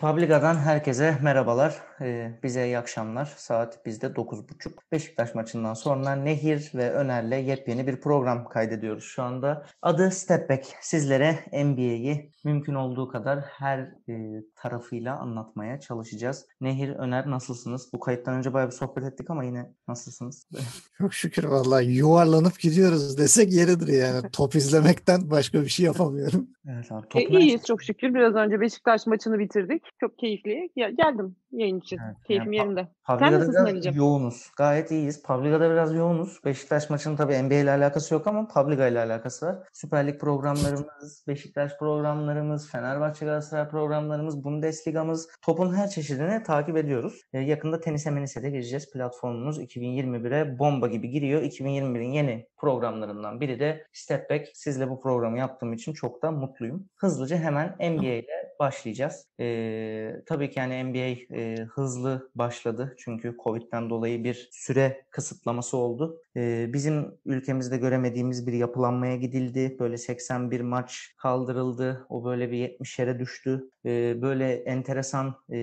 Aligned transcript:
Publiga'dan 0.00 0.56
herkese 0.56 1.18
merhabalar. 1.22 1.82
Ee, 2.00 2.38
bize 2.42 2.66
iyi 2.66 2.78
akşamlar. 2.78 3.34
Saat 3.36 3.86
bizde 3.86 4.06
9.30. 4.06 4.70
Beşiktaş 4.92 5.34
maçından 5.34 5.74
sonra 5.74 6.16
Nehir 6.16 6.70
ve 6.74 6.90
Öner'le 6.90 7.46
yepyeni 7.46 7.86
bir 7.86 8.00
program 8.00 8.48
kaydediyoruz 8.48 9.04
şu 9.04 9.22
anda. 9.22 9.66
Adı 9.82 10.10
Step 10.10 10.50
Back. 10.50 10.66
Sizlere 10.80 11.38
NBA'yi 11.64 12.32
mümkün 12.44 12.74
olduğu 12.74 13.08
kadar 13.08 13.40
her 13.40 13.78
e, 14.08 14.42
tarafıyla 14.54 15.18
anlatmaya 15.18 15.80
çalışacağız. 15.80 16.46
Nehir, 16.60 16.88
Öner 16.88 17.30
nasılsınız? 17.30 17.92
Bu 17.92 18.00
kayıttan 18.00 18.34
önce 18.34 18.52
bayağı 18.52 18.70
bir 18.70 18.74
sohbet 18.74 19.04
ettik 19.04 19.30
ama 19.30 19.44
yine 19.44 19.72
nasılsınız? 19.88 20.46
Çok 20.98 21.14
şükür 21.14 21.44
vallahi 21.44 21.86
yuvarlanıp 21.86 22.60
gidiyoruz 22.60 23.18
desek 23.18 23.52
yeridir 23.52 23.88
yani. 23.88 24.22
Top 24.32 24.54
izlemekten 24.54 25.30
başka 25.30 25.62
bir 25.62 25.68
şey 25.68 25.86
yapamıyorum. 25.86 26.48
Evet 26.68 26.92
abi. 26.92 27.06
E, 27.14 27.38
iyiyiz 27.38 27.64
çok 27.66 27.82
şükür. 27.82 28.14
Biraz 28.14 28.34
önce 28.34 28.60
Beşiktaş 28.60 29.06
maçını 29.06 29.38
bitirdik. 29.38 29.82
Çok 30.00 30.18
keyifli. 30.18 30.70
Ya, 30.76 30.90
geldim 30.90 31.36
yayın 31.52 31.80
için. 31.80 31.98
Evet, 32.06 32.16
Keyfim 32.26 32.52
yani, 32.52 32.56
yerimde. 32.56 32.88
Pavliga'da 33.04 33.40
biraz 33.42 33.56
Ali'cim? 33.56 33.94
yoğunuz. 33.94 34.50
Gayet 34.56 34.90
iyiyiz. 34.90 35.22
Pavliga'da 35.22 35.70
biraz 35.70 35.94
yoğunuz. 35.94 36.38
Beşiktaş 36.44 36.90
maçının 36.90 37.16
tabii 37.16 37.42
NBA 37.42 37.54
ile 37.54 37.70
alakası 37.70 38.14
yok 38.14 38.26
ama 38.26 38.48
Pavliga 38.48 38.88
ile 38.88 39.00
alakası 39.00 39.46
var. 39.46 39.56
Süper 39.72 40.06
Lig 40.06 40.20
programlarımız, 40.20 41.24
Beşiktaş 41.28 41.78
programlarımız, 41.78 42.70
Fenerbahçe 42.70 43.24
Galatasaray 43.26 43.68
programlarımız, 43.68 44.44
Bundesliga'mız, 44.44 45.28
topun 45.42 45.74
her 45.74 45.88
çeşidini 45.88 46.42
takip 46.42 46.76
ediyoruz. 46.76 47.22
Ee, 47.32 47.38
yakında 47.38 47.80
tenise 47.80 48.10
menise 48.10 48.42
de 48.42 48.50
gireceğiz. 48.50 48.92
Platformumuz 48.92 49.62
2021'e 49.62 50.58
bomba 50.58 50.86
gibi 50.86 51.10
giriyor. 51.10 51.42
2021'in 51.42 52.12
yeni 52.12 52.46
programlarından 52.56 53.40
biri 53.40 53.60
de 53.60 53.86
Step 53.92 54.30
Back. 54.30 54.48
Sizle 54.54 54.90
bu 54.90 55.00
programı 55.00 55.38
yaptığım 55.38 55.72
için 55.72 55.92
çok 55.92 56.22
da 56.22 56.30
mutluyum. 56.30 56.88
Hızlıca 56.96 57.36
hemen 57.36 57.76
NBA 57.80 58.06
ile 58.06 58.47
başlayacağız. 58.58 59.26
Ee, 59.40 60.22
tabii 60.26 60.50
ki 60.50 60.58
yani 60.58 60.84
NBA 60.84 61.36
e, 61.36 61.56
hızlı 61.56 62.30
başladı 62.34 62.94
çünkü 62.98 63.36
Covid'den 63.44 63.90
dolayı 63.90 64.24
bir 64.24 64.48
süre 64.52 65.04
kısıtlaması 65.10 65.76
oldu. 65.76 66.20
E, 66.36 66.72
bizim 66.72 67.18
ülkemizde 67.24 67.76
göremediğimiz 67.76 68.46
bir 68.46 68.52
yapılanmaya 68.52 69.16
gidildi. 69.16 69.76
Böyle 69.80 69.98
81 69.98 70.60
maç 70.60 71.14
kaldırıldı. 71.16 72.06
O 72.08 72.24
böyle 72.24 72.50
bir 72.50 72.56
70 72.56 72.98
yere 72.98 73.18
düştü. 73.18 73.70
E, 73.86 74.22
böyle 74.22 74.52
enteresan 74.52 75.34
e, 75.52 75.56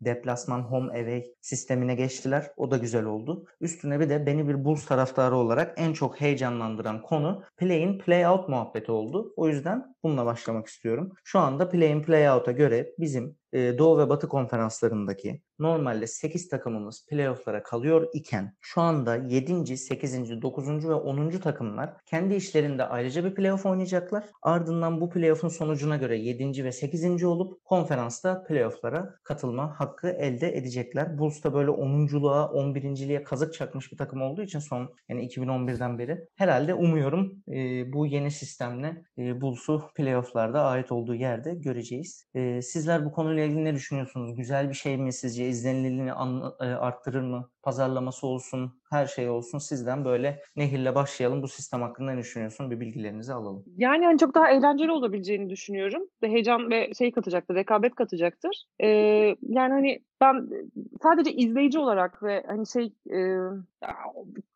deplasman 0.00 0.60
home 0.60 0.92
away 0.92 1.24
sistemine 1.40 1.94
geçtiler. 1.94 2.50
O 2.56 2.70
da 2.70 2.76
güzel 2.76 3.04
oldu. 3.04 3.46
Üstüne 3.60 4.00
bir 4.00 4.08
de 4.08 4.26
beni 4.26 4.48
bir 4.48 4.64
Bulls 4.64 4.86
taraftarı 4.86 5.36
olarak 5.36 5.74
en 5.76 5.92
çok 5.92 6.20
heyecanlandıran 6.20 7.02
konu 7.02 7.42
play 7.56 7.82
in 7.82 7.98
play 7.98 8.26
out 8.26 8.48
muhabbeti 8.48 8.92
oldu. 8.92 9.32
O 9.36 9.48
yüzden 9.48 9.94
bununla 10.02 10.26
başlamak 10.26 10.66
istiyorum. 10.66 11.12
Şu 11.24 11.38
anda 11.38 11.68
play 11.68 11.90
in 11.90 12.02
play 12.38 12.52
out'a 12.52 12.52
göre 12.52 12.94
bizim 12.98 13.36
Doğu 13.54 13.98
ve 13.98 14.08
Batı 14.08 14.28
konferanslarındaki 14.28 15.42
normalde 15.58 16.06
8 16.06 16.48
takımımız 16.48 17.06
playofflara 17.06 17.62
kalıyor 17.62 18.08
iken 18.14 18.54
şu 18.60 18.80
anda 18.80 19.16
7. 19.16 19.76
8. 19.76 20.42
9. 20.42 20.88
ve 20.88 20.94
10. 20.94 21.30
takımlar 21.30 21.96
kendi 22.06 22.34
işlerinde 22.34 22.84
ayrıca 22.84 23.24
bir 23.24 23.34
playoff 23.34 23.66
oynayacaklar. 23.66 24.24
Ardından 24.42 25.00
bu 25.00 25.10
playoff'un 25.10 25.48
sonucuna 25.48 25.96
göre 25.96 26.18
7. 26.18 26.64
ve 26.64 26.72
8. 26.72 27.24
olup 27.24 27.64
konferansta 27.64 28.44
playofflara 28.44 29.14
katılma 29.24 29.80
hakkı 29.80 30.08
elde 30.08 30.56
edecekler. 30.56 31.18
Bulls 31.18 31.44
da 31.44 31.54
böyle 31.54 31.70
10.luğa 31.70 32.52
11.liğe 32.52 33.22
kazık 33.22 33.54
çakmış 33.54 33.92
bir 33.92 33.96
takım 33.96 34.22
olduğu 34.22 34.42
için 34.42 34.58
son 34.58 34.94
yani 35.08 35.28
2011'den 35.28 35.98
beri 35.98 36.28
herhalde 36.36 36.74
umuyorum 36.74 37.42
e, 37.48 37.92
bu 37.92 38.06
yeni 38.06 38.30
sistemle 38.30 39.02
e, 39.18 39.40
Bulls'u 39.40 39.82
playoff'larda 39.94 40.64
ait 40.64 40.92
olduğu 40.92 41.14
yerde 41.14 41.54
göreceğiz. 41.54 42.26
E, 42.34 42.62
sizler 42.62 43.04
bu 43.04 43.12
konuyla 43.12 43.44
ilgili 43.44 43.64
ne 43.64 43.74
düşünüyorsunuz? 43.74 44.36
Güzel 44.36 44.68
bir 44.68 44.74
şey 44.74 44.96
mi 44.96 45.12
sizce? 45.12 45.47
İzlenilirliğini 45.48 46.10
e, 46.60 46.64
arttırır 46.64 47.20
mı? 47.20 47.50
Pazarlaması 47.62 48.26
olsun, 48.26 48.72
her 48.90 49.06
şey 49.06 49.28
olsun. 49.28 49.58
Sizden 49.58 50.04
böyle 50.04 50.42
Nehir'le 50.56 50.94
başlayalım. 50.94 51.42
Bu 51.42 51.48
sistem 51.48 51.82
hakkında 51.82 52.12
ne 52.12 52.18
düşünüyorsun? 52.18 52.70
Bir 52.70 52.80
bilgilerinizi 52.80 53.32
alalım. 53.32 53.64
Yani 53.76 54.04
hani 54.04 54.18
çok 54.18 54.34
daha 54.34 54.50
eğlenceli 54.50 54.92
olabileceğini 54.92 55.50
düşünüyorum. 55.50 56.02
Heyecan 56.22 56.70
ve 56.70 56.94
şey 56.94 57.12
katacaktır, 57.12 57.54
rekabet 57.54 57.94
katacaktır. 57.94 58.64
Ee, 58.80 58.88
yani 59.42 59.72
hani 59.72 60.00
ben 60.20 60.48
sadece 61.02 61.32
izleyici 61.32 61.78
olarak 61.78 62.22
ve 62.22 62.44
hani 62.48 62.66
şey 62.66 62.92
e, 63.10 63.18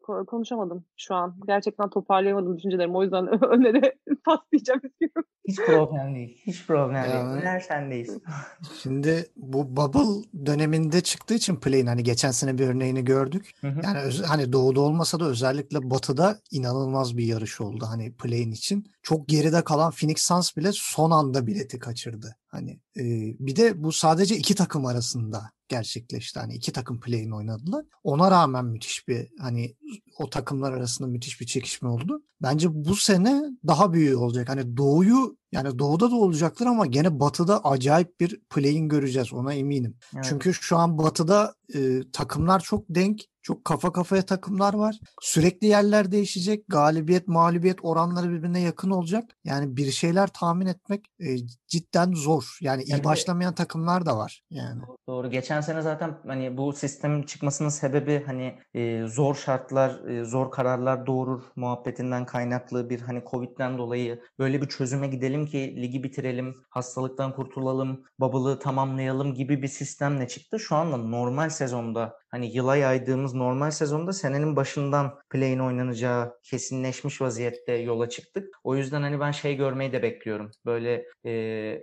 konuşamadım 0.03 0.85
şu 0.97 1.15
an. 1.15 1.37
Gerçekten 1.47 1.91
toparlayamadım 1.91 2.57
düşüncelerimi. 2.59 2.97
O 2.97 3.03
yüzden 3.03 3.45
öne 3.45 3.83
de 3.83 3.99
paslayacağım 4.25 4.81
istiyorum. 4.85 5.25
Hiç 5.49 5.57
problem 5.57 6.15
değil. 6.15 6.43
Hiç 6.47 6.67
problem 6.67 7.03
değil. 7.03 7.15
Yani, 7.15 7.41
Öner 7.41 7.61
sendeyiz. 7.61 8.19
Şimdi 8.83 9.27
bu 9.37 9.77
bubble 9.77 10.47
döneminde 10.47 11.01
çıktığı 11.01 11.35
için 11.35 11.57
play'in 11.57 11.87
hani 11.87 12.03
geçen 12.03 12.31
sene 12.31 12.59
bir 12.59 12.69
örneğini 12.69 13.05
gördük. 13.05 13.51
Hı 13.61 13.69
hı. 13.69 13.81
Yani 13.85 13.99
öz, 13.99 14.23
hani 14.23 14.53
doğuda 14.53 14.81
olmasa 14.81 15.21
da 15.21 15.25
özellikle 15.25 15.91
batıda 15.91 16.39
inanılmaz 16.51 17.17
bir 17.17 17.25
yarış 17.25 17.61
oldu 17.61 17.85
hani 17.89 18.13
play'in 18.17 18.53
için. 18.53 18.87
Çok 19.03 19.29
geride 19.29 19.65
kalan 19.65 19.93
Phoenix 19.93 20.23
Suns 20.23 20.57
bile 20.57 20.71
son 20.73 21.11
anda 21.11 21.47
bileti 21.47 21.79
kaçırdı. 21.79 22.37
Hani 22.53 22.71
e, 22.97 23.03
bir 23.39 23.57
de 23.57 23.83
bu 23.83 23.93
sadece 23.93 24.37
iki 24.37 24.55
takım 24.55 24.87
arasında 24.87 25.51
gerçekleşti. 25.69 26.41
Hani 26.41 26.55
iki 26.55 26.73
takım 26.73 27.01
play'in 27.01 27.31
oynadılar. 27.31 27.85
Ona 28.05 28.31
rağmen 28.31 28.65
müthiş 28.65 29.09
bir 29.09 29.29
hani 29.39 29.77
o 30.19 30.31
takımlar 30.31 30.73
arasında 30.73 31.09
müthiş 31.09 31.41
bir 31.41 31.47
çekişme 31.47 31.89
oldu. 31.89 32.23
Bence 32.43 32.69
bu 32.85 32.97
sene 32.97 33.43
daha 33.67 33.93
büyük 33.93 34.19
olacak. 34.19 34.49
Hani 34.49 34.77
doğuyu 34.77 35.37
yani 35.53 35.79
doğuda 35.79 36.11
da 36.11 36.17
olacaktır 36.17 36.67
ama 36.67 36.87
gene 36.87 37.21
batıda 37.21 37.65
acayip 37.65 38.21
bir 38.21 38.41
play'in 38.51 38.89
göreceğiz 38.89 39.33
ona 39.33 39.55
eminim. 39.55 39.97
Evet. 40.15 40.25
Çünkü 40.29 40.55
şu 40.55 40.77
an 40.77 40.99
batıda 40.99 41.55
e, 41.75 42.11
takımlar 42.13 42.61
çok 42.61 42.85
denk. 42.89 43.21
Çok 43.45 43.65
kafa 43.65 43.93
kafaya 43.93 44.23
takımlar 44.23 44.75
var. 44.75 45.01
Sürekli 45.21 45.67
yerler 45.67 46.13
değişecek. 46.13 46.65
Galibiyet, 46.69 47.29
mağlubiyet 47.29 47.79
oranları 47.83 48.31
birbirine 48.31 48.61
yakın 48.61 48.91
olacak. 48.91 49.25
Yani 49.45 49.77
bir 49.77 49.91
şeyler 49.91 50.27
tahmin 50.27 50.67
etmek 50.67 51.07
e, 51.21 51.37
cidden 51.67 52.13
zor. 52.13 52.59
Yani 52.61 52.83
iyi 52.83 53.05
başlamayan 53.05 53.55
takımlar 53.55 54.07
da 54.07 54.19
var. 54.19 54.43
Yani. 54.51 54.81
Doğru. 55.09 55.31
Geçen 55.31 55.61
sene 55.61 55.83
zaten 55.83 56.19
hani 56.27 56.57
bu 56.57 56.73
sistemin 56.73 57.23
çıkmasının 57.23 57.69
sebebi 57.69 58.23
hani 58.27 58.59
e, 58.75 59.07
zor 59.07 59.35
şartlar, 59.35 60.09
e, 60.09 60.25
zor 60.25 60.51
kararlar 60.51 61.07
doğurur 61.07 61.43
muhabbetinden 61.57 62.27
kaynaklı 62.27 62.91
bir 62.91 63.01
hani 63.01 63.23
Covid'den 63.31 63.79
dolayı 63.79 64.21
böyle 64.39 64.63
bir 64.63 64.69
çözüme 64.69 65.09
gidelim 65.09 65.42
ki 65.47 65.77
ligi 65.83 66.05
bitirelim, 66.05 66.55
hastalıktan 66.71 67.35
kurtulalım, 67.35 68.05
bubble'ı 68.21 68.59
tamamlayalım 68.59 69.35
gibi 69.35 69.63
bir 69.63 69.69
sistemle 69.69 70.29
çıktı. 70.29 70.61
Şu 70.61 70.77
anda 70.77 70.97
normal 70.97 71.51
sezonda 71.51 72.22
hani 72.33 72.57
yıla 72.57 72.77
yaydığımız 72.77 73.35
normal 73.35 73.71
sezonda 73.71 74.13
senenin 74.13 74.57
başından 74.57 75.19
play'in 75.31 75.59
oynanacağı 75.59 76.39
kesinleşmiş 76.43 77.21
vaziyette 77.21 77.73
yola 77.73 78.09
çıktık. 78.09 78.49
O 78.65 78.77
yüzden 78.77 79.03
hani 79.03 79.21
ben 79.21 79.31
şey 79.31 79.57
görmeyi 79.57 79.93
de 79.93 80.03
bekliyorum. 80.03 80.51
Böyle 80.67 81.05
e, 81.27 81.33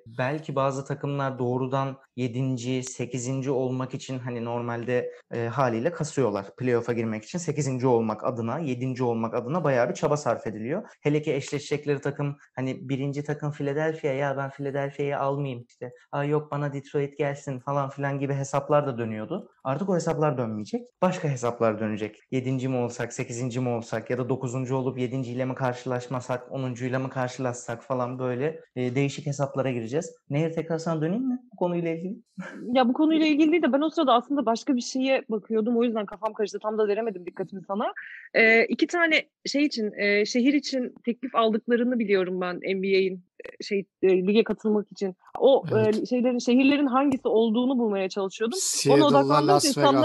belki 0.06 0.56
bazı 0.56 0.86
takımlar 0.86 1.40
doğrudan 1.40 1.98
7. 2.16 2.84
8. 2.84 3.48
olmak 3.48 3.94
için 3.94 4.20
hani 4.20 4.46
normalde 4.46 5.12
e, 5.34 5.48
haliyle 5.48 5.92
kasıyorlar. 5.92 6.56
Playoff'a 6.56 6.94
girmek 6.94 7.24
için 7.24 7.40
8. 7.40 7.84
olmak 7.84 8.24
adına, 8.24 8.60
7. 8.60 9.04
olmak 9.04 9.34
adına 9.34 9.64
bayağı 9.64 9.90
bir 9.90 9.94
çaba 9.94 10.18
sarf 10.18 10.48
ediliyor. 10.48 10.84
Hele 11.02 11.22
ki 11.22 11.34
eşleşecekleri 11.34 12.02
takım 12.02 12.38
hani 12.56 12.90
birinci 12.90 13.24
takım 13.24 13.52
Philadelphia 13.52 14.08
ya 14.08 14.38
ben 14.38 14.50
Philadelphia'yı 14.50 15.20
almayayım 15.20 15.66
işte. 15.68 15.92
Aa 16.12 16.24
yok 16.24 16.52
bana 16.52 16.74
Detroit 16.74 17.18
gelsin 17.18 17.60
falan 17.60 17.90
filan 17.90 18.20
gibi 18.20 18.34
hesaplar 18.34 18.88
da 18.88 18.98
dönüyordu. 18.98 19.52
Artık 19.70 19.90
o 19.90 19.96
hesaplar 19.96 20.38
dönmeyecek. 20.38 20.88
Başka 21.02 21.30
hesaplar 21.30 21.80
dönecek. 21.80 22.20
7. 22.32 22.68
mi 22.68 22.76
olsak, 22.76 23.14
8. 23.14 23.58
mi 23.58 23.70
olsak 23.70 24.10
ya 24.10 24.18
da 24.18 24.30
9. 24.30 24.72
olup 24.72 25.00
7. 25.00 25.16
ile 25.16 25.46
mi 25.46 25.56
karşılaşmasak, 25.56 26.52
10. 26.52 26.74
ile 26.74 26.98
mi 26.98 27.10
karşılaşsak 27.10 27.84
falan 27.84 28.20
böyle 28.20 28.62
e, 28.76 28.96
değişik 28.96 29.26
hesaplara 29.26 29.72
gireceğiz. 29.72 30.16
Nehir 30.30 30.52
tekrar 30.52 30.78
sana 30.78 31.02
döneyim 31.02 31.28
mi 31.28 31.40
bu 31.54 31.56
konuyla 31.56 31.92
ilgili? 31.92 32.16
Ya 32.74 32.88
bu 32.88 32.94
konuyla 32.94 33.26
ilgili 33.26 33.52
değil 33.52 33.64
de 33.64 33.74
ben 33.74 33.82
o 33.82 33.90
sırada 33.90 34.14
aslında 34.14 34.46
başka 34.46 34.76
bir 34.76 34.82
şeye 34.82 35.24
bakıyordum. 35.30 35.78
O 35.78 35.84
yüzden 35.84 36.06
kafam 36.06 36.34
karıştı. 36.34 36.60
Tam 36.60 36.78
da 36.78 36.88
veremedim 36.88 37.26
dikkatimi 37.26 37.62
sana. 37.68 37.94
Ee, 38.34 38.66
iki 38.66 38.88
tane 38.88 39.24
şey 39.46 39.66
için, 39.66 39.92
e, 39.98 40.26
şehir 40.26 40.54
için 40.54 40.96
teklif 41.06 41.36
aldıklarını 41.36 42.00
biliyorum 42.00 42.42
ben 42.42 42.56
NBA'in 42.56 43.29
şey 43.62 43.86
e, 44.02 44.28
lige 44.28 44.44
katılmak 44.44 44.92
için 44.92 45.16
o 45.40 45.64
evet. 45.72 46.04
e, 46.04 46.06
şeylerin 46.06 46.40
şehirlerin 46.40 46.88
hangisi 46.88 47.28
olduğunu 47.28 47.78
bulmaya 47.78 48.10
çalışıyordum. 48.10 48.58
Seattle'la 48.62 49.08
Ona 49.08 49.18
odaklandığım 49.18 49.58
için 49.58 49.72
sana, 49.72 50.04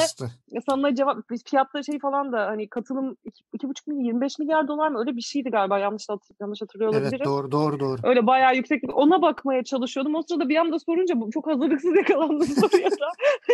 sana 0.66 0.94
cevap 0.94 1.16
fiyatta 1.46 1.82
şey 1.82 1.98
falan 1.98 2.32
da 2.32 2.46
hani 2.46 2.68
katılım 2.68 3.16
iki 3.52 3.68
buçuk 3.68 3.86
milyar 3.86 4.04
25 4.04 4.38
milyar 4.38 4.68
dolar 4.68 4.88
mı 4.88 4.98
öyle 4.98 5.16
bir 5.16 5.20
şeydi 5.20 5.50
galiba 5.50 5.78
yanlış 5.78 6.06
yanlış 6.40 6.62
hatırlıyor 6.62 6.90
olabilirim. 6.90 7.10
Evet 7.16 7.26
doğru 7.26 7.52
doğru 7.52 7.80
doğru. 7.80 8.00
Öyle 8.02 8.26
bayağı 8.26 8.56
yüksek 8.56 8.82
ona 8.94 9.22
bakmaya 9.22 9.64
çalışıyordum. 9.64 10.14
O 10.14 10.22
sırada 10.22 10.48
bir 10.48 10.56
anda 10.56 10.78
sorunca 10.78 11.14
çok 11.34 11.46
hazırlıksız 11.46 11.96
yakalandım 11.96 12.46
soruya 12.46 12.90
da. 12.90 13.08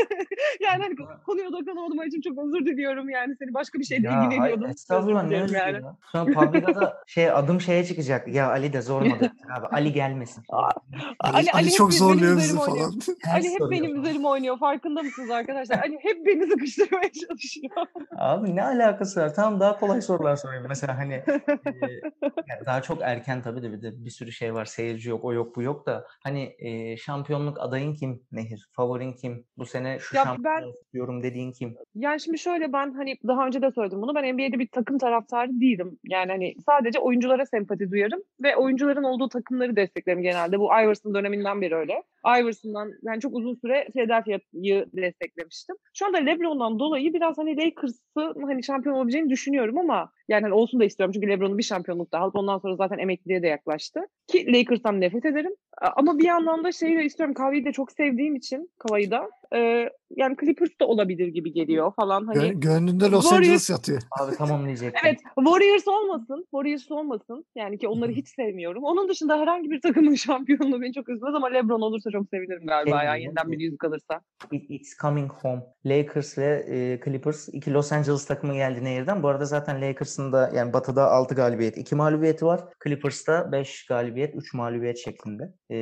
yani 0.60 0.82
hani 0.82 0.94
konuya 1.26 1.48
odaklanamadım 1.48 2.02
için 2.02 2.20
çok 2.20 2.38
özür 2.38 2.66
diliyorum 2.66 3.08
yani 3.08 3.36
seni 3.38 3.54
başka 3.54 3.78
bir 3.78 3.84
şeyle 3.84 4.06
ya, 4.06 4.24
ilgileniyordum. 4.24 4.62
Hayır, 4.62 4.74
estağfurullah 4.74 5.24
ne 5.24 5.42
özür 5.42 5.56
yani. 5.56 5.80
Sonra 6.12 6.32
Publica'da 6.32 7.02
şey 7.06 7.30
adım 7.30 7.60
şeye 7.60 7.84
çıkacak. 7.84 8.28
Ya 8.28 8.48
Ali 8.48 8.72
de 8.72 8.82
zor 8.82 9.02
model 9.02 9.30
abi 9.58 9.66
Ali 9.72 9.92
gelmesin. 9.92 10.44
Ali, 11.20 11.50
Ali, 11.52 11.66
hep 11.66 11.72
çok 11.72 11.92
zorluyor 11.94 12.36
bizi 12.36 12.58
oynuyor. 12.58 12.76
falan. 12.76 12.92
Ali 13.34 13.44
hep 13.50 13.58
soruyor 13.58 13.70
benim 13.70 14.00
üzerime 14.02 14.28
oynuyor. 14.28 14.58
Farkında 14.58 15.02
mısınız 15.02 15.30
arkadaşlar? 15.30 15.78
Ali 15.78 15.98
hep 16.02 16.26
beni 16.26 16.46
sıkıştırmaya 16.46 17.10
çalışıyor. 17.28 17.86
Abi 18.18 18.56
ne 18.56 18.64
alakası 18.64 19.20
var? 19.20 19.34
Tamam 19.34 19.60
daha 19.60 19.78
kolay 19.80 20.02
sorular 20.02 20.36
sorayım. 20.36 20.66
Mesela 20.68 20.98
hani 20.98 21.14
e, 21.14 21.24
yani 22.48 22.66
daha 22.66 22.82
çok 22.82 22.98
erken 23.02 23.42
tabii 23.42 23.62
de 23.62 23.72
bir 23.72 23.82
de 23.82 24.04
bir 24.04 24.10
sürü 24.10 24.32
şey 24.32 24.54
var. 24.54 24.64
Seyirci 24.64 25.10
yok, 25.10 25.24
o 25.24 25.32
yok, 25.32 25.56
bu 25.56 25.62
yok 25.62 25.86
da 25.86 26.06
hani 26.22 26.54
e, 26.58 26.96
şampiyonluk 26.96 27.60
adayın 27.60 27.94
kim 27.94 28.22
Nehir? 28.32 28.68
Favorin 28.72 29.12
kim? 29.12 29.44
Bu 29.58 29.66
sene 29.66 29.98
şu 30.00 30.16
Ya 30.16 30.24
şampiyon 30.24 30.62
ben- 30.62 30.72
diyorum 30.92 31.22
dediğin 31.22 31.52
kim? 31.52 31.76
Yani 31.94 32.20
şimdi 32.20 32.38
şöyle 32.38 32.72
ben 32.72 32.92
hani 32.94 33.16
daha 33.28 33.46
önce 33.46 33.62
de 33.62 33.70
söyledim 33.70 34.02
bunu. 34.02 34.14
Ben 34.14 34.34
NBA'de 34.34 34.58
bir 34.58 34.68
takım 34.68 34.98
taraftarı 34.98 35.60
değilim. 35.60 35.98
Yani 36.04 36.32
hani 36.32 36.54
sadece 36.66 36.98
oyunculara 36.98 37.46
sempati 37.46 37.90
duyarım 37.90 38.20
ve 38.42 38.56
oyuncuların 38.56 39.02
olduğu 39.04 39.28
takımları 39.60 39.76
desteklerim 39.76 40.22
genelde. 40.22 40.58
Bu 40.58 40.66
Iverson 40.66 41.14
döneminden 41.14 41.60
beri 41.62 41.74
öyle. 41.74 42.02
Iverson'dan 42.26 42.92
yani 43.02 43.20
çok 43.20 43.34
uzun 43.36 43.54
süre 43.54 43.88
Philadelphia'yı 43.92 44.86
desteklemiştim. 44.96 45.76
Şu 45.94 46.06
anda 46.06 46.18
LeBron'dan 46.18 46.78
dolayı 46.78 47.12
biraz 47.14 47.38
hani 47.38 47.56
Lakers'ı 47.56 48.34
hani 48.46 48.64
şampiyon 48.64 48.96
olabileceğini 48.96 49.30
düşünüyorum 49.30 49.78
ama 49.78 50.10
yani 50.28 50.42
hani 50.42 50.54
olsun 50.54 50.80
da 50.80 50.84
istiyorum 50.84 51.12
çünkü 51.14 51.28
LeBron'un 51.28 51.58
bir 51.58 51.62
şampiyonluk 51.62 52.12
daha 52.12 52.24
alıp 52.24 52.36
ondan 52.36 52.58
sonra 52.58 52.76
zaten 52.76 52.98
emekliliğe 52.98 53.42
de 53.42 53.46
yaklaştı. 53.46 54.00
Ki 54.26 54.52
Lakers'tan 54.52 55.00
nefret 55.00 55.24
ederim. 55.24 55.52
A- 55.82 55.90
Ama 55.96 56.18
bir 56.18 56.24
yandan 56.24 56.64
da 56.64 56.72
şeyi 56.72 56.98
de 56.98 57.04
istiyorum. 57.04 57.34
Kavayı 57.34 57.64
da 57.64 57.72
çok 57.72 57.92
sevdiğim 57.92 58.36
için 58.36 58.70
Kavayı 58.78 59.10
da. 59.10 59.30
e, 59.54 59.88
yani 60.16 60.36
Clippers 60.40 60.70
da 60.80 60.86
olabilir 60.86 61.28
gibi 61.28 61.52
geliyor 61.52 61.92
falan. 62.00 62.26
Hani 62.26 62.38
Gö- 62.38 62.60
gönlünde 62.60 63.04
Los 63.10 63.24
Warriors- 63.26 63.36
Angeles 63.36 63.70
yatıyor. 63.70 64.02
Abi 64.20 64.36
tamam 64.36 64.64
diyecektim. 64.66 65.00
Evet 65.04 65.18
Warriors 65.38 65.88
olmasın. 65.88 66.44
Warriors 66.50 66.90
olmasın. 66.90 67.44
Yani 67.56 67.78
ki 67.78 67.88
onları 67.88 68.12
hiç 68.12 68.28
sevmiyorum. 68.28 68.84
Onun 68.84 69.08
dışında 69.08 69.38
herhangi 69.38 69.70
bir 69.70 69.80
takımın 69.80 70.14
şampiyonluğu 70.26 70.80
beni 70.82 70.92
çok 70.92 71.08
üzmez 71.08 71.34
ama 71.34 71.46
LeBron 71.48 71.80
olursa 71.80 72.09
çok 72.10 72.26
sevinirim 72.30 72.66
galiba 72.66 72.98
Şey 72.98 73.06
ya. 73.06 73.16
Yeniden 73.16 73.52
bir 73.52 73.58
yüzük 73.60 73.84
alırsa. 73.84 74.20
It- 74.50 74.70
It's 74.70 74.96
coming 74.98 75.32
home. 75.32 75.62
Lakers 75.86 76.38
ve 76.38 76.64
e, 76.68 77.00
Clippers 77.04 77.48
iki 77.48 77.72
Los 77.72 77.92
Angeles 77.92 78.26
takımı 78.26 78.54
geldi 78.54 78.84
Nehir'den. 78.84 79.22
Bu 79.22 79.28
arada 79.28 79.44
zaten 79.44 79.82
Lakers'ın 79.82 80.32
da 80.32 80.50
yani 80.54 80.72
batıda 80.72 81.10
6 81.10 81.34
galibiyet, 81.34 81.78
2 81.78 81.94
mağlubiyeti 81.94 82.46
var. 82.46 82.60
Clippers'ta 82.84 83.52
5 83.52 83.86
galibiyet, 83.86 84.34
3 84.36 84.54
mağlubiyet 84.54 84.98
şeklinde. 84.98 85.52
E, 85.70 85.76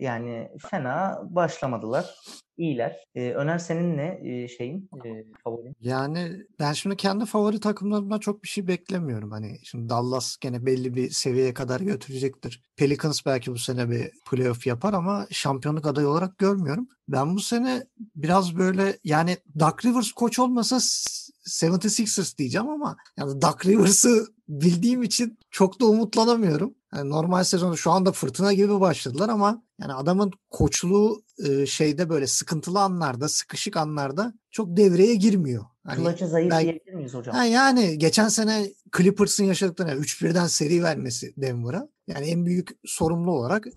yani 0.00 0.48
fena 0.70 1.20
başlamadılar. 1.30 2.14
İyiler. 2.62 2.96
E, 3.14 3.32
Öner 3.32 3.58
senin 3.58 3.96
ne 3.96 4.20
e, 4.24 4.48
şeyin 4.48 4.90
e, 5.04 5.08
favorin? 5.44 5.76
Yani 5.80 6.32
ben 6.58 6.72
şimdi 6.72 6.96
kendi 6.96 7.26
favori 7.26 7.60
takımlarımdan 7.60 8.18
çok 8.18 8.42
bir 8.42 8.48
şey 8.48 8.66
beklemiyorum. 8.68 9.30
Hani 9.30 9.58
şimdi 9.62 9.88
Dallas 9.88 10.36
gene 10.36 10.66
belli 10.66 10.94
bir 10.94 11.10
seviyeye 11.10 11.54
kadar 11.54 11.80
götürecektir. 11.80 12.62
Pelicans 12.76 13.26
belki 13.26 13.52
bu 13.52 13.58
sene 13.58 13.90
bir 13.90 14.10
playoff 14.30 14.66
yapar 14.66 14.92
ama 14.94 15.26
şampiyonluk 15.30 15.86
adayı 15.86 16.08
olarak 16.08 16.38
görmüyorum. 16.38 16.88
Ben 17.08 17.34
bu 17.36 17.40
sene 17.40 17.86
biraz 18.16 18.56
böyle 18.56 18.98
yani 19.04 19.36
Doug 19.58 19.84
Rivers 19.84 20.12
koç 20.12 20.38
olmasa 20.38 20.80
s- 20.80 21.32
76ers 21.66 22.38
diyeceğim 22.38 22.68
ama 22.68 22.96
yani 23.18 23.42
Doug 23.42 23.66
Rivers'ı 23.66 24.26
bildiğim 24.48 25.02
için 25.02 25.38
çok 25.50 25.80
da 25.80 25.86
umutlanamıyorum. 25.86 26.74
Yani 26.94 27.10
normal 27.10 27.44
sezonu 27.44 27.76
şu 27.76 27.90
anda 27.90 28.12
fırtına 28.12 28.52
gibi 28.52 28.80
başladılar 28.80 29.28
ama 29.28 29.62
yani 29.80 29.92
adamın 29.94 30.32
koçluğu 30.50 31.22
e, 31.38 31.66
şeyde 31.66 32.08
böyle 32.08 32.26
sıkıntılı 32.26 32.80
anlarda, 32.80 33.28
sıkışık 33.28 33.76
anlarda 33.76 34.34
çok 34.50 34.76
devreye 34.76 35.14
girmiyor. 35.14 35.64
Hani 35.86 35.96
Kılıcı 35.96 36.28
zayıf 36.28 36.50
ben- 36.50 36.62
diyebilir 36.62 36.94
miyiz 36.94 37.14
hocam? 37.14 37.34
Ha 37.34 37.44
yani 37.44 37.98
geçen 37.98 38.28
sene 38.28 38.72
Clippers'ın 38.96 39.44
yaşadıklarına 39.44 39.94
3-1'den 39.94 40.46
seri 40.46 40.82
vermesi 40.82 41.34
Denver'a. 41.36 41.88
Yani 42.06 42.26
en 42.26 42.46
büyük 42.46 42.68
sorumlu 42.84 43.30
olarak 43.32 43.66
e, 43.66 43.70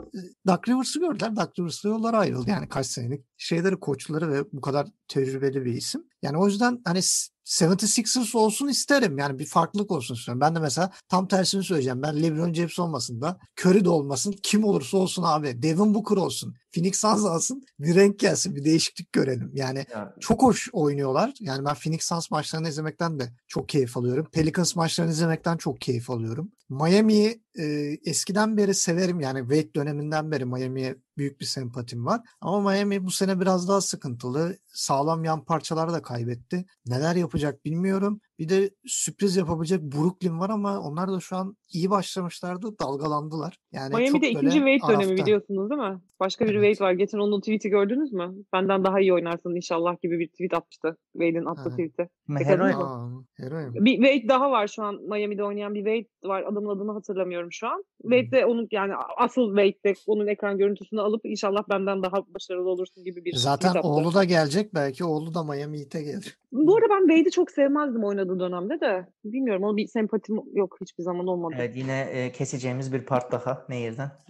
Doug 0.47 0.69
Rivers'ı 0.69 0.99
gördüler. 0.99 1.35
Doug 1.35 1.49
Rivers'la 1.59 1.89
yollar 1.89 2.13
ayrıldı. 2.13 2.49
Yani 2.49 2.69
kaç 2.69 2.85
senelik 2.87 3.25
şeyleri, 3.37 3.79
koçları 3.79 4.31
ve 4.31 4.43
bu 4.53 4.61
kadar 4.61 4.87
tecrübeli 5.07 5.65
bir 5.65 5.73
isim. 5.73 6.03
Yani 6.21 6.37
o 6.37 6.47
yüzden 6.47 6.81
hani 6.85 7.01
s- 7.01 7.35
76ers 7.45 8.37
olsun 8.37 8.67
isterim. 8.67 9.17
Yani 9.17 9.39
bir 9.39 9.45
farklılık 9.45 9.91
olsun 9.91 10.15
istiyorum. 10.15 10.41
Ben 10.41 10.55
de 10.55 10.59
mesela 10.59 10.91
tam 11.09 11.27
tersini 11.27 11.63
söyleyeceğim. 11.63 12.01
Ben 12.01 12.23
LeBron 12.23 12.53
James 12.53 12.79
olmasın 12.79 13.21
da 13.21 13.39
Curry 13.61 13.85
de 13.85 13.89
olmasın. 13.89 14.35
Kim 14.43 14.63
olursa 14.63 14.97
olsun 14.97 15.23
abi. 15.23 15.61
Devin 15.61 15.93
Booker 15.93 16.17
olsun. 16.17 16.55
Phoenix 16.75 16.99
Suns 16.99 17.25
alsın. 17.25 17.63
Bir 17.79 17.95
renk 17.95 18.19
gelsin. 18.19 18.55
Bir 18.55 18.65
değişiklik 18.65 19.13
görelim. 19.13 19.51
Yani 19.53 19.85
Ya, 19.91 20.13
çok 20.19 20.43
hoş 20.43 20.69
oynuyorlar. 20.73 21.33
Yani 21.39 21.65
ben 21.65 21.73
Phoenix 21.75 22.03
Suns 22.05 22.31
maçlarını 22.31 22.69
izlemekten 22.69 23.19
de 23.19 23.33
çok 23.47 23.69
keyif 23.69 23.97
alıyorum. 23.97 24.27
Pelicans 24.31 24.75
maçlarını 24.75 25.04
izlemekten 25.07 25.57
çok 25.57 25.81
keyif 25.81 26.09
alıyorum. 26.09 26.51
Miami'yi 26.69 27.43
e, 27.59 27.63
eskiden 28.05 28.57
beri 28.57 28.73
severim. 28.73 29.19
Yani 29.19 29.39
Wade 29.39 29.73
döneminden 29.73 30.31
beri 30.31 30.45
Miami'ye 30.45 30.95
büyük 31.17 31.39
bir 31.39 31.45
sempatim 31.45 32.05
var. 32.05 32.21
Ama 32.41 32.71
Miami 32.71 33.05
bu 33.05 33.11
sene 33.11 33.39
biraz 33.39 33.67
daha 33.67 33.81
sıkıntılı. 33.81 34.57
Sağlam 34.73 35.23
yan 35.23 35.45
parçalar 35.45 35.93
da 35.93 36.01
kaybetti. 36.01 36.65
Neler 36.85 37.15
yapacak 37.15 37.65
bilmiyorum. 37.65 38.21
Bir 38.39 38.49
de 38.49 38.69
sürpriz 38.85 39.35
yapabilecek 39.35 39.81
Brooklyn 39.81 40.39
var 40.39 40.49
ama 40.49 40.79
onlar 40.79 41.11
da 41.11 41.19
şu 41.19 41.35
an 41.35 41.57
iyi 41.73 41.89
başlamışlardı. 41.89 42.79
Dalgalandılar. 42.79 43.57
Yani 43.71 43.91
çok 43.91 43.99
Miami'de 43.99 44.21
böyle 44.21 44.29
ikinci 44.31 44.57
Wade 44.59 44.93
dönemi 44.93 45.09
arafta. 45.09 45.23
biliyorsunuz 45.25 45.69
değil 45.69 45.81
mi? 45.81 46.01
Başka 46.19 46.45
bir 46.45 46.55
Evet. 46.55 46.69
Wade 46.77 46.87
var. 46.89 46.93
Geçen 46.93 47.17
onun 47.17 47.39
tweet'i 47.39 47.69
gördünüz 47.69 48.13
mü? 48.13 48.33
Benden 48.53 48.83
daha 48.83 48.99
iyi 48.99 49.13
oynarsın 49.13 49.55
inşallah 49.55 50.01
gibi 50.01 50.19
bir 50.19 50.27
tweet 50.27 50.53
atmıştı. 50.53 50.97
Wade'in 51.13 51.45
attığı 51.45 51.61
Ha. 51.61 51.69
tweet'i. 51.69 52.09
Hero? 53.35 53.73
Bir 53.85 53.95
Wade 54.03 54.27
daha 54.29 54.51
var 54.51 54.67
şu 54.67 54.83
an 54.83 54.95
Miami'de 55.09 55.43
oynayan 55.43 55.73
bir 55.73 55.83
Wade 55.85 56.29
var. 56.29 56.43
Adamın 56.43 56.69
adını 56.77 56.91
hatırlamıyorum 56.91 57.51
şu 57.51 57.67
an. 57.67 57.83
Wade 58.01 58.31
de 58.31 58.45
onun 58.45 58.67
yani 58.71 58.93
asıl 59.17 59.47
Wade 59.57 59.83
de 59.83 59.93
onun 60.07 60.27
ekran 60.27 60.57
görüntüsünü 60.57 61.01
alıp 61.01 61.21
inşallah 61.25 61.63
benden 61.69 62.03
daha 62.03 62.17
başarılı 62.33 62.69
olursun 62.69 63.03
gibi 63.03 63.25
bir 63.25 63.33
Zaten 63.35 63.67
tweet 63.69 63.85
attı. 63.85 63.87
oğlu 63.87 64.13
da 64.13 64.23
gelecek 64.23 64.73
belki. 64.73 65.05
Oğlu 65.05 65.33
da 65.33 65.43
Miami 65.43 65.79
Heat'e 65.79 66.01
gelir. 66.03 66.37
Bu 66.55 66.75
arada 66.75 66.89
ben 66.89 67.07
Wade'i 67.07 67.31
çok 67.31 67.51
sevmezdim 67.51 68.03
oynadığı 68.03 68.39
dönemde 68.39 68.79
de. 68.81 69.07
Bilmiyorum 69.23 69.63
o 69.63 69.77
bir 69.77 69.87
sempatim 69.87 70.35
yok 70.53 70.77
hiçbir 70.81 71.03
zaman 71.03 71.27
olmadı. 71.27 71.55
Evet 71.59 71.75
yine 71.75 72.01
e, 72.01 72.31
keseceğimiz 72.31 72.93
bir 72.93 73.05
part 73.05 73.31
daha 73.31 73.65
Nehir'den. 73.69 74.11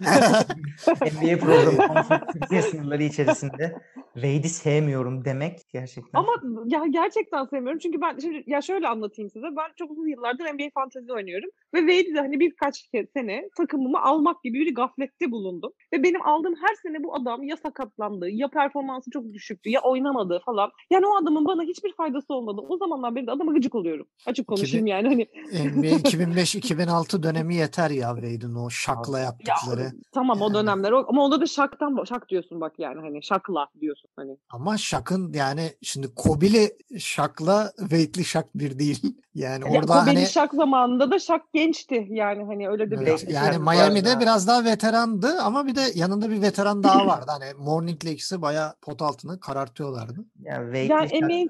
NBA 1.00 1.38
programı 1.38 2.04
Türkiye 2.32 2.62
sınırları 2.62 3.02
içerisinde 3.02 3.76
Wade'i 4.14 4.48
sevmiyorum 4.48 5.24
demek 5.24 5.58
gerçekten. 5.72 6.18
Ama 6.18 6.32
ya 6.66 6.86
gerçekten 6.90 7.44
sevmiyorum 7.44 7.78
çünkü 7.78 8.00
ben 8.00 8.18
şimdi 8.18 8.44
ya 8.46 8.62
şöyle 8.62 8.88
anlatayım 8.88 9.30
size. 9.30 9.46
Ben 9.46 9.72
çok 9.76 9.90
uzun 9.90 10.08
yıllardır 10.08 10.44
NBA 10.44 10.70
fantezi 10.74 11.12
oynuyorum 11.12 11.50
ve 11.74 11.78
Wade'i 11.78 12.14
de 12.14 12.20
hani 12.20 12.40
birkaç 12.40 12.88
kez 12.88 13.06
sene 13.16 13.48
takımımı 13.56 14.02
almak 14.02 14.42
gibi 14.42 14.60
bir 14.60 14.74
gaflette 14.74 15.30
bulundum. 15.30 15.72
Ve 15.92 16.02
benim 16.02 16.26
aldığım 16.26 16.54
her 16.54 16.74
sene 16.74 17.04
bu 17.04 17.14
adam 17.14 17.42
ya 17.42 17.56
sakatlandı 17.56 18.30
ya 18.30 18.48
performansı 18.48 19.10
çok 19.10 19.32
düşüktü 19.32 19.70
ya 19.70 19.80
oynamadı 19.80 20.40
falan. 20.46 20.70
Yani 20.90 21.06
o 21.06 21.16
adamın 21.22 21.44
bana 21.44 21.62
hiçbir 21.62 21.92
faydası 22.16 22.34
olmadı. 22.34 22.60
O 22.68 22.76
zamandan 22.76 23.16
beri 23.16 23.26
de 23.26 23.30
adama 23.30 23.52
gıcık 23.52 23.74
oluyorum. 23.74 24.06
Açık 24.26 24.46
konuşayım 24.46 24.86
yani 24.86 25.08
hani 25.08 25.26
NBA 25.76 25.86
2005-2006 25.86 27.22
dönemi 27.22 27.54
yeter 27.54 27.90
ya 27.90 28.08
Wade'in 28.14 28.54
o 28.54 28.70
şakla 28.70 29.20
yaptıkları. 29.20 29.92
tamam 30.12 30.40
o 30.40 30.44
Yani. 30.44 30.54
dönemler 30.54 30.92
o- 30.92 31.04
ama 31.08 31.24
onda 31.24 31.40
da 31.40 31.46
şaktan 31.46 32.04
şak 32.08 32.28
diyorsun 32.28 32.60
bak 32.60 32.72
yani 32.78 33.00
hani 33.00 33.22
şakla 33.22 33.66
diyorsun 33.80 34.10
hani. 34.16 34.36
Ama 34.50 34.78
şakın 34.78 35.32
yani 35.32 35.70
şimdi 35.82 36.14
Kobe'li 36.14 36.76
şakla 36.98 37.72
Wade'li 37.78 38.24
şak 38.24 38.54
bir 38.54 38.78
değil. 38.78 39.02
Yani 39.36 39.64
Ya 39.64 39.80
orada 39.80 40.00
Kobe'li 40.00 40.14
hani 40.16 40.26
şak 40.26 40.54
zamanında 40.54 41.10
da 41.10 41.18
şak 41.18 41.52
gençti 41.52 42.06
yani 42.10 42.44
hani 42.44 42.68
öyle 42.68 42.90
de 42.90 43.00
bir 43.00 43.06
Evet, 43.06 43.18
Wade'li 43.20 43.34
yani 43.36 43.58
Miami'de 43.58 44.08
ya. 44.08 44.20
biraz 44.20 44.48
daha 44.48 44.64
veterandı 44.64 45.38
ama 45.42 45.66
bir 45.66 45.74
de 45.74 45.80
yanında 45.94 46.30
bir 46.30 46.42
veteran 46.42 46.82
daha 46.82 47.06
vardı. 47.06 47.26
Hani 47.28 47.44
Morning 47.64 48.04
Lakes'i 48.04 48.42
bayağı 48.42 48.74
pot 48.82 49.02
altını 49.02 49.40
karartıyorlardı. 49.40 50.24
Yani 50.42 50.78
Yani 50.78 51.08
şak- 51.08 51.24
NBA'in 51.26 51.48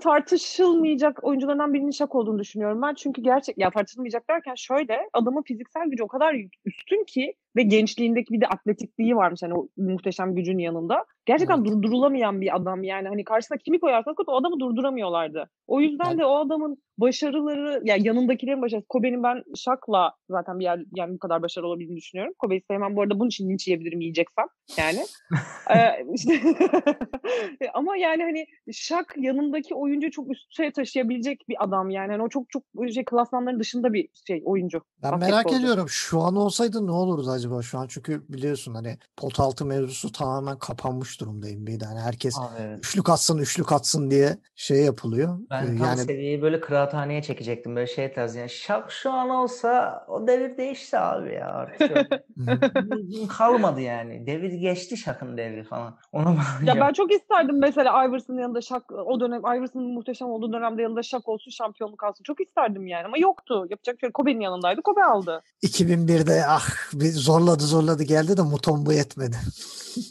tartışılmayacak 0.56 1.24
oyuncularından 1.24 1.74
birinin 1.74 1.90
şak 1.90 2.14
olduğunu 2.14 2.38
düşünüyorum 2.38 2.82
ben. 2.82 2.94
Çünkü 2.94 3.22
gerçek 3.22 3.58
ya 3.58 3.70
tartışılmayacak 3.70 4.30
derken 4.30 4.54
şöyle 4.54 5.08
adamın 5.12 5.42
fiziksel 5.42 5.88
gücü 5.90 6.02
o 6.02 6.08
kadar 6.08 6.36
üstün 6.64 7.04
ki 7.04 7.34
ve 7.56 7.62
gençliğindeki 7.62 8.34
bir 8.34 8.40
de 8.40 8.46
atletikliği 8.46 9.16
varmış 9.16 9.42
hani 9.42 9.54
o 9.54 9.68
muhteşem 9.76 10.34
gücün 10.34 10.58
yanında. 10.58 11.04
Gerçekten 11.26 11.56
Evet. 11.56 11.66
durdurulamayan 11.66 12.40
bir 12.40 12.56
adam 12.56 12.82
yani 12.84 13.08
hani 13.08 13.24
karşısına 13.24 13.58
kimi 13.58 13.80
koyarsanız 13.80 14.16
o 14.26 14.36
adamı 14.36 14.60
durduramıyorlardı. 14.60 15.50
O 15.66 15.80
yüzden 15.80 16.04
Yani- 16.04 16.18
de 16.18 16.24
o 16.24 16.34
adamın 16.36 16.82
başarıları 16.98 17.80
ya 17.84 17.96
yanındakilerin 18.00 18.62
başarısı. 18.62 18.86
Kobe'nin 18.88 19.22
ben 19.22 19.42
şakla 19.56 20.12
zaten 20.30 20.58
bir 20.58 20.64
yer, 20.64 20.80
yani 20.96 21.14
bu 21.14 21.18
kadar 21.18 21.42
başarılı 21.42 21.68
olabildiğini 21.68 21.96
düşünüyorum. 21.96 22.34
Kobe'yi 22.38 22.62
sevmem 22.70 22.96
bu 22.96 23.02
arada 23.02 23.18
bunun 23.20 23.28
için 23.28 23.48
linç 23.50 23.68
yiyebilirim 23.68 24.00
yiyeceksem 24.00 24.46
yani. 24.78 25.00
Ee, 25.74 26.06
işte 26.14 26.32
ama 27.74 27.96
yani 27.96 28.22
hani 28.22 28.46
Şak 28.72 29.14
yanındaki 29.16 29.74
oyuncu 29.74 30.10
çok 30.10 30.30
üste 30.32 30.72
taşıyabilecek 30.72 31.44
bir 31.48 31.56
adam 31.64 31.90
yani. 31.90 32.12
Hani 32.12 32.22
o 32.22 32.28
çok 32.28 32.50
çok 32.50 32.62
şey 32.94 33.04
klasmanların 33.04 33.60
dışında 33.60 33.92
bir 33.92 34.08
şey 34.26 34.42
oyuncu. 34.44 34.80
Ben 35.02 35.18
merak 35.18 35.52
ediyorum 35.52 35.86
şu 35.88 36.20
an 36.20 36.36
olsaydı 36.36 36.86
ne 36.86 36.90
olurdu 36.90 37.30
acaba 37.30 37.45
şu 37.62 37.78
an? 37.78 37.86
Çünkü 37.86 38.22
biliyorsun 38.28 38.74
hani 38.74 38.98
pot 39.16 39.40
altı 39.40 39.64
mevzusu 39.64 40.12
tamamen 40.12 40.58
kapanmış 40.58 41.20
durumda 41.20 41.46
NBA'de. 41.46 41.84
Hani 41.84 42.00
herkes 42.00 42.38
Abi 42.38 42.54
evet. 42.60 42.78
üçlük 42.78 43.10
atsın 43.10 43.38
üçlük 43.38 43.72
atsın 43.72 44.10
diye 44.10 44.38
şey 44.54 44.84
yapılıyor. 44.84 45.38
Ben 45.50 45.62
Ee, 45.62 45.66
tam 45.66 45.86
yani 45.86 45.98
seviyeyi 45.98 46.42
böyle 46.42 46.60
kıraat 46.60 46.86
kıraathaneye 46.86 47.22
çekecektim 47.22 47.76
böyle 47.76 47.86
şey 47.86 48.12
tarzı. 48.12 48.38
Yani 48.38 48.50
Şak 48.50 48.92
şu 48.92 49.12
an 49.12 49.30
olsa 49.30 50.04
o 50.08 50.26
devir 50.26 50.56
değişti 50.56 50.98
abi 50.98 51.34
ya 51.34 51.46
artık. 51.46 52.24
Kalmadı 53.28 53.80
yani. 53.80 54.26
Devir 54.26 54.52
geçti 54.52 54.96
Şak'ın 54.96 55.36
devri 55.36 55.64
falan. 55.64 55.96
Ona 56.12 56.36
ya 56.64 56.80
ben 56.80 56.92
çok 56.92 57.12
isterdim 57.12 57.58
mesela 57.58 58.04
Iverson'ın 58.04 58.38
yanında 58.38 58.60
Şak 58.60 58.92
o 58.92 59.20
dönem 59.20 59.40
Iverson'ın 59.40 59.94
muhteşem 59.94 60.28
olduğu 60.28 60.52
dönemde 60.52 60.82
yanında 60.82 61.02
Şak 61.02 61.28
olsun 61.28 61.50
şampiyonluk 61.50 62.04
alsın. 62.04 62.24
Çok 62.24 62.40
isterdim 62.40 62.86
yani 62.86 63.04
ama 63.04 63.18
yoktu. 63.18 63.66
Yapacak 63.70 64.00
şey 64.00 64.12
Kobe'nin 64.12 64.40
yanındaydı. 64.40 64.82
Kobe 64.82 65.04
aldı. 65.04 65.42
2001'de 65.62 66.42
ah 66.48 66.66
bir 66.92 67.12
zorladı 67.36 67.62
zorladı 67.62 68.02
geldi 68.02 68.36
de 68.36 68.42
Mutombo 68.42 68.92
yetmedi. 68.92 69.36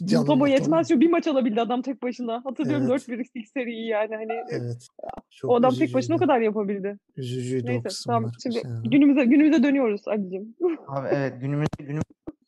Mutombo 0.00 0.46
yetmez. 0.46 0.88
Şu 0.88 1.00
bir 1.00 1.10
maç 1.10 1.26
alabildi 1.26 1.60
adam 1.60 1.82
tek 1.82 2.02
başına. 2.02 2.44
Hatırlıyorum 2.44 2.90
evet. 2.90 3.08
4-1 3.08 3.26
ilk 3.34 3.48
seriyi 3.48 3.88
yani 3.88 4.14
hani. 4.14 4.32
Evet. 4.50 4.86
Çok 5.30 5.50
o 5.50 5.56
adam 5.56 5.74
tek 5.74 5.94
başına 5.94 6.16
o 6.16 6.18
kadar 6.18 6.40
yapabildi. 6.40 6.98
Üzücüydü 7.16 7.66
Neyse, 7.66 7.80
o 7.80 7.82
kısımlar. 7.82 8.16
Tamam, 8.16 8.32
şimdi 8.42 8.62
günümüze 8.84 9.24
günümüze 9.24 9.62
dönüyoruz 9.62 10.08
Ali'cim. 10.08 10.54
Abi 10.88 11.08
evet 11.10 11.40
günümüz 11.40 11.68
günümüz 11.78 12.02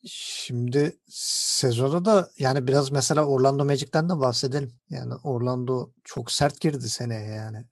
Şimdi 0.05 0.97
sezona 1.09 2.05
da 2.05 2.29
yani 2.39 2.67
biraz 2.67 2.93
mesela 2.93 3.27
Orlando 3.27 3.65
Magic'ten 3.65 4.09
de 4.09 4.21
bahsedelim. 4.21 4.73
Yani 4.91 5.15
Orlando 5.25 5.91
çok 6.05 6.33
sert 6.33 6.61
girdi 6.61 6.89
seneye 6.89 7.35
yani. 7.35 7.65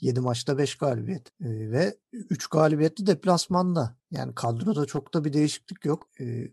7 0.00 0.20
maçta 0.20 0.58
5 0.58 0.74
galibiyet 0.74 1.30
ve 1.40 1.94
3 2.12 2.46
galibiyetli 2.46 3.06
deplasmanda. 3.06 3.96
Yani 4.10 4.34
kadroda 4.34 4.86
çok 4.86 5.14
da 5.14 5.24
bir 5.24 5.32
değişiklik 5.32 5.84
yok. 5.84 6.08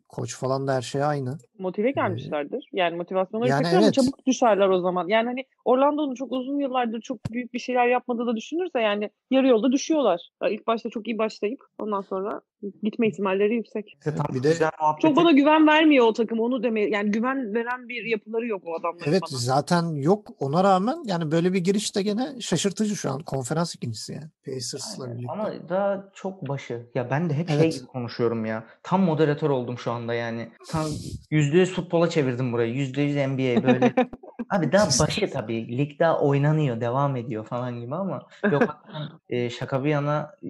Koç 0.09 0.35
falan 0.35 0.67
da 0.67 0.73
her 0.73 0.81
şey 0.81 1.03
aynı. 1.03 1.37
Motive 1.59 1.91
gelmişlerdir. 1.91 2.69
Yani 2.73 2.97
motivasyonları 2.97 3.49
Yani 3.49 3.59
yüksek 3.59 3.77
ama 3.77 3.85
evet. 3.85 3.93
çabuk 3.93 4.25
düşerler 4.25 4.67
o 4.67 4.81
zaman. 4.81 5.07
Yani 5.07 5.27
hani 5.27 5.45
Orlando'nun 5.65 6.15
çok 6.15 6.31
uzun 6.31 6.59
yıllardır 6.59 7.01
çok 7.01 7.17
büyük 7.31 7.53
bir 7.53 7.59
şeyler 7.59 7.87
yapmadığı 7.87 8.25
da 8.25 8.35
düşünürse 8.35 8.79
yani 8.79 9.09
yarı 9.31 9.47
yolda 9.47 9.71
düşüyorlar. 9.71 10.29
Yani 10.43 10.53
ilk 10.53 10.67
başta 10.67 10.89
çok 10.89 11.07
iyi 11.07 11.17
başlayıp 11.17 11.59
ondan 11.79 12.01
sonra 12.01 12.41
gitme 12.83 13.07
ihtimalleri 13.07 13.55
yüksek. 13.55 13.97
Bir 14.33 14.43
de. 14.43 14.53
Çok 15.01 15.15
bana 15.15 15.31
güven 15.31 15.67
vermiyor 15.67 16.05
o 16.05 16.13
takım 16.13 16.39
onu 16.39 16.63
demeye. 16.63 16.89
Yani 16.89 17.11
güven 17.11 17.53
veren 17.53 17.89
bir 17.89 18.03
yapıları 18.05 18.47
yok 18.47 18.61
o 18.65 18.75
adamların 18.79 19.09
Evet 19.09 19.21
bana. 19.21 19.39
zaten 19.39 19.95
yok. 19.95 20.27
Ona 20.39 20.63
rağmen 20.63 20.97
yani 21.05 21.31
böyle 21.31 21.53
bir 21.53 21.59
giriş 21.59 21.95
de 21.95 22.01
gene 22.01 22.41
şaşırtıcı 22.41 22.95
şu 22.95 23.11
an. 23.11 23.19
Konferans 23.31 23.75
ikincisi 23.75 24.13
yani. 24.13 24.29
Pacers'la 24.45 25.03
Aynen. 25.03 25.17
birlikte. 25.17 25.33
Ama 25.33 25.69
daha 25.69 26.09
çok 26.13 26.47
başı. 26.49 26.85
Ya 26.95 27.09
ben 27.09 27.29
de 27.29 27.33
hep 27.33 27.47
şey 27.47 27.57
Evet. 27.57 27.73
gibi 27.73 27.85
konuşuyorum 27.85 28.45
ya. 28.45 28.63
Tam 28.83 29.01
moderatör 29.01 29.49
oldum 29.49 29.77
şu 29.77 29.91
anda 29.91 30.13
yani. 30.13 30.51
Tam 30.69 30.87
%100 31.31 31.65
futbola 31.73 32.09
çevirdim 32.09 32.53
burayı. 32.53 32.73
%100 32.73 33.15
NBA 33.15 33.63
böyle. 33.63 33.93
Abi 34.51 34.71
daha 34.71 34.85
başı 34.85 35.29
tabii. 35.29 35.77
Lig 35.77 35.99
daha 35.99 36.19
oynanıyor, 36.19 36.81
devam 36.81 37.15
ediyor 37.15 37.45
falan 37.45 37.79
gibi 37.79 37.95
ama 37.95 38.27
yok 38.51 38.83
e, 39.29 39.49
şaka 39.49 39.83
bir 39.83 39.89
yana 39.89 40.35
e, 40.43 40.49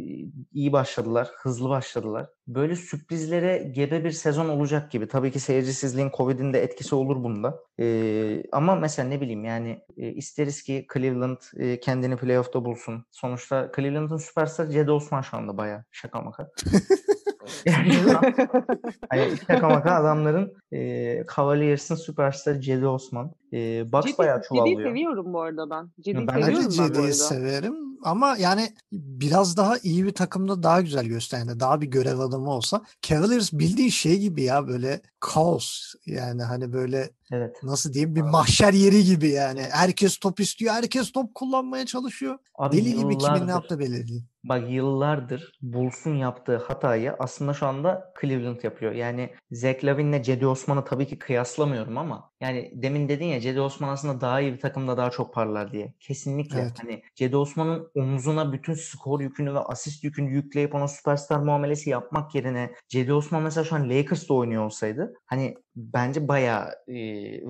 iyi 0.53 0.72
başladılar, 0.74 1.29
hızlı 1.41 1.70
başladılar. 1.70 2.27
Böyle 2.48 2.75
sürprizlere 2.75 3.58
gebe 3.58 4.03
bir 4.03 4.12
sezon 4.12 4.50
olacak 4.50 4.91
gibi. 4.91 5.08
Tabii 5.08 5.31
ki 5.31 5.39
seyircisizliğin, 5.39 6.12
Covid'in 6.17 6.53
de 6.53 6.63
etkisi 6.63 6.96
olur 6.96 7.24
bunda. 7.24 7.60
E, 7.79 8.43
ama 8.51 8.75
mesela 8.75 9.08
ne 9.10 9.22
bileyim 9.22 9.46
yani 9.46 9.81
e, 9.98 10.08
isteriz 10.08 10.63
ki 10.63 10.88
Cleveland 10.93 11.38
e, 11.58 11.79
kendini 11.79 12.17
playoff'ta 12.17 12.65
bulsun. 12.65 13.05
Sonuçta 13.12 13.72
Cleveland'ın 13.75 14.17
süperstarı 14.17 14.72
Cedi 14.72 14.91
Osman 14.91 15.22
şu 15.22 15.38
anda 15.38 15.58
bayağı 15.58 15.84
şaka 15.91 16.22
maka. 16.22 16.50
Yani 17.65 17.93
Hani 19.10 19.38
şaka 19.48 19.70
maka 19.70 19.91
adamların 19.91 20.53
e, 20.72 21.24
Cavaliers'ın 21.36 21.96
süperstarı 21.96 22.62
Cedi 22.62 22.88
Osman. 22.88 23.34
E, 23.53 23.91
Bucks 23.91 24.05
Cedi- 24.12 24.17
bayağı 24.17 24.41
çuvallıyor. 24.48 24.89
seviyorum 24.89 25.34
bu 25.34 25.41
arada 25.41 25.70
ben. 25.70 25.89
Cedi'yi 26.01 26.27
Ben 26.27 26.36
de 26.41 26.43
seviyorum 26.46 26.74
Ben 26.79 26.89
de 26.89 26.93
ben 26.93 27.00
arada. 27.01 27.13
severim 27.13 27.75
ama 28.03 28.38
yani 28.38 28.70
biraz 28.91 29.58
daha 29.58 29.77
iyi 29.84 30.05
bir 30.05 30.12
takımda 30.13 30.63
daha 30.63 30.81
güzel 30.81 31.05
gösterdi. 31.05 31.60
Daha 31.60 31.81
bir 31.81 31.88
görev 31.88 32.20
adamı 32.20 32.51
olsa. 32.51 32.81
Cavaliers 33.01 33.53
bildiğin 33.53 33.89
şey 33.89 34.17
gibi 34.20 34.43
ya 34.43 34.67
böyle 34.67 35.01
kaos 35.20 35.93
yani 36.05 36.43
hani 36.43 36.74
böyle 36.74 37.10
Evet. 37.31 37.55
nasıl 37.63 37.93
diyeyim 37.93 38.15
bir 38.15 38.22
mahşer 38.22 38.74
yeri 38.74 39.03
gibi 39.03 39.27
yani. 39.29 39.62
Herkes 39.72 40.17
top 40.17 40.39
istiyor. 40.39 40.74
Herkes 40.74 41.12
top 41.12 41.36
kullanmaya 41.36 41.86
çalışıyor. 41.86 42.38
Abi 42.55 42.77
Deli 42.77 42.96
gibi 42.96 43.17
kimin 43.17 43.48
ne 43.48 43.51
yaptığı 43.51 43.79
belli 43.79 44.08
değil. 44.08 44.24
Bak 44.43 44.70
yıllardır 44.70 45.58
Bulls'un 45.62 46.15
yaptığı 46.15 46.58
hatayı 46.58 47.13
aslında 47.20 47.53
şu 47.53 47.65
anda 47.67 48.13
Cleveland 48.22 48.63
yapıyor. 48.63 48.91
Yani 48.91 49.29
Zach 49.51 49.84
Lavin'le 49.84 50.24
Cedi 50.24 50.48
Osman'ı 50.48 50.86
tabii 50.86 51.08
ki 51.08 51.20
kıyaslamıyorum 51.20 51.98
ama 51.98 52.29
yani 52.41 52.72
demin 52.75 53.10
dedin 53.10 53.25
ya 53.25 53.40
Cedi 53.41 53.62
Osman 53.62 53.89
aslında 53.89 54.21
daha 54.21 54.41
iyi 54.41 54.53
bir 54.53 54.60
takımda 54.60 54.98
daha 54.98 55.12
çok 55.12 55.33
parlar 55.33 55.71
diye. 55.71 55.93
Kesinlikle. 56.00 56.60
Evet. 56.60 56.71
Hani 56.83 57.03
Cedi 57.15 57.38
Osman'ın 57.38 57.91
omzuna 57.95 58.53
bütün 58.53 58.74
skor 58.74 59.19
yükünü 59.19 59.53
ve 59.53 59.60
asist 59.60 60.03
yükünü 60.03 60.33
yükleyip 60.33 60.75
ona 60.75 60.88
süperstar 60.88 61.39
muamelesi 61.39 61.89
yapmak 61.89 62.36
yerine 62.36 62.71
Cedi 62.89 63.13
Osman 63.13 63.43
mesela 63.43 63.63
şu 63.63 63.75
an 63.75 63.89
Lakers'ta 63.89 64.33
oynuyor 64.33 64.65
olsaydı 64.65 65.13
hani 65.25 65.55
bence 65.75 66.27
bayağı 66.27 66.69
e, 66.87 66.95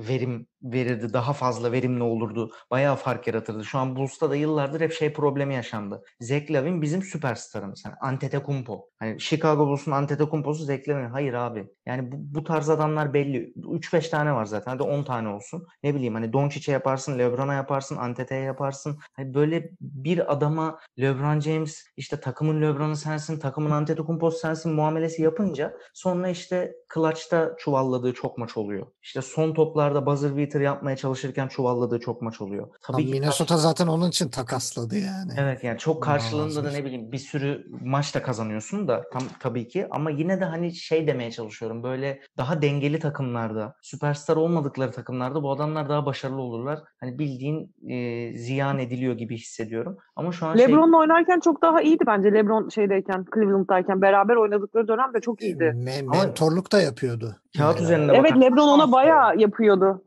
verim 0.08 0.48
verirdi. 0.64 1.14
Daha 1.14 1.34
fazla 1.34 1.72
verimli 1.72 2.04
olurdu. 2.04 2.52
Bayağı 2.72 2.96
fark 2.96 3.28
yaratırdı. 3.28 3.66
Şu 3.66 3.80
an 3.80 3.96
Bulls'ta 3.96 4.30
da 4.30 4.36
yıllardır 4.36 4.82
hep 4.82 4.94
şey 4.94 5.14
problemi 5.14 5.56
yaşandı. 5.56 6.04
Zach 6.20 6.52
Lavin 6.52 6.82
bizim 6.82 7.02
süperstarımız. 7.02 7.86
Hani 7.86 7.96
Antetokounmpo. 8.02 8.90
Hani 9.00 9.20
Chicago 9.20 9.68
Bulls'un 9.68 9.92
Antetokounmpo'su 9.92 10.64
Zach 10.64 10.90
Lavin. 10.90 11.10
Hayır 11.10 11.34
abi. 11.34 11.68
Yani 11.86 12.12
bu, 12.12 12.16
bu 12.20 12.44
tarz 12.44 12.70
adamlar 12.70 13.14
belli. 13.14 13.54
3-5 13.56 14.10
tane 14.10 14.34
var 14.34 14.46
zaten. 14.46 14.72
Hadi 14.72 14.84
10 14.84 15.04
tane 15.04 15.30
olsun. 15.30 15.68
Ne 15.84 15.96
bileyim 15.96 16.14
hani 16.14 16.34
Doncic'e 16.34 16.72
yaparsın, 16.72 17.20
LeBron'a 17.20 17.54
yaparsın, 17.54 17.98
Antete'ye 17.98 18.42
yaparsın. 18.42 19.00
Hani 19.14 19.34
böyle 19.34 19.72
bir 19.82 20.34
adama 20.34 20.80
LeBron 21.00 21.40
James 21.40 21.84
işte 21.98 22.20
takımın 22.20 22.62
LeBron'u 22.62 22.96
sensin, 22.96 23.40
takımın 23.40 23.72
Antetokounmpo'su 23.72 24.38
sensin 24.38 24.74
muamelesi 24.74 25.22
yapınca 25.22 25.78
sonra 25.94 26.30
işte 26.30 26.74
clutch'ta 26.94 27.56
çuvalladığı 27.58 28.11
çok 28.14 28.38
maç 28.38 28.58
oluyor. 28.58 28.88
İşte 29.02 29.22
son 29.22 29.54
toplarda 29.54 30.06
buzzer 30.06 30.38
beater 30.38 30.62
yapmaya 30.62 30.96
çalışırken 30.96 31.48
çuvalladığı 31.48 32.00
çok 32.00 32.22
maç 32.22 32.42
oluyor. 32.42 32.68
Tabii 32.82 32.98
Abi 32.98 33.06
ki 33.06 33.12
Minnesota 33.12 33.58
zaten 33.58 33.88
onun 33.88 34.10
için 34.10 34.30
takasladı 34.30 34.96
yani. 34.96 35.32
Evet 35.38 35.64
yani 35.64 35.78
çok 35.78 36.04
karşılığında 36.04 36.64
da 36.64 36.72
ne 36.72 36.86
bileyim 36.86 37.12
bir 37.12 37.18
sürü 37.18 37.66
maç 37.82 38.16
da 38.16 38.22
kazanıyorsun 38.22 38.88
da 38.88 39.04
tam 39.14 39.24
tabii 39.40 39.68
ki 39.68 39.88
ama 39.92 40.12
yine 40.12 40.42
de 40.42 40.46
hani 40.46 40.76
şey 40.76 41.08
demeye 41.08 41.32
çalışıyorum 41.32 41.84
böyle 41.84 42.22
daha 42.38 42.62
dengeli 42.62 43.00
takımlarda 43.00 43.76
süperstar 43.82 44.36
olmadıkları 44.36 44.92
takımlarda 44.92 45.44
bu 45.44 45.52
adamlar 45.52 45.90
daha 45.90 46.06
başarılı 46.06 46.42
olurlar. 46.42 46.80
Hani 47.00 47.20
bildiğin 47.20 47.76
e, 47.90 48.38
ziyan 48.38 48.80
ediliyor 48.80 49.14
gibi 49.18 49.38
hissediyorum. 49.38 49.98
Ama 50.16 50.32
şu 50.32 50.46
an 50.46 50.58
şey 50.58 50.68
LeBron'la 50.68 50.98
oynarken 50.98 51.40
çok 51.40 51.62
daha 51.62 51.82
iyiydi 51.82 52.04
bence. 52.08 52.34
LeBron 52.34 52.70
şeydeyken, 52.70 53.26
Cleveland'dayken 53.36 54.02
beraber 54.02 54.36
oynadıkları 54.36 54.88
dönem 54.88 55.14
de 55.14 55.22
çok 55.22 55.42
iyiydi. 55.42 55.64
Me- 55.64 56.02
Ama- 56.02 56.24
mentorluk 56.24 56.72
da 56.72 56.82
yapıyordu. 56.82 57.36
Kağıt 57.58 57.76
Yani. 57.76 57.84
üzerinde 57.84 58.14
Evet 58.16 58.32
LeBron 58.42 58.68
ona 58.68 58.92
bayağı 58.92 59.38
yapıyordu. 59.38 60.04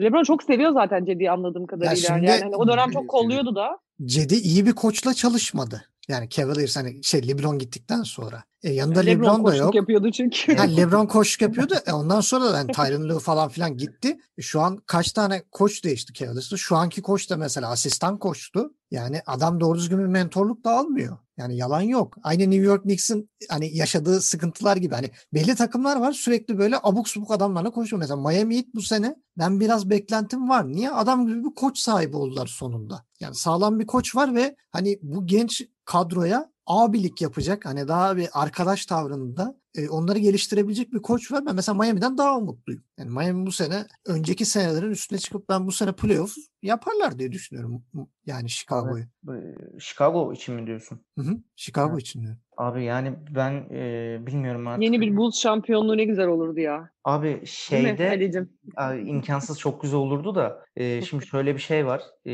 LeBron 0.00 0.24
çok 0.24 0.42
seviyor 0.42 0.72
zaten 0.72 1.04
Cedi'yi 1.04 1.30
anladığım 1.30 1.66
kadarıyla. 1.66 1.96
şimdi- 1.96 2.26
yani 2.26 2.40
hani 2.42 2.56
o 2.56 2.68
dönem 2.68 2.90
çok 2.90 3.08
kolluyordu 3.08 3.54
da. 3.54 3.78
Cedi 4.04 4.34
iyi 4.34 4.66
bir 4.66 4.72
koçla 4.72 5.14
çalışmadı. 5.14 5.82
Yani 6.08 6.28
Cavaliers 6.28 6.76
hani 6.76 7.04
şey 7.04 7.28
LeBron 7.28 7.58
gittikten 7.58 8.02
sonra. 8.02 8.42
E, 8.62 8.72
yanında 8.72 9.00
LeBron, 9.00 9.24
LeBron, 9.24 9.38
da 9.38 9.42
koçluk 9.42 9.60
yok. 9.64 9.74
yapıyordu 9.74 10.10
çünkü. 10.10 10.56
Ha, 10.56 10.62
LeBron 10.76 11.06
koçluk 11.06 11.42
yapıyordu. 11.42 11.74
E, 11.86 11.92
ondan 11.92 12.20
sonra 12.20 12.52
da 12.52 12.56
yani 12.58 12.72
Tyronn 12.72 13.08
Lue 13.08 13.18
falan 13.20 13.48
filan 13.48 13.76
gitti. 13.76 14.18
E, 14.38 14.42
şu 14.42 14.60
an 14.60 14.76
kaç 14.86 15.12
tane 15.12 15.42
koç 15.50 15.84
değişti 15.84 16.12
Cavaliers'ta. 16.12 16.56
Şu 16.56 16.76
anki 16.76 17.02
koç 17.02 17.30
da 17.30 17.36
mesela 17.36 17.70
asistan 17.70 18.18
koçtu. 18.18 18.74
Yani 18.94 19.22
adam 19.26 19.60
doğru 19.60 19.78
düzgün 19.78 19.98
bir 19.98 20.04
mentorluk 20.04 20.64
da 20.64 20.70
almıyor. 20.70 21.18
Yani 21.36 21.56
yalan 21.56 21.80
yok. 21.80 22.16
Aynı 22.22 22.42
New 22.42 22.66
York 22.66 22.82
Knicks'in 22.82 23.30
hani 23.48 23.76
yaşadığı 23.76 24.20
sıkıntılar 24.20 24.76
gibi. 24.76 24.94
Hani 24.94 25.10
belli 25.32 25.54
takımlar 25.54 25.96
var 25.96 26.12
sürekli 26.12 26.58
böyle 26.58 26.76
abuk 26.82 27.08
subuk 27.08 27.30
adamlarla 27.30 27.70
konuşuyor. 27.70 28.00
Mesela 28.00 28.16
Miami 28.16 28.56
Heat 28.56 28.66
bu 28.74 28.82
sene 28.82 29.16
ben 29.38 29.60
biraz 29.60 29.90
beklentim 29.90 30.48
var. 30.48 30.68
Niye? 30.68 30.90
Adam 30.90 31.26
gibi 31.26 31.44
bir 31.44 31.54
koç 31.54 31.78
sahibi 31.78 32.16
oldular 32.16 32.46
sonunda. 32.46 33.04
Yani 33.20 33.34
sağlam 33.34 33.80
bir 33.80 33.86
koç 33.86 34.16
var 34.16 34.34
ve 34.34 34.56
hani 34.72 34.98
bu 35.02 35.26
genç 35.26 35.62
kadroya 35.84 36.52
abilik 36.66 37.22
yapacak. 37.22 37.66
Hani 37.66 37.88
daha 37.88 38.16
bir 38.16 38.28
arkadaş 38.32 38.86
tavrında 38.86 39.60
e, 39.74 39.88
onları 39.88 40.18
geliştirebilecek 40.18 40.92
bir 40.92 41.02
koç 41.02 41.32
var. 41.32 41.46
Ben 41.46 41.54
mesela 41.54 41.78
Miami'den 41.78 42.18
daha 42.18 42.38
umutluyum. 42.38 42.82
Yani 42.98 43.10
Miami 43.10 43.46
bu 43.46 43.52
sene 43.52 43.86
önceki 44.06 44.44
senelerin 44.44 44.90
üstüne 44.90 45.18
çıkıp 45.18 45.48
ben 45.48 45.66
bu 45.66 45.72
sene 45.72 45.92
playoff 45.92 46.34
yaparlar 46.66 47.18
diye 47.18 47.32
düşünüyorum. 47.32 47.82
Yani 48.26 48.50
Chicago'yu. 48.50 49.04
e, 49.28 49.34
Chicago 49.78 50.32
için 50.32 50.54
mi 50.54 50.66
diyorsun? 50.66 51.00
Hı 51.18 51.24
hı. 51.24 51.36
Chicago 51.56 51.92
Evet. 51.92 52.00
için 52.02 52.22
diyorum. 52.22 52.38
Abi 52.56 52.84
yani 52.84 53.14
ben 53.30 53.52
e, 53.70 54.18
bilmiyorum 54.26 54.66
artık. 54.66 54.82
Yeni 54.84 55.00
bir 55.00 55.16
Bulls 55.16 55.38
şampiyonluğu 55.38 55.96
ne 55.96 56.04
güzel 56.04 56.26
olurdu 56.28 56.60
ya. 56.60 56.90
Abi 57.04 57.42
şeyde? 57.46 58.32
Abi, 58.76 59.00
imkansız 59.08 59.58
çok 59.58 59.82
güzel 59.82 59.98
olurdu 59.98 60.34
da 60.34 60.64
e, 60.76 61.02
şimdi 61.08 61.26
şöyle 61.26 61.54
bir 61.54 61.60
şey 61.60 61.86
var. 61.86 62.02
E, 62.26 62.30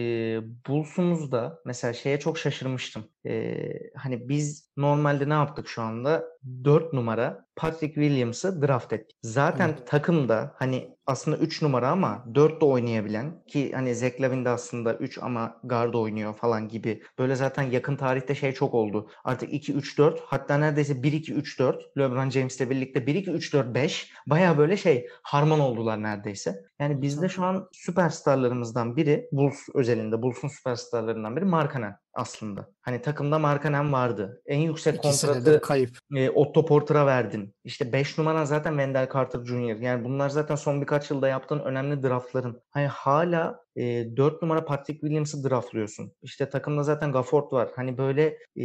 Bulls'umuzda 0.69 1.61
mesela 1.65 1.93
şeye 1.93 2.21
çok 2.21 2.39
şaşırmıştım. 2.39 3.05
E, 3.27 3.55
hani 3.97 4.29
biz 4.29 4.71
normalde 4.77 5.29
ne 5.29 5.33
yaptık 5.35 5.69
şu 5.69 5.83
anda? 5.83 6.25
4 6.65 6.93
numara 6.93 7.47
Patrick 7.57 7.95
Williams'ı 7.95 8.63
draft 8.63 8.93
ettik. 8.93 9.17
Zaten 9.23 9.69
Evet. 9.69 9.87
takımda 9.87 10.55
hani 10.57 10.97
aslında 11.11 11.37
3 11.37 11.63
numara 11.63 11.89
ama 11.89 12.25
4 12.35 12.61
de 12.61 12.65
oynayabilen 12.65 13.45
ki 13.47 13.73
hani 13.75 13.95
Zach 13.95 14.21
Lavin 14.21 14.45
de 14.45 14.49
aslında 14.49 14.95
3 14.95 15.19
ama 15.23 15.61
guard 15.65 15.95
oynuyor 15.95 16.35
falan 16.35 16.69
gibi. 16.69 17.03
Böyle 17.19 17.35
zaten 17.35 17.63
yakın 17.63 17.97
tarihte 17.97 18.35
şey 18.35 18.53
çok 18.53 18.75
oldu. 18.75 19.11
Artık 19.25 19.53
2-3-4 19.53 20.19
hatta 20.25 20.59
neredeyse 20.59 20.93
1-2-3-4 20.93 21.99
LeBron 21.99 22.31
James'le 22.31 22.61
birlikte 22.61 23.01
1-2-3-4-5 23.01 24.07
baya 24.27 24.59
böyle 24.59 24.77
şey 24.77 25.09
harman 25.23 25.61
oldular 25.61 26.03
neredeyse. 26.03 26.65
Yani 26.79 27.03
bizde 27.03 27.29
şu 27.29 27.45
an 27.45 27.69
süperstarlarımızdan 27.73 28.97
biri 28.97 29.29
Bulls 29.33 29.69
özelinde 29.75 30.23
Bulls'un 30.23 30.49
süperstarlarından 30.49 31.37
biri 31.37 31.45
Markkanen 31.45 31.97
aslında. 32.15 32.69
Hani 32.83 33.03
takımda 33.03 33.39
Markkanen 33.39 33.93
vardı. 33.93 34.43
En 34.47 34.59
yüksek 34.59 34.95
İki 34.95 35.03
kontratı 35.03 35.61
kayıp. 35.61 35.99
e, 36.17 36.31
Otto 36.31 36.67
Porter'a 36.67 37.07
verdin. 37.07 37.55
İşte 37.65 37.93
5 37.93 38.19
numara 38.19 38.47
zaten 38.47 38.71
Wendell 38.71 39.09
Carter 39.15 39.45
Jr. 39.45 39.81
Yani 39.81 40.05
bunlar 40.05 40.29
zaten 40.29 40.55
son 40.55 40.81
birkaç 40.81 41.11
yılda 41.11 41.29
yaptığın 41.29 41.59
önemli 41.61 42.03
draftların. 42.03 42.63
Hani 42.71 42.87
hala 42.87 43.61
e, 43.77 44.17
4 44.17 44.43
numara 44.43 44.65
Patrick 44.65 45.01
Williams'ı 45.01 45.51
draftlıyorsun. 45.51 46.13
İşte 46.23 46.51
takımda 46.51 46.83
zaten 46.83 47.13
Gafford 47.13 47.53
var. 47.53 47.71
Hani 47.77 47.99
böyle 47.99 48.39
e, 48.61 48.65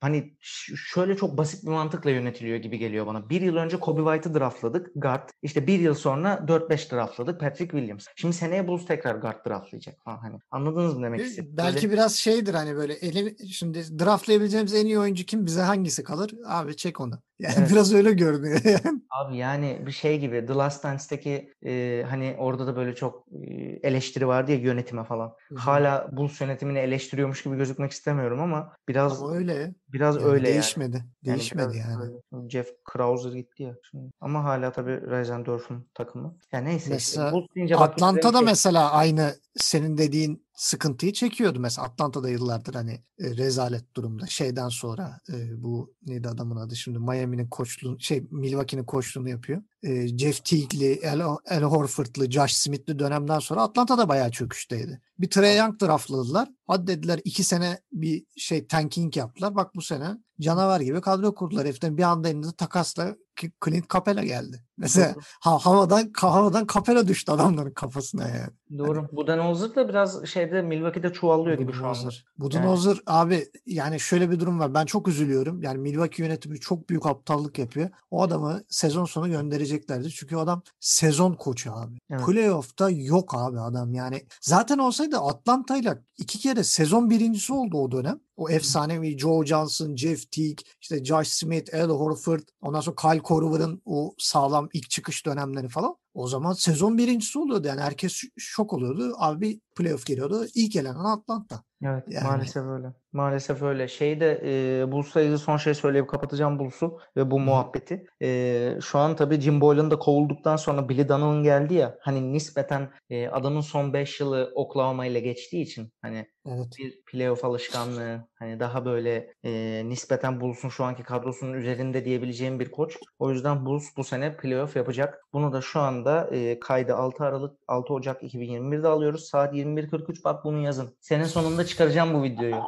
hani 0.00 0.34
şöyle 0.74 1.16
çok 1.16 1.36
basit 1.38 1.64
bir 1.64 1.70
mantıkla 1.70 2.10
yönetiliyor 2.10 2.56
gibi 2.56 2.78
geliyor 2.78 3.06
bana. 3.06 3.28
Bir 3.30 3.40
yıl 3.40 3.56
önce 3.56 3.76
Kobe 3.80 4.00
White'ı 4.12 4.40
draftladık. 4.40 4.90
Guard. 4.96 5.28
İşte 5.42 5.66
bir 5.66 5.78
yıl 5.78 5.94
sonra 5.94 6.44
4-5 6.48 6.92
draftladık. 6.92 7.40
Patrick 7.40 7.70
Williams. 7.78 8.06
Şimdi 8.16 8.34
seneye 8.34 8.68
Bulls 8.68 8.86
tekrar 8.86 9.14
guard 9.14 9.46
draftlayacak. 9.46 9.94
Ha, 10.04 10.18
hani 10.22 10.38
anladınız 10.50 10.96
mı 10.96 11.04
demek 11.04 11.20
istedim? 11.20 11.50
Belki 11.56 11.82
Böyle- 11.82 11.92
biraz 11.92 12.14
şeydir 12.14 12.54
hani 12.54 12.76
böyle 12.76 12.92
eli, 12.94 13.48
şimdi 13.48 13.98
draftlayabileceğimiz 13.98 14.74
en 14.74 14.86
iyi 14.86 14.98
oyuncu 14.98 15.24
kim 15.24 15.46
bize 15.46 15.60
hangisi 15.60 16.04
kalır? 16.04 16.30
Abi 16.46 16.76
çek 16.76 17.00
onu. 17.00 17.14
Yani 17.42 17.54
Evet. 17.58 17.70
biraz 17.72 17.94
öyle 17.94 18.12
görünüyor. 18.12 18.60
Abi 19.10 19.36
yani 19.36 19.82
bir 19.86 19.92
şey 19.92 20.18
gibi 20.20 20.46
The 20.46 20.52
Last 20.54 20.84
Dance'deki 20.84 21.52
e, 21.66 22.04
hani 22.10 22.36
orada 22.38 22.66
da 22.66 22.76
böyle 22.76 22.94
çok 22.94 23.24
e, 23.32 23.52
eleştiri 23.82 24.26
vardı 24.32 24.52
ya 24.52 24.58
yönetime 24.58 25.04
falan. 25.04 25.36
Hı 25.48 25.54
hı. 25.54 25.58
Hala 25.58 26.08
Bulls 26.16 26.40
yönetimini 26.40 26.78
eleştiriyormuş 26.78 27.42
gibi 27.42 27.56
gözükmek 27.56 27.92
istemiyorum 27.92 28.40
ama 28.40 28.76
biraz 28.88 29.22
Ama 29.22 29.34
öyle. 29.36 29.74
Biraz 29.92 30.16
Yani 30.16 30.24
öyle 30.24 30.48
yani. 30.48 30.54
değişmedi. 30.54 31.04
Yani 31.22 31.36
Değişmedi 31.38 31.76
yani. 31.76 32.50
Jeff 32.50 32.68
Krauser 32.84 33.32
gitti 33.32 33.62
ya. 33.62 33.76
Şimdi. 33.90 34.04
Ama 34.20 34.44
hala 34.44 34.72
tabii 34.72 35.10
Reisendorf'un 35.10 35.86
takımı. 35.94 36.36
Ya 36.52 36.60
neyse 36.60 36.96
işte 36.96 37.20
Mesela 37.20 37.32
deyince 37.56 37.74
süre 37.74 37.84
Atlanta'da 37.84 38.38
şey- 38.38 38.46
mesela 38.46 38.90
aynı 38.92 39.34
senin 39.56 39.98
dediğin 39.98 40.46
sıkıntıyı 40.54 41.12
çekiyordu. 41.12 41.60
Mesela 41.60 41.86
Atlanta'da 41.86 42.28
yıllardır 42.30 42.74
hani 42.74 42.92
e, 42.92 43.36
rezalet 43.36 43.96
durumda. 43.96 44.26
Şeyden 44.26 44.68
sonra 44.68 45.20
e, 45.32 45.62
bu 45.62 45.94
neydi 46.06 46.28
adamın 46.28 46.56
adı 46.56 46.76
şimdi 46.76 46.98
Miami'nin 46.98 47.48
koçluğu 47.48 48.00
şey 48.00 48.26
Milwaukee'nin 48.30 48.84
koçluğunu 48.84 49.28
yapıyor. 49.28 49.62
E, 49.82 50.08
Jeff 50.18 50.44
Teague'li, 50.44 51.10
Al, 51.10 51.36
Al 51.50 51.62
Horford'lu, 51.62 52.30
Josh 52.30 52.52
Smith'li 52.52 52.98
dönemden 52.98 53.38
sonra 53.38 53.62
Atlanta'da 53.62 54.08
bayağı 54.08 54.30
çöküşteydi. 54.30 55.00
Bir 55.18 55.30
Trae 55.30 55.54
Young 55.56 55.80
draftladılar. 55.82 56.48
Hadi 56.66 56.86
dediler 56.86 57.20
iki 57.24 57.44
sene 57.44 57.80
bir 57.92 58.24
şey 58.36 58.66
tanking 58.66 59.16
yaptılar. 59.16 59.54
Bak 59.56 59.74
bu 59.74 59.81
sene 59.82 60.16
canavar 60.40 60.80
gibi 60.80 61.00
kadro 61.00 61.34
kurdular. 61.34 61.66
Heriften 61.66 61.98
bir 61.98 62.02
anda 62.02 62.28
elinde 62.28 62.52
takasla 62.52 63.16
Clint 63.64 63.90
Capela 63.92 64.24
geldi. 64.24 64.64
Mesela 64.76 65.14
ha, 65.40 65.58
havadan 65.58 66.10
havadan 66.16 66.66
Capela 66.74 67.08
düştü 67.08 67.32
adamların 67.32 67.70
kafasına 67.70 68.28
yani. 68.28 68.78
Doğru. 68.78 69.08
Budenholzer 69.12 69.74
da 69.74 69.88
biraz 69.88 70.26
şeyde 70.26 70.62
Milwaukee'de 70.62 71.12
çuvallıyor 71.12 71.58
gibi 71.58 71.72
şu 71.72 71.86
anda. 71.86 71.88
Budenholzer. 71.88 72.24
Budenholzer 72.38 72.98
abi 73.06 73.48
yani 73.66 74.00
şöyle 74.00 74.30
bir 74.30 74.40
durum 74.40 74.60
var. 74.60 74.74
Ben 74.74 74.84
çok 74.84 75.08
üzülüyorum. 75.08 75.62
Yani 75.62 75.78
Milwaukee 75.78 76.22
yönetimi 76.22 76.60
çok 76.60 76.88
büyük 76.88 77.06
aptallık 77.06 77.58
yapıyor. 77.58 77.90
O 78.10 78.22
adamı 78.22 78.62
sezon 78.68 79.04
sonu 79.04 79.28
göndereceklerdi. 79.28 80.10
Çünkü 80.10 80.36
o 80.36 80.40
adam 80.40 80.62
sezon 80.80 81.34
koçu 81.34 81.72
abi. 81.72 81.98
Evet. 82.10 82.26
Playoff'ta 82.26 82.90
yok 82.90 83.34
abi 83.34 83.60
adam. 83.60 83.94
Yani 83.94 84.26
zaten 84.40 84.78
olsaydı 84.78 85.18
Atlanta'yla 85.18 85.98
iki 86.18 86.38
kere 86.38 86.64
sezon 86.64 87.10
birincisi 87.10 87.52
oldu 87.52 87.78
o 87.78 87.90
dönem. 87.90 88.20
O 88.36 88.50
efsanevi 88.50 89.18
Joe 89.18 89.44
Johnson, 89.44 89.96
Jeff 89.96 90.31
Teague, 90.32 90.64
işte 90.80 91.04
Josh 91.04 91.28
Smith, 91.28 91.74
Al 91.74 91.88
Horford, 91.88 92.42
ondan 92.60 92.80
sonra 92.80 92.96
Kyle 92.96 93.22
Korver'ın 93.22 93.82
o 93.84 94.14
sağlam 94.18 94.68
ilk 94.72 94.90
çıkış 94.90 95.26
dönemleri 95.26 95.68
falan. 95.68 95.96
O 96.14 96.28
zaman 96.28 96.52
sezon 96.52 96.98
birincisi 96.98 97.38
oluyordu. 97.38 97.66
Yani 97.66 97.80
herkes 97.80 98.22
şok 98.38 98.72
oluyordu. 98.72 99.14
Abi 99.18 99.60
playoff 99.76 100.06
geliyordu. 100.06 100.46
İlk 100.54 100.76
elenen 100.76 101.04
Atlanta. 101.04 101.62
Evet 101.82 102.04
Yani. 102.08 102.24
maalesef 102.24 102.64
öyle. 102.64 102.92
Maalesef 103.12 103.62
öyle. 103.62 103.88
Şeyde 103.88 104.40
e, 104.44 104.92
Bulls'la 104.92 105.20
ilgili 105.20 105.38
son 105.38 105.56
şey 105.56 105.74
söyleyip 105.74 106.08
kapatacağım 106.08 106.58
Bulls'u 106.58 106.98
ve 107.16 107.30
bu 107.30 107.40
muhabbeti. 107.40 108.06
E, 108.22 108.78
şu 108.82 108.98
an 108.98 109.16
tabii 109.16 109.40
Jim 109.40 109.60
Boylan 109.60 109.90
da 109.90 109.98
kovulduktan 109.98 110.56
sonra 110.56 110.88
Billy 110.88 111.08
Donovan 111.08 111.42
geldi 111.42 111.74
ya 111.74 111.98
hani 112.00 112.32
nispeten 112.32 112.90
e, 113.10 113.28
adamın 113.28 113.60
son 113.60 113.92
5 113.92 114.20
yılı 114.20 114.52
Oklahoma 114.54 115.06
ile 115.06 115.20
geçtiği 115.20 115.62
için 115.62 115.92
hani 116.02 116.26
Evet. 116.46 116.66
bir 116.78 117.02
playoff 117.02 117.44
alışkanlığı 117.44 118.28
hani 118.34 118.60
daha 118.60 118.84
böyle 118.84 119.34
e, 119.44 119.82
nispeten 119.86 120.40
Bulls'un 120.40 120.68
şu 120.68 120.84
anki 120.84 121.02
kadrosunun 121.02 121.52
üzerinde 121.52 122.04
diyebileceğim 122.04 122.60
bir 122.60 122.70
koç. 122.70 122.96
O 123.18 123.30
yüzden 123.30 123.66
Bulls 123.66 123.84
bu 123.96 124.04
sene 124.04 124.36
playoff 124.36 124.76
yapacak. 124.76 125.24
Bunu 125.32 125.52
da 125.52 125.60
şu 125.60 125.80
anda 125.80 126.28
e, 126.32 126.60
kaydı 126.60 126.94
6 126.94 127.24
Aralık 127.24 127.58
6 127.68 127.94
Ocak 127.94 128.22
2021'de 128.22 128.88
alıyoruz. 128.88 129.24
Saat 129.24 129.54
21.43 129.54 130.24
bak 130.24 130.44
bunu 130.44 130.58
yazın. 130.58 130.96
Senin 131.00 131.24
sonunda 131.24 131.66
çıkaracağım 131.66 132.14
bu 132.14 132.22
videoyu. 132.22 132.62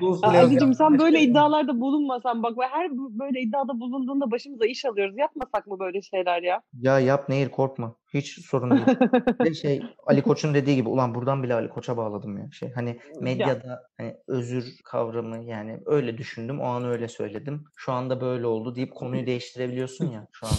Bulls 0.00 0.20
playoff 0.20 0.50
Ali'cim 0.50 0.74
sen 0.74 0.98
böyle 0.98 1.20
iddialarda 1.20 1.80
bulunmasan 1.80 2.42
bak 2.42 2.58
ve 2.58 2.66
her 2.70 2.90
böyle 2.92 3.40
iddiada 3.40 3.80
bulunduğunda 3.80 4.30
başımıza 4.30 4.66
iş 4.66 4.84
alıyoruz. 4.84 5.18
Yapmasak 5.18 5.66
mı 5.66 5.78
böyle 5.78 6.02
şeyler 6.02 6.42
ya? 6.42 6.62
Ya 6.80 7.00
yap 7.00 7.28
Nehir 7.28 7.48
korkma. 7.48 7.94
Hiç 8.14 8.46
sorun 8.46 8.70
değil. 8.70 8.98
Bir 9.40 9.54
şey 9.54 9.82
Ali 10.06 10.22
Koç'un 10.22 10.54
dediği 10.54 10.76
gibi 10.76 10.88
ulan 10.88 11.14
buradan 11.14 11.42
bile 11.42 11.54
Ali 11.54 11.68
Koç'a 11.68 11.96
bağladım 11.96 12.38
ya. 12.38 12.50
Şey 12.52 12.72
hani 12.72 13.00
medyada 13.20 13.82
hani 13.98 14.16
özür 14.28 14.64
kavramı 14.84 15.44
yani 15.44 15.80
öyle 15.86 16.18
düşündüm 16.18 16.60
o 16.60 16.64
an 16.64 16.84
öyle 16.84 17.08
söyledim. 17.08 17.64
Şu 17.76 17.92
anda 17.92 18.20
böyle 18.20 18.46
oldu 18.46 18.74
deyip 18.74 18.94
konuyu 18.94 19.26
değiştirebiliyorsun 19.26 20.10
ya 20.10 20.26
şu 20.32 20.46
an. 20.46 20.52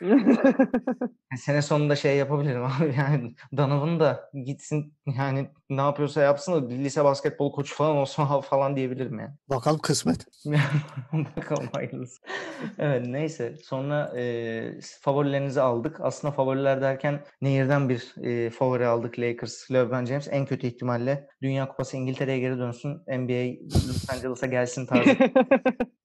Yani 0.00 0.36
sene 1.38 1.62
sonunda 1.62 1.96
şey 1.96 2.16
yapabilirim 2.16 2.64
abi 2.64 2.94
yani 2.98 3.34
Donovan 3.56 4.00
da 4.00 4.30
gitsin 4.44 4.94
yani 5.06 5.48
ne 5.70 5.80
yapıyorsa 5.80 6.22
yapsın 6.22 6.52
da 6.52 6.70
bir 6.70 6.78
lise 6.78 7.04
basketbol 7.04 7.52
koçu 7.52 7.74
falan 7.74 7.96
olsun 7.96 8.40
falan 8.40 8.76
diyebilirim 8.76 9.18
yani. 9.18 9.30
Bakalım 9.50 9.78
kısmet. 9.78 10.26
Bakalım 11.36 11.68
hayırlısı. 11.72 12.20
Evet 12.78 13.06
neyse 13.06 13.56
sonra 13.62 14.12
e, 14.18 14.80
favorilerinizi 15.00 15.60
aldık. 15.60 16.00
Aslında 16.00 16.32
favoriler 16.32 16.82
derken 16.82 17.20
Nehir'den 17.40 17.88
bir 17.88 18.14
e, 18.22 18.50
favori 18.50 18.86
aldık 18.86 19.18
Lakers, 19.18 19.70
LeBron 19.70 20.04
James. 20.04 20.28
En 20.30 20.46
kötü 20.46 20.66
ihtimalle 20.66 21.28
Dünya 21.42 21.68
Kupası 21.68 21.96
İngiltere'ye 21.96 22.38
geri 22.38 22.58
dönsün. 22.58 22.90
NBA 22.90 23.64
Los 23.88 24.10
Angeles'a 24.10 24.46
gelsin 24.46 24.86
tarzı 24.86 25.16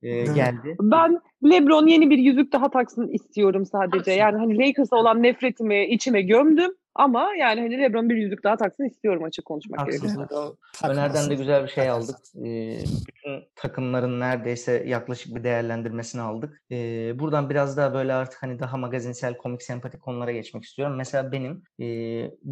e, 0.06 0.24
geldi. 0.24 0.76
Ben 0.82 1.20
LeBron 1.44 1.88
yeni 1.88 2.10
bir 2.10 2.18
yüzük 2.18 2.54
daha 2.54 2.70
taksın 2.70 3.08
istiyorum 3.08 3.66
sadece. 3.66 3.98
Taksın. 3.98 4.12
Yani 4.12 4.38
hani 4.38 4.58
Lakers'a 4.58 4.96
olan 4.96 5.24
nefretimi 5.24 5.86
içime 5.86 6.22
gömdüm. 6.22 6.72
Ama 6.96 7.30
yani 7.40 7.62
hani 7.62 7.78
LeBron 7.78 8.10
bir 8.10 8.16
yüzük 8.16 8.44
daha 8.44 8.58
taksın 8.58 8.84
istiyorum 8.86 9.24
açık 9.24 9.46
konuşmak 9.46 9.80
Haklısın. 9.82 10.08
gerekirse. 10.08 10.88
Öner'den 10.90 11.30
de 11.30 11.36
güzel 11.36 11.64
bir 11.64 11.68
şey 11.68 11.86
Takasın. 11.86 12.14
aldık. 12.14 12.26
Ee, 12.48 12.80
bütün 13.08 13.44
takımların 13.56 14.20
neredeyse 14.20 14.84
yaklaşık 14.88 15.36
bir 15.36 15.44
değerlendirmesini 15.44 16.22
aldık. 16.22 16.62
Ee, 16.72 17.20
buradan 17.20 17.50
biraz 17.50 17.78
daha 17.78 17.94
böyle 17.94 18.14
artık 18.14 18.44
hani 18.44 18.60
daha 18.60 18.78
magazinsel, 18.78 19.38
komik, 19.38 19.62
sempatik 19.64 20.02
konulara 20.02 20.32
geçmek 20.32 20.64
istiyorum. 20.64 20.96
Mesela 20.98 21.32
benim 21.32 21.64
e, 21.80 21.86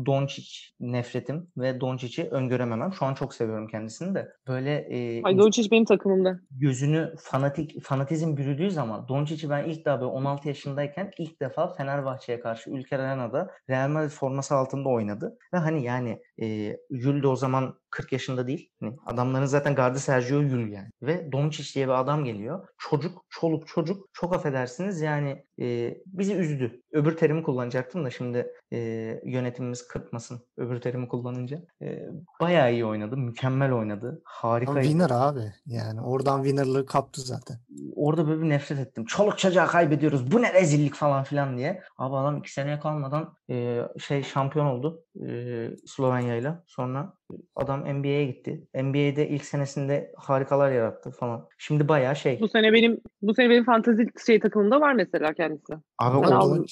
Doncic 0.06 0.48
nefretim 0.80 1.48
ve 1.58 1.82
Doncic'i 1.82 2.30
öngörememem. 2.30 2.94
Şu 2.94 3.06
an 3.06 3.14
çok 3.14 3.34
seviyorum 3.34 3.68
kendisini 3.68 4.16
de. 4.16 4.30
Böyle 4.48 4.76
e, 4.76 5.24
Ay 5.24 5.38
Doncic 5.38 5.72
benim 5.72 5.86
takımımda. 5.86 6.40
gözünü 6.52 7.14
fanatik 7.20 7.82
fanatizm 7.84 8.38
bürüdüğü 8.38 8.72
zaman 8.72 9.08
Doncic'i 9.08 9.50
ben 9.50 9.64
ilk 9.64 9.86
daha 9.86 10.00
böyle 10.02 10.12
16 10.12 10.48
yaşındayken 10.48 11.12
ilk 11.18 11.42
defa 11.42 11.74
Fenerbahçe'ye 11.74 12.40
karşı 12.40 12.70
Ülker 12.70 13.00
Arena'da 13.00 13.52
Real 13.70 13.90
Madrid 13.90 14.10
forması 14.34 14.56
altında 14.56 14.90
oynadı. 14.90 15.38
Ve 15.54 15.58
hani 15.58 15.84
yani 15.84 16.22
e, 16.42 16.78
Yul 16.90 17.24
de 17.24 17.28
o 17.28 17.36
zaman 17.36 17.76
40 17.94 18.12
yaşında 18.12 18.48
değil. 18.48 18.70
Hani 18.80 18.96
adamların 19.06 19.46
zaten 19.46 19.76
gardı 19.76 20.00
Sergio 20.00 20.40
Yul 20.40 20.68
yani. 20.68 20.90
Ve 21.02 21.32
Doncic 21.32 21.74
diye 21.76 21.88
bir 21.88 22.00
adam 22.00 22.26
geliyor. 22.26 22.68
Çocuk, 22.78 23.26
çoluk 23.30 23.68
çocuk. 23.68 24.08
Çok 24.14 24.36
affedersiniz 24.36 25.02
yani 25.02 25.46
e, 25.62 25.98
bizi 26.06 26.34
üzdü. 26.34 26.82
Öbür 26.92 27.18
terimi 27.18 27.44
kullanacaktım 27.44 28.06
da 28.06 28.10
şimdi 28.10 28.48
e, 28.74 28.78
yönetimimiz 29.26 29.88
kırpmasın 29.88 30.42
öbür 30.58 30.82
terimi 30.82 31.08
kullanınca. 31.08 31.62
E, 31.82 32.10
bayağı 32.42 32.74
iyi 32.74 32.86
oynadı. 32.86 33.18
Mükemmel 33.18 33.72
oynadı. 33.72 34.22
Harika. 34.26 34.72
Ama 34.72 34.82
winner 34.82 35.10
abi. 35.14 35.54
Yani 35.66 36.02
oradan 36.02 36.44
winnerlığı 36.44 36.86
kaptı 36.86 37.22
zaten. 37.22 37.58
orada 37.96 38.28
böyle 38.28 38.42
bir 38.42 38.50
nefret 38.50 38.80
ettim. 38.80 39.06
Çoluk 39.06 39.38
çocuğa 39.38 39.68
kaybediyoruz. 39.68 40.32
Bu 40.32 40.42
ne 40.42 40.54
rezillik 40.54 40.96
falan 40.96 41.24
filan 41.24 41.58
diye. 41.58 41.82
Abi 41.98 42.16
adam 42.16 42.38
iki 42.38 42.54
seneye 42.54 42.80
kalmadan 42.80 43.34
e, 43.50 43.82
şey 44.00 44.24
şampiyon 44.24 44.66
oldu. 44.66 45.04
E, 45.28 45.70
Slovenya 45.86 46.23
Alanya'yla. 46.24 46.64
Sonra 46.68 47.14
adam 47.56 48.00
NBA'ye 48.00 48.26
gitti. 48.26 48.68
NBA'de 48.76 49.30
ilk 49.30 49.46
senesinde 49.46 50.12
harikalar 50.18 50.72
yarattı 50.72 51.12
falan. 51.12 51.48
Şimdi 51.58 51.88
bayağı 51.88 52.16
şey. 52.16 52.40
Bu 52.40 52.48
sene 52.48 52.74
benim 52.74 53.02
bu 53.22 53.34
sene 53.34 53.50
benim 53.50 53.66
fantezi 53.66 54.08
şey 54.26 54.40
takımımda 54.40 54.82
var 54.82 54.94
mesela 54.94 55.34
kendisi. 55.34 55.74
Abi 55.98 56.18
o. 56.18 56.64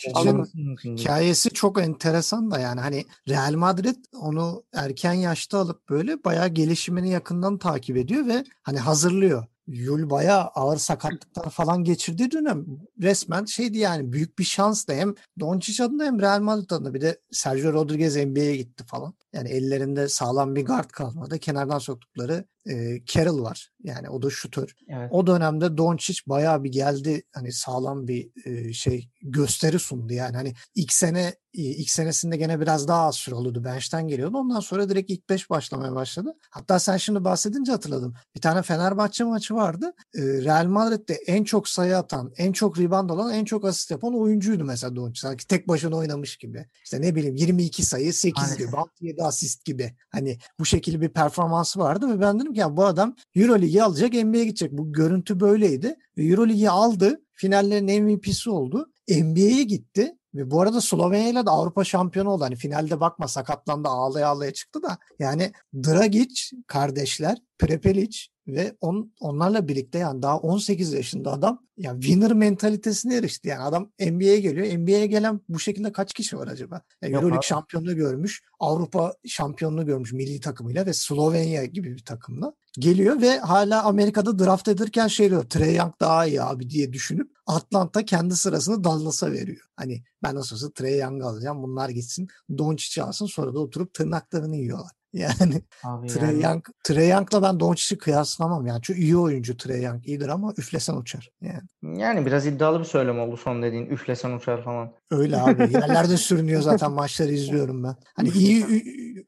Hikayesi 0.84 1.50
çok 1.50 1.82
enteresan 1.82 2.52
da 2.52 2.60
yani 2.60 2.80
hani 2.80 3.04
Real 3.30 3.54
Madrid 3.54 3.96
onu 4.22 4.64
erken 4.74 5.14
yaşta 5.14 5.58
alıp 5.58 5.90
böyle 5.90 6.24
bayağı 6.24 6.48
gelişimini 6.48 7.10
yakından 7.10 7.58
takip 7.58 7.98
ediyor 7.98 8.28
ve 8.28 8.44
hani 8.64 8.80
hazırlıyor. 8.80 9.46
Yul 9.68 10.10
bayağı 10.10 10.42
ağır 10.42 10.78
sakatlıklar 10.78 11.50
falan 11.50 11.84
geçirdiği 11.84 12.32
dönem 12.32 12.66
resmen 13.02 13.46
şeydi 13.46 13.78
yani 13.78 14.14
büyük 14.14 14.40
bir 14.40 14.44
şans 14.44 14.88
da 14.88 14.94
hem 14.94 15.16
Doncic 15.40 15.84
adına 15.84 16.06
hem 16.06 16.22
Real 16.22 16.42
Madrid 16.42 16.70
adına 16.70 16.94
bir 16.94 17.02
de 17.02 17.20
Sergio 17.32 17.74
Rodriguez 17.74 18.16
NBA'ye 18.16 18.56
gitti 18.56 18.84
falan. 18.88 19.14
Yani 19.34 19.50
ellerinde 19.50 20.10
sağlam 20.10 20.56
bir 20.56 20.66
guard 20.66 20.90
kalmadı. 20.90 21.40
Kenardan 21.40 21.80
soktukları 21.80 22.46
e, 22.70 23.06
Carroll 23.06 23.42
var. 23.44 23.70
Yani 23.84 24.10
o 24.10 24.22
da 24.22 24.30
şutör. 24.30 24.76
Evet. 24.88 25.10
O 25.12 25.28
dönemde 25.28 25.78
Doncic 25.78 26.20
bayağı 26.28 26.64
bir 26.64 26.72
geldi 26.72 27.24
hani 27.32 27.54
sağlam 27.54 28.08
bir 28.08 28.32
e, 28.46 28.74
şey 28.74 29.10
gösteri 29.22 29.80
sundu 29.80 30.14
yani 30.14 30.36
hani 30.36 30.54
ilk 30.76 30.94
sene 30.94 31.36
ilk 31.54 31.90
senesinde 31.90 32.38
gene 32.38 32.60
biraz 32.60 32.88
daha 32.88 33.08
az 33.08 33.16
süre 33.16 33.36
oldu 33.36 33.64
bench'ten 33.64 34.08
geliyordu 34.08 34.38
ondan 34.38 34.60
sonra 34.60 34.90
direkt 34.90 35.12
ilk 35.12 35.30
5 35.30 35.50
başlamaya 35.50 35.96
başladı. 35.96 36.34
Hatta 36.50 36.80
sen 36.80 36.98
şimdi 36.98 37.24
bahsedince 37.24 37.72
hatırladım. 37.72 38.14
Bir 38.36 38.42
tane 38.42 38.62
Fenerbahçe 38.62 39.24
maçı 39.24 39.56
vardı. 39.56 39.94
E, 40.16 40.22
Real 40.22 40.66
Madrid'de 40.66 41.14
en 41.14 41.44
çok 41.44 41.68
sayı 41.68 41.98
atan, 41.98 42.34
en 42.38 42.52
çok 42.52 42.80
rebound 42.80 43.10
alan, 43.10 43.34
en 43.34 43.46
çok 43.46 43.66
asist 43.66 43.92
yapan 43.92 44.20
oyuncuydu 44.20 44.64
mesela 44.64 44.96
Doncic. 44.96 45.20
Sanki 45.22 45.48
tek 45.48 45.68
başına 45.68 45.96
oynamış 45.96 46.38
gibi. 46.38 46.66
İşte 46.84 47.02
ne 47.02 47.16
bileyim 47.16 47.36
22 47.36 47.86
sayı, 47.86 48.14
8 48.14 48.44
Maalesef. 48.44 48.68
rebound, 48.68 48.90
7 49.02 49.21
asist 49.22 49.66
gibi. 49.66 49.96
Hani 50.10 50.38
bu 50.60 50.66
şekilde 50.66 51.02
bir 51.02 51.10
performansı 51.10 51.80
vardı 51.80 52.10
ve 52.10 52.22
ben 52.22 52.40
dedim 52.40 52.54
ki 52.54 52.60
ya 52.60 52.78
bu 52.78 52.86
adam 52.86 53.16
Euroligi 53.36 53.84
alacak 53.84 54.14
NBA'ye 54.14 54.46
gidecek. 54.46 54.72
Bu 54.72 54.94
görüntü 54.94 55.40
böyleydi. 55.40 55.96
Ve 56.18 56.24
Euroligi 56.24 56.70
aldı. 56.70 57.22
Finallerin 57.34 58.04
MVP'si 58.04 58.50
oldu. 58.50 58.92
NBA'ye 59.10 59.64
gitti. 59.64 60.18
Ve 60.34 60.52
bu 60.52 60.62
arada 60.62 60.82
Slovenya'yla 60.82 61.46
da 61.46 61.52
Avrupa 61.52 61.84
şampiyonu 61.84 62.30
oldu. 62.30 62.44
Hani 62.44 62.56
finalde 62.56 63.00
bakma 63.00 63.28
sakatlandı 63.28 63.90
ağlaya 63.90 64.28
ağlaya 64.28 64.54
çıktı 64.54 64.84
da. 64.84 64.98
Yani 65.20 65.52
Dragic 65.74 66.42
kardeşler, 66.68 67.38
Prepelic 67.60 68.31
ve 68.48 68.76
on, 68.82 69.14
onlarla 69.20 69.68
birlikte 69.68 70.00
yani 70.00 70.22
daha 70.22 70.38
18 70.38 70.94
yaşında 70.94 71.32
adam 71.32 71.68
yani 71.78 72.02
winner 72.02 72.34
mentalitesine 72.34 73.16
erişti. 73.16 73.48
Yani 73.48 73.64
adam 73.64 73.92
NBA'ye 74.00 74.40
geliyor. 74.40 74.80
NBA'ye 74.80 75.08
gelen 75.08 75.42
bu 75.50 75.60
şekilde 75.60 75.92
kaç 75.92 76.14
kişi 76.14 76.38
var 76.38 76.48
acaba? 76.48 76.82
Yani 77.02 77.14
Yok 77.14 77.24
Euroleague 77.24 77.48
şampiyonluğu 77.48 77.96
görmüş, 77.96 78.42
Avrupa 78.60 79.14
şampiyonluğu 79.28 79.86
görmüş 79.86 80.14
milli 80.14 80.40
takımıyla 80.40 80.86
ve 80.86 80.94
Slovenya 80.94 81.66
gibi 81.66 81.96
bir 81.96 82.06
takımla 82.06 82.54
geliyor 82.80 83.22
ve 83.22 83.40
hala 83.40 83.84
Amerika'da 83.84 84.40
draft 84.40 84.68
edilirken 84.68 85.08
şey 85.08 85.30
diyor 85.30 85.44
Trey 85.44 85.76
Young 85.76 85.94
daha 86.00 86.26
iyi 86.26 86.42
abi 86.42 86.70
diye 86.70 86.94
düşünüp 86.94 87.32
Atlanta 87.46 88.06
kendi 88.06 88.36
sırasını 88.36 88.84
Dallas'a 88.84 89.32
veriyor. 89.32 89.66
Hani 89.76 90.04
ben 90.24 90.36
nasıl 90.36 90.56
olsa 90.56 90.72
Trey 90.72 91.00
Young'ı 91.00 91.26
alacağım 91.26 91.64
bunlar 91.64 91.90
gitsin 91.90 92.28
Doncic'i 92.58 93.04
alsın 93.04 93.26
sonra 93.26 93.54
da 93.54 93.60
oturup 93.60 93.94
tırnaklarını 93.94 94.56
yiyorlar. 94.56 95.01
Yani 95.14 95.62
Abi 95.84 96.08
Trey 96.08 96.30
yani- 96.30 96.44
Young, 96.44 96.66
Trey 96.84 97.10
Young'la 97.10 97.44
ben 97.44 97.60
Doncic'i 97.60 97.98
kıyaslamam 97.98 98.66
yani. 98.68 98.80
Çünkü 98.84 99.02
iyi 99.02 99.18
oyuncu 99.18 99.58
Trey 99.58 99.82
Young 99.82 100.08
iyidir 100.08 100.30
ama 100.30 100.54
üflesen 100.58 100.98
uçar. 100.98 101.30
Yani 101.42 102.00
Yani 102.02 102.26
biraz 102.26 102.48
iddialı 102.48 102.80
bir 102.80 102.84
söylem 102.86 103.20
oldu 103.20 103.38
son 103.38 103.64
dediğin. 103.64 103.86
Üflesen 103.86 104.32
uçar 104.32 104.64
falan. 104.64 104.92
öyle 105.12 105.38
abi. 105.38 105.74
Yerlerde 105.74 106.18
sürünüyor 106.18 106.62
zaten 106.62 106.92
maçları 106.92 107.32
izliyorum 107.32 107.84
ben. 107.84 107.96
Hani 108.16 108.30
iyi 108.36 108.66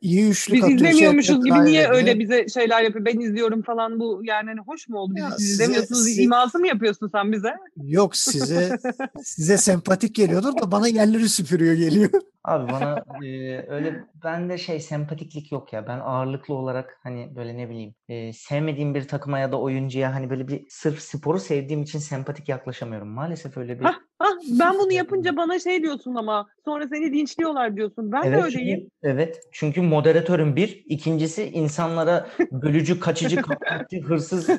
iyi 0.01 0.29
üçlük 0.29 0.55
Biz 0.55 0.63
atıyor, 0.63 0.79
şey 0.79 0.89
izlemiyormuşuz 0.89 1.45
gibi 1.45 1.63
niye 1.65 1.83
drive 1.87 1.95
öyle 1.95 2.19
bize 2.19 2.47
şeyler 2.47 2.81
yapıyor? 2.81 3.05
Ben 3.05 3.19
izliyorum 3.19 3.61
falan 3.61 3.99
bu 3.99 4.21
yani 4.23 4.49
hani 4.49 4.59
hoş 4.59 4.87
mu 4.89 4.97
oldu? 4.99 5.13
Ya 5.17 5.31
siz 5.31 5.47
size- 5.47 5.53
izlemiyorsunuz 5.63 6.03
size- 6.03 6.21
iması 6.23 6.59
mı 6.59 6.67
yapıyorsun 6.67 7.09
sen 7.11 7.31
bize? 7.31 7.53
Yok 7.77 8.15
size 8.15 8.77
size 9.23 9.57
sempatik 9.57 10.15
geliyordur 10.15 10.57
da 10.61 10.71
bana 10.71 10.87
yerleri 10.87 11.29
süpürüyor 11.29 11.73
geliyor. 11.73 12.09
Abi 12.43 12.71
bana 12.71 13.03
e, 13.25 13.65
öyle 13.67 14.03
bende 14.23 14.57
şey 14.57 14.79
sempatiklik 14.79 15.51
yok 15.51 15.73
ya. 15.73 15.87
Ben 15.87 15.99
ağırlıklı 15.99 16.53
olarak 16.53 16.99
hani 17.03 17.35
böyle 17.35 17.57
ne 17.57 17.69
bileyim 17.69 17.95
e, 18.09 18.33
sevmediğim 18.33 18.95
bir 18.95 19.07
takıma 19.07 19.39
ya 19.39 19.51
da 19.51 19.59
oyuncuya 19.61 20.15
hani 20.15 20.29
böyle 20.29 20.47
bir 20.47 20.65
sırf 20.69 20.99
sporu 20.99 21.39
sevdiğim 21.39 21.81
için 21.83 21.99
sempatik 21.99 22.49
yaklaşamıyorum. 22.49 23.07
Maalesef 23.07 23.57
öyle 23.57 23.79
bir 23.79 23.85
Hah, 23.85 23.95
Ah, 24.23 24.31
ben 24.59 24.73
bunu 24.79 24.91
yapınca 24.91 25.37
bana 25.37 25.59
şey 25.59 25.81
diyorsun 25.83 26.15
ama 26.15 26.47
sonra 26.65 26.87
seni 26.87 27.11
linçliyorlar 27.11 27.75
diyorsun. 27.75 28.11
Ben 28.11 28.23
de 28.23 28.27
Evet 28.27 28.43
öyleyim. 28.43 28.79
çünkü, 28.79 28.89
evet 29.03 29.39
çünkü 29.51 29.81
moderatörüm 29.81 30.55
bir. 30.55 30.83
ikincisi 30.85 31.43
insanlara 31.43 32.27
bölücü, 32.51 32.99
kaçıcı, 32.99 33.35
kapatıcı, 33.41 34.01
hırsız 34.01 34.49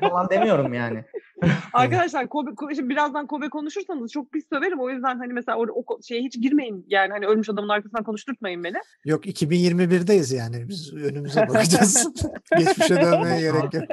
falan 0.00 0.30
demiyorum 0.30 0.74
yani. 0.74 1.04
Arkadaşlar 1.72 2.28
Kobe, 2.28 2.50
Kobe- 2.50 2.74
şimdi 2.74 2.88
birazdan 2.88 3.26
Kobe 3.26 3.48
konuşursanız 3.48 4.12
çok 4.12 4.32
pis 4.32 4.44
söverim. 4.52 4.80
O 4.80 4.90
yüzden 4.90 5.18
hani 5.18 5.32
mesela 5.32 5.58
orada 5.58 5.72
o 5.72 5.80
ko- 5.82 6.06
şeye 6.08 6.22
hiç 6.22 6.40
girmeyin. 6.42 6.84
Yani 6.88 7.10
hani 7.12 7.26
ölmüş 7.26 7.48
adamın 7.50 7.68
arkasından 7.68 8.04
konuşturtmayın 8.04 8.64
beni. 8.64 8.76
Yok 9.04 9.26
2021'deyiz 9.26 10.36
yani. 10.36 10.68
Biz 10.68 10.94
önümüze 10.94 11.48
bakacağız. 11.48 12.08
Geçmişe 12.58 12.96
dönmeye 12.96 13.40
gerek 13.40 13.74
yok. 13.74 13.84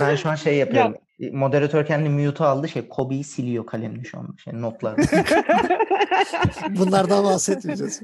Ben 0.00 0.16
şu 0.16 0.28
an 0.30 0.34
şey 0.34 0.56
yapıyorum. 0.56 0.94
Moderatör 1.32 1.86
kendi 1.86 2.08
mute'u 2.08 2.46
aldı. 2.46 2.68
Şey 2.68 2.88
Kobe'yi 2.88 3.24
siliyor 3.24 3.66
kalemle 3.66 4.04
şu 4.04 4.18
an. 4.18 4.36
Şey 4.44 4.60
notlar. 4.60 4.96
Bunlardan 6.78 7.24
bahsetmeyeceğiz. 7.24 8.02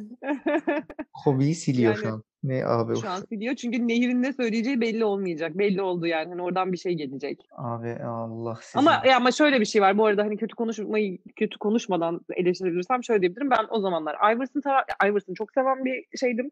Kobe'yi 1.24 1.54
siliyor 1.54 1.94
şu 1.96 2.04
Yani- 2.04 2.14
an. 2.14 2.22
Ne 2.42 2.66
abi 2.66 2.96
Şu 3.00 3.08
an 3.08 3.20
siliyor 3.20 3.54
çünkü 3.54 3.88
Nehir'in 3.88 4.22
ne 4.22 4.32
söyleyeceği 4.32 4.80
belli 4.80 5.04
olmayacak. 5.04 5.58
Belli 5.58 5.82
oldu 5.82 6.06
yani. 6.06 6.28
Hani 6.28 6.42
oradan 6.42 6.72
bir 6.72 6.76
şey 6.76 6.92
gelecek. 6.92 7.48
Abi 7.56 7.96
Allah 8.04 8.58
sizi. 8.62 8.78
Ama 8.78 9.02
ya 9.06 9.16
ama 9.16 9.30
şöyle 9.30 9.60
bir 9.60 9.64
şey 9.64 9.82
var. 9.82 9.98
Bu 9.98 10.06
arada 10.06 10.22
hani 10.22 10.36
kötü 10.36 10.54
konuşmayı 10.54 11.18
kötü 11.36 11.58
konuşmadan 11.58 12.20
eleştirebilirsem 12.36 13.04
şöyle 13.04 13.20
diyebilirim. 13.20 13.50
Ben 13.50 13.66
o 13.70 13.80
zamanlar 13.80 14.34
Iverson 14.34 14.60
tara 14.60 14.84
Iverson'ı 15.04 15.34
çok 15.34 15.52
seven 15.52 15.84
bir 15.84 16.04
şeydim. 16.20 16.50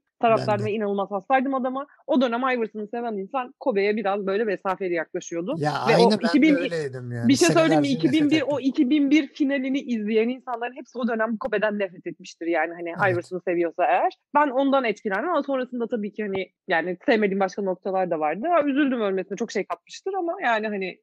Ve 0.64 0.72
inanılmaz 0.72 1.11
hastaydım 1.11 1.55
adama. 1.55 1.87
O 2.07 2.20
dönem 2.20 2.40
Iverson'ı 2.40 2.88
seven 2.88 3.12
insan 3.12 3.55
Kobe'ye 3.61 3.96
biraz 3.96 4.27
böyle 4.27 4.44
mesafeli 4.44 4.94
yaklaşıyordu. 4.94 5.55
Ya 5.59 5.72
Ve 5.88 5.92
o 5.92 5.96
aynı 5.96 6.11
ben 6.11 6.29
2000 6.29 6.55
de 6.55 6.59
öyleydim 6.59 7.12
yani. 7.12 7.29
Bir 7.29 7.37
şey 7.37 7.49
söyleyeyim 7.49 7.81
mi? 7.81 7.87
Senelerce 7.88 8.07
nefret 8.07 8.14
2001 8.14 8.37
ettim. 8.37 8.49
o 8.51 8.61
2001 8.61 9.27
finalini 9.27 9.81
izleyen 9.81 10.29
insanların 10.29 10.77
hepsi 10.77 10.99
o 10.99 11.09
dönem 11.09 11.37
Kobe'den 11.37 11.79
nefret 11.79 12.07
etmiştir 12.07 12.46
yani 12.46 12.75
hani 12.75 12.94
Evet. 13.01 13.12
Iverson'ı 13.14 13.40
seviyorsa 13.40 13.85
eğer. 13.85 14.12
Ben 14.35 14.49
ondan 14.49 14.85
etkilendim 14.85 15.29
ama 15.29 15.42
sonrasında 15.42 15.75
tabii 15.90 16.12
ki 16.12 16.22
hani 16.22 16.52
yani 16.68 16.96
sevmediğim 17.06 17.40
başka 17.40 17.62
noktalar 17.62 18.10
da 18.10 18.20
vardı. 18.20 18.46
Ha, 18.50 18.68
üzüldüm 18.68 19.00
ölmesine 19.00 19.36
çok 19.36 19.52
şey 19.52 19.64
katmıştır 19.64 20.14
ama 20.14 20.32
yani 20.42 20.66
hani 20.66 21.00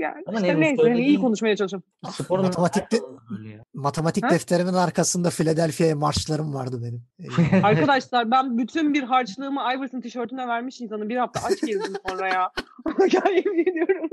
yani 0.00 0.22
Ama 0.26 0.40
işte 0.40 0.54
ne 0.54 0.60
neyse 0.60 0.82
hani 0.82 1.06
iyi 1.06 1.20
konuşmaya 1.20 1.56
çalışıyorum. 1.56 1.88
Sporun 2.10 2.44
Matematikte 2.44 2.96
matematik 3.74 4.24
Ha? 4.24 4.30
defterimin 4.30 4.72
arkasında 4.72 5.30
Philadelphia'ya 5.30 5.96
marşlarım 5.96 6.54
vardı 6.54 6.80
benim. 6.82 7.02
Arkadaşlar 7.64 8.30
ben 8.30 8.58
bütün 8.58 8.94
bir 8.94 9.02
harçlığımı 9.02 9.60
Iverson 9.76 10.00
tişörtüne 10.00 10.48
vermiş 10.48 10.80
insanım. 10.80 11.08
Bir 11.08 11.16
hafta 11.16 11.40
aç 11.40 11.60
gezdim 11.60 11.94
sonra 12.08 12.28
ya. 12.28 12.50
ya 13.12 13.22
yemin 13.30 13.70
ediyorum. 13.70 14.08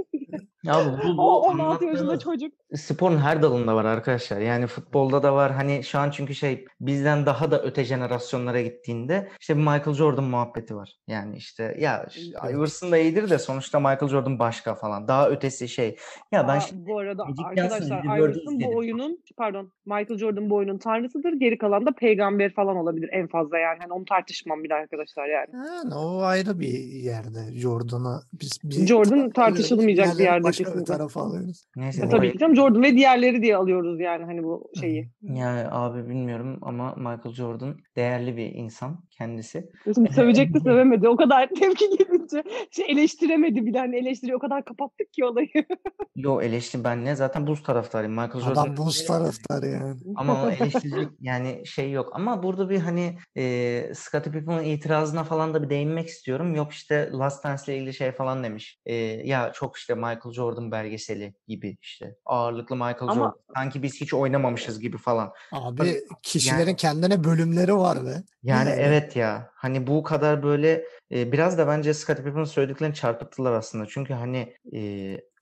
Ya 0.64 0.74
bu, 1.04 1.18
bu, 1.18 1.22
O 1.22 1.44
bu 1.44 1.48
16 1.48 1.86
yaşında 1.86 2.20
çocuk. 2.20 2.54
sporun 2.76 3.18
her 3.18 3.42
dalında 3.42 3.76
var 3.76 3.86
arkadaşlar. 3.86 4.40
Yani 4.40 4.68
futbolda 4.68 5.24
da 5.24 5.36
var. 5.36 5.52
Hani 5.52 5.84
şu 5.84 6.00
an 6.00 6.12
çünkü 6.12 6.36
şey 6.36 6.66
bizden 6.82 7.26
daha 7.26 7.52
da 7.52 7.62
öte 7.64 7.84
jenerasyonlara 7.84 8.62
gittiğinde 8.62 9.30
işte 9.42 9.56
bir 9.56 9.60
Michael 9.62 9.94
Jordan 9.94 10.24
muhabbeti 10.24 10.76
var. 10.76 10.94
Yani 11.08 11.38
işte 11.38 11.76
ya. 11.80 12.06
Iverson 12.50 12.92
da 12.92 12.98
iyidir 12.98 13.30
de 13.30 13.40
sonuçta 13.40 13.80
Michael 13.80 14.08
Jordan 14.08 14.40
başka 14.40 14.76
falan. 14.76 15.08
Daha 15.08 15.30
ötesi 15.30 15.68
şey. 15.68 15.96
Ya 16.32 16.48
ben 16.48 16.58
Aa, 16.58 16.60
şimdi 16.60 16.86
bu 16.88 17.00
arada 17.00 17.24
arkadaşlar 17.46 18.18
Iverson 18.20 18.60
bu 18.62 18.76
oyunun 18.78 19.24
pardon 19.38 19.72
Michael 19.86 20.18
Jordan 20.18 20.50
bu 20.50 20.56
oyunun 20.56 20.78
tanrısıdır. 20.78 21.34
Geri 21.34 21.58
kalan 21.58 21.86
da 21.86 21.92
peygamber 21.92 22.54
falan 22.54 22.76
olabilir 22.76 23.10
en 23.12 23.28
fazla 23.28 23.58
yani. 23.58 23.78
Hani 23.82 23.94
onu 23.94 24.06
tartışmam 24.06 24.64
bile 24.64 24.74
arkadaşlar 24.74 25.28
yani. 25.28 25.48
Yani 25.54 25.96
o 25.96 26.22
ayrı 26.22 26.60
bir 26.60 26.80
yerde 27.04 27.40
Jordan'a 27.54 28.22
biz, 28.34 28.60
biz 28.64 28.88
Jordan 28.88 29.30
tartışılmayacak 29.30 30.08
bir 30.14 30.18
diğerleri 30.18 30.24
yerde 30.24 30.49
başka 30.50 30.80
bir 30.80 30.86
tarafa 30.86 31.22
alıyoruz. 31.22 31.66
neyse 31.76 32.02
E, 32.02 32.06
orayı- 32.06 32.12
tabii 32.18 32.32
ki 32.32 32.38
canım 32.38 32.56
Jordan 32.56 32.84
ve 32.84 32.96
diğerleri 32.96 33.42
diye 33.42 33.56
alıyoruz 33.56 34.00
yani 34.00 34.24
hani 34.26 34.44
bu 34.44 34.72
şeyi. 34.80 35.10
yani 35.22 35.68
abi 35.72 36.10
bilmiyorum 36.10 36.60
ama 36.62 36.96
Michael 36.96 37.34
Jordan 37.34 37.78
değerli 37.96 38.38
bir 38.38 38.52
insan 38.54 39.04
kendisi. 39.10 39.70
Şimdi 39.96 40.14
sövecek 40.14 40.54
de 40.54 40.60
sövemedi. 40.60 41.08
O 41.08 41.16
kadar 41.16 41.50
tepki 41.60 41.90
gelince 41.98 42.44
şey 42.72 42.86
eleştiremedi 42.92 43.66
bile. 43.66 43.80
Hani 43.80 43.96
eleştiri 43.98 44.36
o 44.36 44.40
kadar 44.40 44.66
kapattık 44.66 45.14
ki 45.14 45.26
olayı. 45.26 45.48
Yo 46.16 46.42
eleştiri 46.42 46.84
ben 46.84 47.06
ne 47.06 47.16
zaten 47.16 47.48
buz 47.48 47.64
taraftarıyım. 47.64 48.14
Michael 48.14 48.44
Jordan 48.44 48.62
Adam 48.64 48.78
buz 48.78 49.06
taraftarı 49.06 49.68
yani. 49.68 49.96
Ama 50.16 50.44
o 50.46 50.50
eleştirecek 50.62 51.08
yani 51.20 51.62
şey 51.66 51.92
yok. 51.92 52.10
Ama 52.14 52.44
burada 52.44 52.70
bir 52.70 52.80
hani 52.80 53.18
e, 53.38 53.92
Scottie 53.94 54.32
Pippen'ın 54.34 54.64
itirazına 54.64 55.24
falan 55.24 55.54
da 55.54 55.64
bir 55.64 55.70
değinmek 55.70 56.08
istiyorum. 56.08 56.56
Yok 56.56 56.72
işte 56.72 57.10
Last 57.14 57.44
Dance'le 57.44 57.68
ilgili 57.76 57.94
şey 57.94 58.12
falan 58.12 58.44
demiş. 58.44 58.80
E, 58.86 58.96
ya 58.96 59.52
çok 59.54 59.78
işte 59.78 59.96
Michael 59.96 60.32
Jordan 60.40 60.72
belgeseli 60.72 61.34
gibi 61.48 61.78
işte. 61.82 62.16
Ağırlıklı 62.26 62.76
Michael 62.76 62.98
Ama- 63.02 63.14
Jordan. 63.14 63.36
Sanki 63.56 63.84
biz 63.84 64.02
hiç 64.02 64.14
oynamamışız 64.14 64.80
gibi 64.80 64.98
falan. 64.98 65.32
Abi 65.52 65.78
Tabii, 65.78 66.02
kişilerin 66.24 66.76
kendine 66.76 67.24
bölümleri 67.24 67.76
var 67.78 68.06
be. 68.06 68.10
Yani 68.44 68.70
Yani. 68.70 68.70
evet 68.70 69.16
ya. 69.16 69.52
Hani 69.62 69.88
bu 69.88 70.04
kadar 70.04 70.44
böyle 70.44 70.86
e, 71.12 71.32
biraz 71.32 71.58
da 71.58 71.68
bence 71.68 71.94
Scottie 71.94 72.26
Pippen'ın 72.26 72.44
söylediklerini 72.44 72.96
çarpıttılar 72.96 73.54
aslında. 73.54 73.86
Çünkü 73.86 74.14
hani 74.14 74.54
e, 74.74 74.82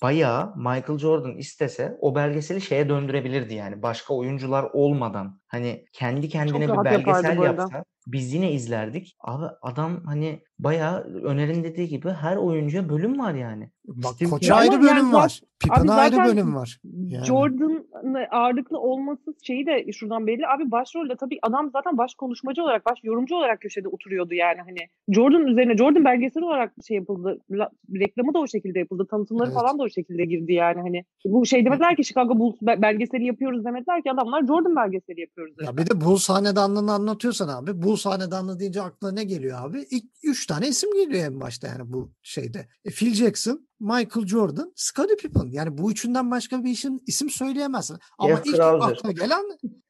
bayağı 0.02 0.56
Michael 0.56 1.00
Jordan 1.00 1.38
istese 1.38 1.98
o 2.02 2.16
belgeseli 2.16 2.62
şeye 2.62 2.90
döndürebilirdi 2.90 3.54
yani 3.54 3.82
başka 3.82 4.14
oyuncular 4.14 4.64
olmadan. 4.74 5.40
Hani 5.48 5.86
kendi 5.94 6.30
kendine 6.30 6.68
bir 6.68 6.86
belgesel 6.86 7.38
yapsa 7.38 7.84
biz 8.08 8.34
yine 8.34 8.52
izlerdik. 8.52 9.16
Abi 9.20 9.46
adam 9.62 10.06
hani 10.06 10.42
bayağı 10.60 11.02
Öner'in 11.24 11.64
dediği 11.64 11.88
gibi 11.88 12.10
her 12.10 12.38
oyuncuya 12.38 12.90
bölüm 12.90 13.20
var 13.20 13.34
yani. 13.34 13.72
Bak 13.86 14.14
Steve 14.14 14.30
koça 14.30 14.56
ayrı 14.56 14.82
bölüm 14.82 14.88
yani 14.88 15.14
var. 15.14 15.42
Pippen'a 15.60 15.94
ayrı 15.94 16.18
bölüm 16.18 16.56
var. 16.56 16.80
Yani. 16.84 17.26
Jordan'ın 17.26 17.88
ağırlıklı 18.32 18.80
olması 18.80 19.36
şeyi 19.44 19.66
de 19.66 19.92
şuradan 19.92 20.28
belli. 20.28 20.48
Abi 20.48 20.72
başrolde 20.72 21.16
tabii 21.16 21.40
adam 21.42 21.70
zaten 21.74 21.98
baş 21.98 22.16
konuşmacı 22.16 22.64
olarak, 22.64 22.86
baş 22.86 23.00
yorumcu 23.04 23.36
olarak 23.36 23.62
köşede 23.62 23.88
oturuyordu 24.08 24.34
yani 24.34 24.58
hani. 24.60 24.78
Jordan 25.10 25.48
üzerine, 25.48 25.78
Jordan 25.78 26.06
belgesel 26.06 26.44
olarak 26.44 26.74
şey 26.88 26.98
yapıldı. 26.98 27.40
la- 27.52 27.70
reklamı 28.00 28.34
da 28.34 28.40
o 28.40 28.48
şekilde 28.48 28.80
yapıldı. 28.80 29.08
Tanıtımları 29.12 29.48
Evet. 29.48 29.56
falan 29.56 29.80
da 29.80 29.84
o 29.84 29.90
şekilde 29.90 30.26
girdi 30.26 30.54
yani 30.54 30.82
hani. 30.82 31.04
Bu 31.26 31.46
şey 31.46 31.66
demediler 31.66 31.96
ki 31.96 32.04
Chicago 32.04 32.40
Bulls 32.40 32.56
be- 32.62 32.82
belgeseli 32.82 33.26
yapıyoruz 33.26 33.66
demediler 33.66 34.04
ki 34.04 34.12
adamlar 34.12 34.42
Jordan 34.48 34.76
belgeseli 34.76 35.22
yapıyoruz. 35.22 35.56
Ya 35.66 35.78
bir 35.78 35.88
de 35.90 36.02
Bulls 36.02 36.30
hanedanlığını 36.30 36.92
anlatıyorsan 36.94 37.48
abi. 37.48 37.82
Bulls 37.82 38.06
hanedanlığı 38.06 38.60
deyince 38.60 38.82
aklına 38.82 39.12
ne 39.12 39.24
geliyor 39.24 39.58
abi? 39.62 39.86
İlk 39.92 40.06
üç 40.24 40.48
tane 40.48 40.68
isim 40.68 40.90
geliyor 40.94 41.26
en 41.26 41.40
başta 41.40 41.68
yani 41.68 41.82
bu 41.86 42.12
şeyde. 42.22 42.68
E, 42.86 42.90
Phil 42.90 43.14
Jackson, 43.14 43.68
Michael 43.80 44.28
Jordan, 44.28 44.74
Scottie 44.76 45.16
Pippen. 45.16 45.50
Yani 45.52 45.78
bu 45.78 45.92
üçünden 45.92 46.32
başka 46.32 46.64
bir 46.64 46.70
isim, 46.72 47.00
isim 47.08 47.30
söyleyemezsin. 47.30 47.98
Ama 48.18 48.36
Jeff 48.36 48.46
ilk 48.48 48.56
Krauser. 48.56 48.92
akla 48.96 49.12
gelen 49.12 49.44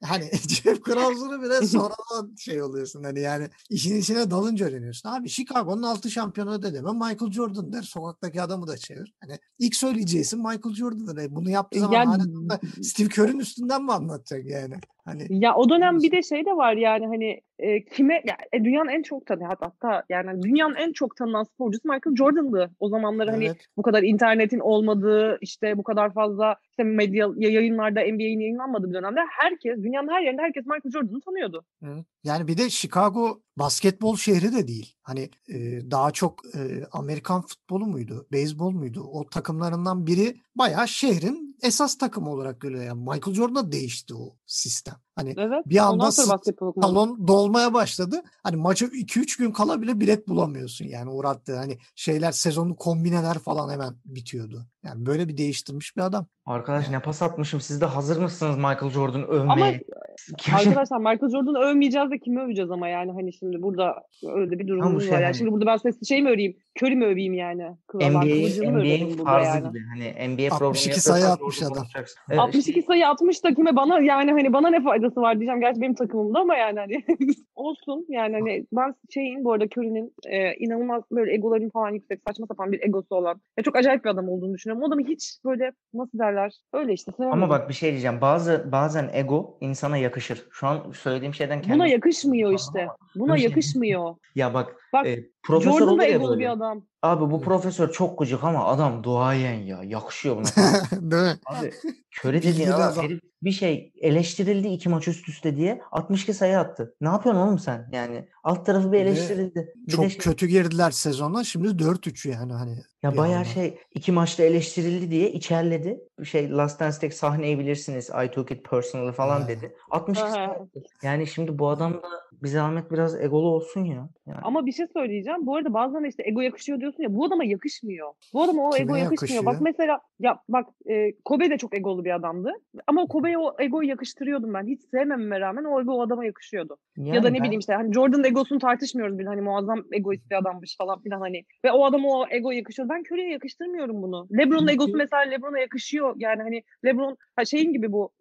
hani 0.04 0.32
Jeff 0.48 0.82
Krauser'ı 0.82 1.42
bile 1.42 1.62
sonradan 1.68 2.36
şey 2.38 2.62
oluyorsun. 2.64 3.04
Hani 3.04 3.20
yani 3.20 3.50
işin 3.70 3.96
içine 3.96 4.32
dalınca 4.32 4.66
öğreniyorsun. 4.66 5.10
Abi 5.10 5.30
Chicago'nun 5.30 5.84
altı 5.84 6.12
şampiyonu 6.12 6.64
da 6.64 6.74
deme 6.74 6.92
Michael 6.92 7.32
Jordan 7.32 7.74
der. 7.74 7.82
Sokaktaki 7.82 8.42
adamı 8.42 8.68
da 8.68 8.78
çevir. 8.78 9.14
Hani 9.22 9.40
ilk 9.60 9.76
söyleyeceği 9.76 10.22
isim 10.22 10.40
Michael 10.40 10.76
Jordan'dır. 10.76 11.18
E, 11.18 11.36
bunu 11.36 11.50
yaptığı 11.50 11.80
zaman 11.80 11.94
Yani- 11.94 12.84
Steve 12.84 13.10
Kerr'ün 13.10 13.40
üstünden 13.40 13.84
mi 13.84 13.94
anlatacak 13.94 14.46
yani? 14.46 14.76
Hani 15.08 15.24
Ya 15.30 15.56
o 15.56 15.70
dönem 15.70 16.00
bir 16.00 16.12
de 16.12 16.24
şey 16.24 16.46
de 16.46 16.52
var 16.58 16.74
yani 16.74 17.06
hani 17.08 17.42
e, 17.60 17.84
kime 17.86 18.14
ya, 18.14 18.38
e, 18.54 18.64
dünyanın 18.64 18.90
en 18.90 19.02
çok 19.02 19.26
tanı 19.26 19.44
hatta, 19.44 20.04
yani 20.10 20.42
dünyanın 20.44 20.76
en 20.76 20.92
çok 20.92 21.16
tanınan 21.16 21.44
sporcusu 21.44 21.88
Michael 21.88 22.16
Jordan'dı. 22.16 22.72
O 22.80 22.90
zamanlar 22.90 23.30
hani 23.30 23.46
evet. 23.46 23.68
bu 23.78 23.82
kadar 23.82 24.04
internetin 24.04 24.60
olmadığı 24.60 25.38
işte 25.42 25.78
bu 25.78 25.84
kadar 25.84 26.14
fazla 26.14 26.56
işte 26.70 26.84
medya 26.84 27.30
ya- 27.38 27.50
yayınlarda 27.50 28.02
NBA'nin 28.02 28.40
yayınlanmadığı 28.40 28.90
bir 28.90 28.94
dönemde 28.94 29.20
herkes 29.30 29.84
dünyanın 29.84 30.10
her 30.10 30.22
yerinde 30.22 30.42
herkes 30.42 30.66
Michael 30.66 30.92
Jordan'ı 30.94 31.22
tanıyordu. 31.22 31.66
Evet. 31.86 32.06
Yani 32.28 32.48
bir 32.48 32.58
de 32.58 32.70
Chicago 32.70 33.42
basketbol 33.58 34.18
şehri 34.18 34.54
de 34.54 34.68
değil. 34.68 34.96
Hani 35.02 35.30
e, 35.48 35.56
daha 35.92 36.12
çok 36.12 36.56
e, 36.56 36.86
Amerikan 36.92 37.42
futbolu 37.42 37.86
muydu, 37.86 38.28
beyzbol 38.32 38.72
muydu? 38.72 39.02
O 39.12 39.30
takımlarından 39.30 40.08
biri 40.08 40.42
bayağı 40.56 40.88
şehrin 40.88 41.58
esas 41.62 41.98
takımı 41.98 42.30
olarak 42.30 42.62
görüyor. 42.62 42.84
Yani 42.84 43.00
Michael 43.00 43.36
Jordan'da 43.36 43.72
değişti 43.72 44.16
o 44.16 44.38
sistem. 44.46 44.96
Hani 45.18 45.34
Evet. 45.38 45.66
Bir 45.66 45.78
anda 45.78 46.12
salon 46.12 47.28
dolmaya 47.28 47.74
başladı. 47.74 48.22
Hani 48.44 48.56
maça 48.56 48.86
2-3 48.86 49.40
gün 49.40 49.52
kala 49.52 49.82
bile 49.82 50.00
bilet 50.00 50.28
bulamıyorsun 50.28 50.86
yani 50.86 51.10
uğrattığı 51.10 51.58
hani 51.58 51.78
şeyler 51.96 52.32
sezonu 52.32 52.76
kombineler 52.76 53.40
falan 53.40 53.70
hemen 53.70 53.94
bitiyordu. 54.06 54.66
Yani 54.86 55.06
böyle 55.06 55.28
bir 55.28 55.38
değiştirmiş 55.38 55.98
bir 55.98 56.02
adam. 56.02 56.26
Arkadaş 56.46 56.90
ne 56.90 57.00
pas 57.00 57.22
atmışım. 57.22 57.62
Siz 57.62 57.82
de 57.82 57.86
hazır 57.86 58.22
mısınız 58.22 58.58
Michael 58.58 58.90
Jordan 58.90 59.24
Ama 59.24 59.54
övmeye? 59.54 59.82
arkadaşlar 60.54 60.98
Michael 60.98 61.32
Jordan'ı 61.32 61.60
övmeyeceğiz 61.60 62.12
de 62.12 62.20
kimi 62.20 62.42
öveceğiz 62.42 62.72
ama 62.72 62.88
yani 62.88 63.12
hani 63.12 63.34
şimdi 63.34 63.62
burada 63.62 63.96
öyle 64.24 64.60
bir 64.60 64.68
durumumuz 64.68 65.04
şey 65.04 65.12
var. 65.12 65.16
Yani 65.18 65.26
hani- 65.26 65.36
şimdi 65.36 65.52
burada 65.52 65.66
ben 65.66 65.78
size 65.78 66.06
şey 66.06 66.22
mi 66.22 66.30
öveyim? 66.30 66.56
Curry 66.82 66.96
mi 66.96 67.06
öveyim 67.06 67.34
yani? 67.34 67.64
Öveyim 67.94 69.10
burada 69.10 69.24
farzı 69.24 69.50
yani? 69.50 69.70
gibi. 69.70 69.80
Hani 69.90 70.30
NBA 70.30 70.50
programı 70.50 70.70
62 70.70 71.00
sayı 71.00 71.26
atmış 71.26 71.64
adam. 71.64 71.86
Evet, 72.30 72.40
62 72.40 72.82
sayı 72.82 73.08
atmış 73.08 73.44
da 73.44 73.54
kime 73.54 73.76
bana 73.76 74.00
yani 74.00 74.32
hani 74.32 74.54
bana 74.54 74.70
ne 74.70 74.84
faydası 75.08 75.22
var 75.22 75.40
diyeceğim. 75.40 75.62
Gerçi 75.62 75.82
benim 75.82 75.94
takımımda 75.94 76.40
ama 76.40 76.56
yani 76.56 76.80
hani 76.80 77.04
olsun. 77.56 78.06
Yani 78.10 78.34
hani 78.34 78.66
ben 78.72 78.96
şeyin 79.10 79.44
bu 79.44 79.54
arada 79.54 79.66
Curry'nin 79.66 80.14
e, 80.28 80.56
inanılmaz 80.56 81.04
böyle 81.12 81.34
egoların 81.34 81.70
falan 81.70 81.92
yüksek 81.92 82.22
saçma 82.28 82.48
sapan 82.48 82.72
bir 82.72 82.84
egosu 82.84 83.16
olan 83.16 83.42
ya 83.58 83.64
çok 83.64 83.76
acayip 83.76 84.06
bir 84.06 84.10
adam 84.10 84.30
olduğunu 84.30 84.54
düşünüyorum. 84.54 84.84
O 84.84 84.88
adamı 84.88 85.08
hiç 85.08 85.38
böyle 85.46 85.72
nasıl 85.94 86.20
derler 86.20 86.54
öyle 86.74 86.94
işte 86.94 87.12
Ama 87.18 87.32
sevmedim. 87.32 87.50
bak 87.50 87.70
bir 87.70 87.74
şey 87.74 87.92
diyeceğim. 87.92 88.22
Bazı 88.22 88.70
bazen 88.72 89.10
ego 89.14 89.58
insana 89.62 89.98
yakışır. 89.98 90.48
Şu 90.52 90.68
an 90.68 90.92
söylediğim 90.92 91.34
şeyden 91.34 91.62
kendim 91.62 91.80
Buna 91.80 91.88
yakışmıyor 91.88 92.54
işte. 92.54 92.88
Buna 93.16 93.38
şey. 93.38 93.48
yakışmıyor. 93.48 94.16
Ya 94.36 94.54
bak, 94.54 94.76
Bak, 95.00 95.08
e, 95.08 95.30
profesör 95.44 95.80
Jordan 95.80 95.98
da 96.00 96.04
ya 96.04 96.10
egolu 96.16 96.40
bir 96.40 96.52
adam. 96.52 96.86
Abi 97.02 97.32
bu 97.32 97.42
profesör 97.42 97.92
çok 97.92 98.20
gıcık 98.20 98.44
ama 98.44 98.66
adam 98.66 99.04
duayen 99.04 99.54
ya. 99.60 99.84
Yakışıyor 99.84 100.36
buna. 100.36 100.46
Değil 101.12 101.24
mi? 101.24 101.40
Abi 101.46 101.72
köre 102.12 102.42
dediğin 102.44 102.68
adam 102.68 102.94
adam. 102.94 103.06
bir 103.44 103.52
şey 103.52 103.92
eleştirildi 104.02 104.68
iki 104.68 104.90
maç 104.90 105.08
üst 105.08 105.30
üste 105.30 105.56
diye 105.56 105.82
62 105.92 106.34
sayı 106.34 106.60
attı. 106.60 106.96
Ne 107.02 107.08
yapıyorsun 107.08 107.42
oğlum 107.42 107.60
sen? 107.60 107.90
Yani 107.94 108.28
alt 108.44 108.66
tarafı 108.66 108.92
bir 108.92 109.00
eleştirildi. 109.00 109.74
Bir 109.76 109.92
Çok 109.92 110.06
de 110.06 110.10
şey- 110.10 110.20
kötü 110.20 110.48
girdiler 110.48 110.92
sezona. 110.92 111.44
Şimdi 111.44 111.68
4-3 111.68 112.30
yani 112.30 112.54
hani. 112.54 112.78
Ya 113.04 113.12
bir 113.12 113.18
bayağı 113.18 113.36
anda. 113.38 113.46
şey 113.46 113.78
iki 113.96 114.12
maçta 114.12 114.44
eleştirildi 114.44 115.12
diye 115.12 115.32
içerledi. 115.32 116.00
Şey 116.24 116.52
Last 116.52 116.80
Dance'deki 116.80 117.16
sahneyi 117.16 117.60
bilirsiniz. 117.60 118.10
I 118.26 118.32
took 118.32 118.52
it 118.52 118.70
personally 118.70 119.12
falan 119.12 119.42
Ha. 119.42 119.48
dedi. 119.48 119.76
62 119.92 120.32
sayı 120.32 120.44
Aha. 120.44 120.52
attı. 120.52 120.82
Yani 121.04 121.28
şimdi 121.28 121.60
bu 121.60 121.70
adam 121.70 121.94
da 121.94 122.08
bir 122.44 122.48
zahmet 122.48 122.92
biraz 122.92 123.22
egolu 123.22 123.48
olsun 123.48 123.84
ya. 123.84 124.10
Yani. 124.26 124.38
Ama 124.44 124.66
bir 124.66 124.72
şey 124.72 124.86
söyleyeceğim. 124.94 125.46
Bu 125.46 125.56
arada 125.56 125.74
bazen 125.74 126.04
işte 126.10 126.24
ego 126.26 126.42
yakışıyor 126.42 126.80
diyorsun 126.80 127.04
ya. 127.04 127.14
Bu 127.14 127.26
adama 127.26 127.44
yakışmıyor. 127.44 128.08
Bu 128.34 128.44
adama 128.44 128.68
o 128.68 128.72
Kime 128.72 128.84
ego 128.84 128.96
yakışmıyor. 128.96 129.46
Bak 129.46 129.62
mesela 129.62 130.00
ya 130.20 130.40
bak 130.50 130.68
e, 130.90 131.12
Kobe 131.26 131.50
de 131.50 131.58
çok 131.58 131.78
egolu 131.78 132.06
bir 132.06 132.16
adamdı. 132.16 132.52
Ama 132.88 133.02
o 133.04 133.08
Kobe'ye 133.08 133.38
o 133.38 133.56
egoyu 133.60 133.90
yakıştırıyordum 133.90 134.54
ben. 134.54 134.68
Hiç 134.68 134.82
sevmememe 134.92 135.40
rağmen 135.40 135.64
o 135.64 135.82
ego 135.82 135.94
o 135.94 136.02
adama 136.02 136.26
yakışıyordu. 136.26 136.78
ya 136.98 137.06
da 137.06 137.16
Yani 137.16 137.24
ne 137.34 137.34
ben- 137.38 137.44
bileyim 137.44 137.60
işte 137.60 137.74
hani 137.74 137.94
Jordan'ın 137.94 138.24
egosunu 138.24 138.60
tartışmıyoruz 138.60 139.20
bile. 139.20 139.28
Hani 139.28 139.42
muazzam 139.42 139.84
egoist 139.92 140.30
bir 140.32 140.36
adammış 140.36 140.78
falan 140.78 141.02
filan 141.02 141.20
hani. 141.20 141.44
Ve 141.66 141.72
o 141.72 141.86
adama 141.86 142.08
o 142.10 142.26
ego 142.30 142.52
yakışıyor. 142.52 142.87
Ben 142.90 143.04
Curry'e 143.04 143.30
yakıştırmıyorum 143.30 144.02
bunu. 144.02 144.28
LeBron'un 144.38 144.68
egosu 144.68 144.98
mesela 144.98 145.24
LeBron'a 145.24 145.60
yakışıyor. 145.60 146.16
Yani 146.18 146.42
hani 146.42 146.64
LeBron 146.86 147.18
ha 147.36 147.46
şeyin 147.46 147.74
gibi 147.74 147.92
bu 147.92 148.12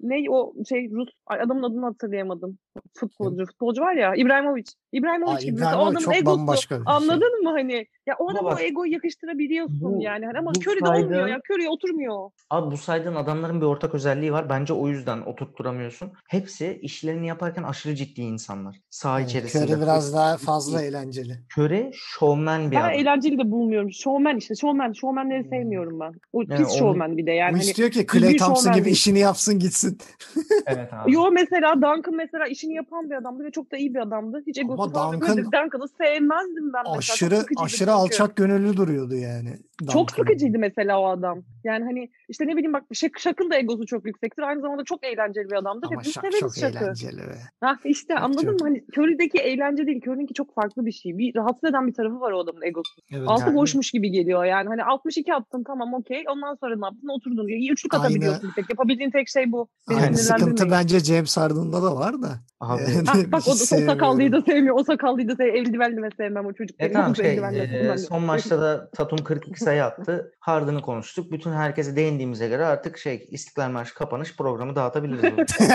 ne 0.00 0.30
o 0.30 0.54
şey 0.68 0.90
Rus 0.90 1.08
adamın 1.26 1.62
adını 1.62 1.84
hatırlayamadım. 1.84 2.58
Futbolcu. 2.94 3.46
Futbolcu 3.46 3.82
var 3.82 3.94
ya 3.94 4.14
İbrahimovic. 4.14 4.64
İbrahimovic 4.92 5.34
Aa, 5.36 5.38
gibi. 5.40 5.52
O 5.52 5.56
İbrahimovic 5.58 5.82
adamın 5.86 5.98
çok 6.00 6.16
egosu. 6.16 6.38
bambaşka 6.38 6.80
bir 6.80 6.84
şey. 6.84 6.94
Anladın 6.96 7.42
mı 7.42 7.50
hani? 7.50 7.86
Ya 8.06 8.14
o 8.18 8.30
Ama 8.30 8.38
adama 8.38 8.54
o 8.54 8.58
egoyu 8.58 8.92
yakıştırabiliyorsun 8.92 9.80
bu- 9.80 10.02
yani. 10.02 10.26
Hani 10.26 10.38
ama 10.38 10.50
Curry'de 10.50 10.88
olmuyor 10.88 11.10
saydığın- 11.10 11.28
ya. 11.28 11.40
Curry'e 11.50 11.68
oturmuyor. 11.68 12.30
Abi 12.50 12.70
bu 12.72 12.76
saydığın 12.76 13.14
adamların 13.14 13.60
bir 13.60 13.66
ortak 13.66 13.94
özelliği 13.94 14.32
var. 14.32 14.48
Bence 14.48 14.72
o 14.72 14.88
yüzden 14.88 15.20
oturtturamıyorsun. 15.20 16.12
Hepsi 16.28 16.78
işlerini 16.82 17.26
yaparken 17.26 17.62
aşırı 17.62 17.94
ciddi 17.94 18.20
insanlar. 18.20 18.76
Saha 18.90 19.18
Evet, 19.20 19.30
içerisinde. 19.30 19.64
Curry 19.72 19.82
biraz 19.82 20.14
daha 20.14 20.36
fazla 20.36 20.82
eğlenceli. 20.82 21.32
Curry 21.58 21.90
şovmen 21.94 22.70
bir 22.70 22.76
Ben 22.76 22.80
adam. 22.80 22.92
eğlenceli 22.92 23.38
de 23.38 23.50
bulmuyorum. 23.50 23.92
Showman 23.92 24.36
işte. 24.36 24.54
Showman. 24.54 24.92
Showmanleri 24.92 25.44
sevmiyorum 25.48 26.00
ben. 26.00 26.12
O 26.32 26.40
Yani 26.42 26.48
pis 26.58 26.66
onun- 26.70 26.78
showman 26.78 27.16
bir 27.16 27.26
de 27.26 27.30
yani. 27.32 27.50
Bu 27.52 27.56
Hani, 27.56 27.64
istiyor 27.64 27.90
ki 27.90 28.06
Clay 28.12 28.36
Thompson 28.36 28.54
şovmen 28.62 28.74
gibi 28.76 28.84
değil. 28.84 28.96
işini 28.96 29.18
yapsın 29.18 29.58
gitsin. 29.58 29.98
Evet 30.66 30.92
abi. 30.92 31.12
Yo 31.12 31.30
mesela 31.32 31.74
Duncan 31.74 32.14
mesela 32.16 32.46
işini 32.64 32.74
yapan 32.74 33.10
bir 33.10 33.14
adamdı 33.14 33.44
ve 33.44 33.50
çok 33.50 33.72
da 33.72 33.76
iyi 33.76 33.94
bir 33.94 33.98
adamdı. 33.98 34.42
Hiç 34.46 34.58
egosu 34.58 34.82
Ama 34.82 34.92
falan 34.92 35.14
Duncan-. 35.14 35.36
Duncan'ı 35.36 35.88
sevmezdim 35.88 36.72
ben 36.72 36.82
mesela. 36.84 36.98
aşırı 36.98 37.36
sıkıcıydı 37.36 37.62
aşırı 37.64 37.92
alçak 37.92 38.36
gönüllü 38.36 38.76
duruyordu 38.76 39.14
yani. 39.14 39.58
Çok 39.80 40.08
Duncan. 40.08 40.16
sıkıcıydı 40.16 40.58
mesela 40.58 41.00
o 41.00 41.06
adam. 41.06 41.42
Yani 41.64 41.84
hani 41.84 42.10
işte 42.28 42.46
ne 42.46 42.52
bileyim 42.56 42.72
bak 42.72 42.82
Şak, 42.92 43.18
Şak'ın 43.18 43.50
da 43.50 43.56
egosu 43.58 43.86
çok 43.86 44.06
yüksektir. 44.06 44.42
Aynı 44.42 44.60
zamanda 44.60 44.84
çok 44.84 45.06
eğlenceli 45.06 45.44
bir 45.50 45.56
adamdır. 45.56 45.86
Ama 45.86 45.96
Hepimiz 46.00 46.14
Şak 46.14 46.24
çok 46.40 46.54
Şak'ı. 46.56 46.84
eğlenceli 46.84 47.16
be. 47.18 47.36
Hah 47.60 47.76
işte 47.84 48.14
Şak 48.14 48.22
anladın 48.22 48.42
çok- 48.46 48.60
mı? 48.60 48.66
Hani 48.66 48.84
Curry'deki 48.98 49.38
eğlence 49.38 49.86
değil. 49.86 50.02
Curry'ninki 50.06 50.34
çok 50.34 50.54
farklı 50.54 50.86
bir 50.86 50.92
şey. 50.92 51.18
Bir 51.18 51.34
rahatsız 51.36 51.70
eden 51.70 51.86
bir 51.86 51.94
tarafı 51.94 52.20
var 52.20 52.32
o 52.32 52.40
adamın 52.40 52.62
egosu. 52.62 52.92
Evet, 53.12 53.28
Altı 53.28 53.44
yani 53.46 53.54
boşmuş 53.54 53.90
gibi 53.90 54.10
geliyor 54.10 54.44
yani. 54.44 54.68
Hani 54.68 54.84
62 54.84 55.34
attın 55.34 55.64
tamam 55.66 55.94
okey. 55.94 56.24
Ondan 56.32 56.54
sonra 56.54 56.76
ne 56.78 56.86
yaptın? 56.86 57.08
Oturdun. 57.08 57.48
Ya, 57.48 57.72
üçlük 57.72 57.94
Aynı- 57.94 58.04
atabiliyorsun 58.04 58.50
tek. 58.56 58.70
Yapabildiğin 58.70 59.10
tek 59.10 59.28
şey 59.28 59.52
bu. 59.52 59.68
Beni 59.90 60.00
Aynı 60.00 60.16
sıkıntı 60.16 60.70
bence 60.70 61.00
James 61.00 61.36
Harden'da 61.36 61.82
da 61.82 61.96
var 61.96 62.22
da. 62.22 62.28
Abi. 62.60 62.82
Yani 62.82 63.06
Hah, 63.06 63.14
bak 63.32 63.42
o, 63.48 63.50
o 63.50 63.54
sakallıyı 63.54 64.32
da 64.32 64.42
sevmiyor. 64.42 64.76
O 64.78 64.84
sakallıyı 64.84 65.28
da 65.28 65.36
sevmiyor. 65.36 65.56
Eldivenli 65.56 66.02
de 66.02 66.08
sevmem 66.16 66.46
o 66.46 66.52
çocuk. 66.52 66.76
E 66.80 66.84
benim. 66.84 66.92
tamam 66.92 67.16
şey 67.16 67.38
e, 67.38 67.98
son 67.98 68.22
maçta 68.22 68.60
da 68.60 68.90
Tatum 68.90 69.18
42 69.18 69.63
sayı 69.64 69.84
attı. 69.84 70.32
Harden'ı 70.38 70.82
konuştuk. 70.82 71.32
Bütün 71.32 71.52
herkese 71.52 71.96
değindiğimize 71.96 72.48
göre 72.48 72.64
artık 72.64 72.98
şey 72.98 73.28
İstiklal 73.30 73.70
Marşı 73.70 73.94
kapanış 73.94 74.36
programı 74.36 74.76
dağıtabiliriz. 74.76 75.58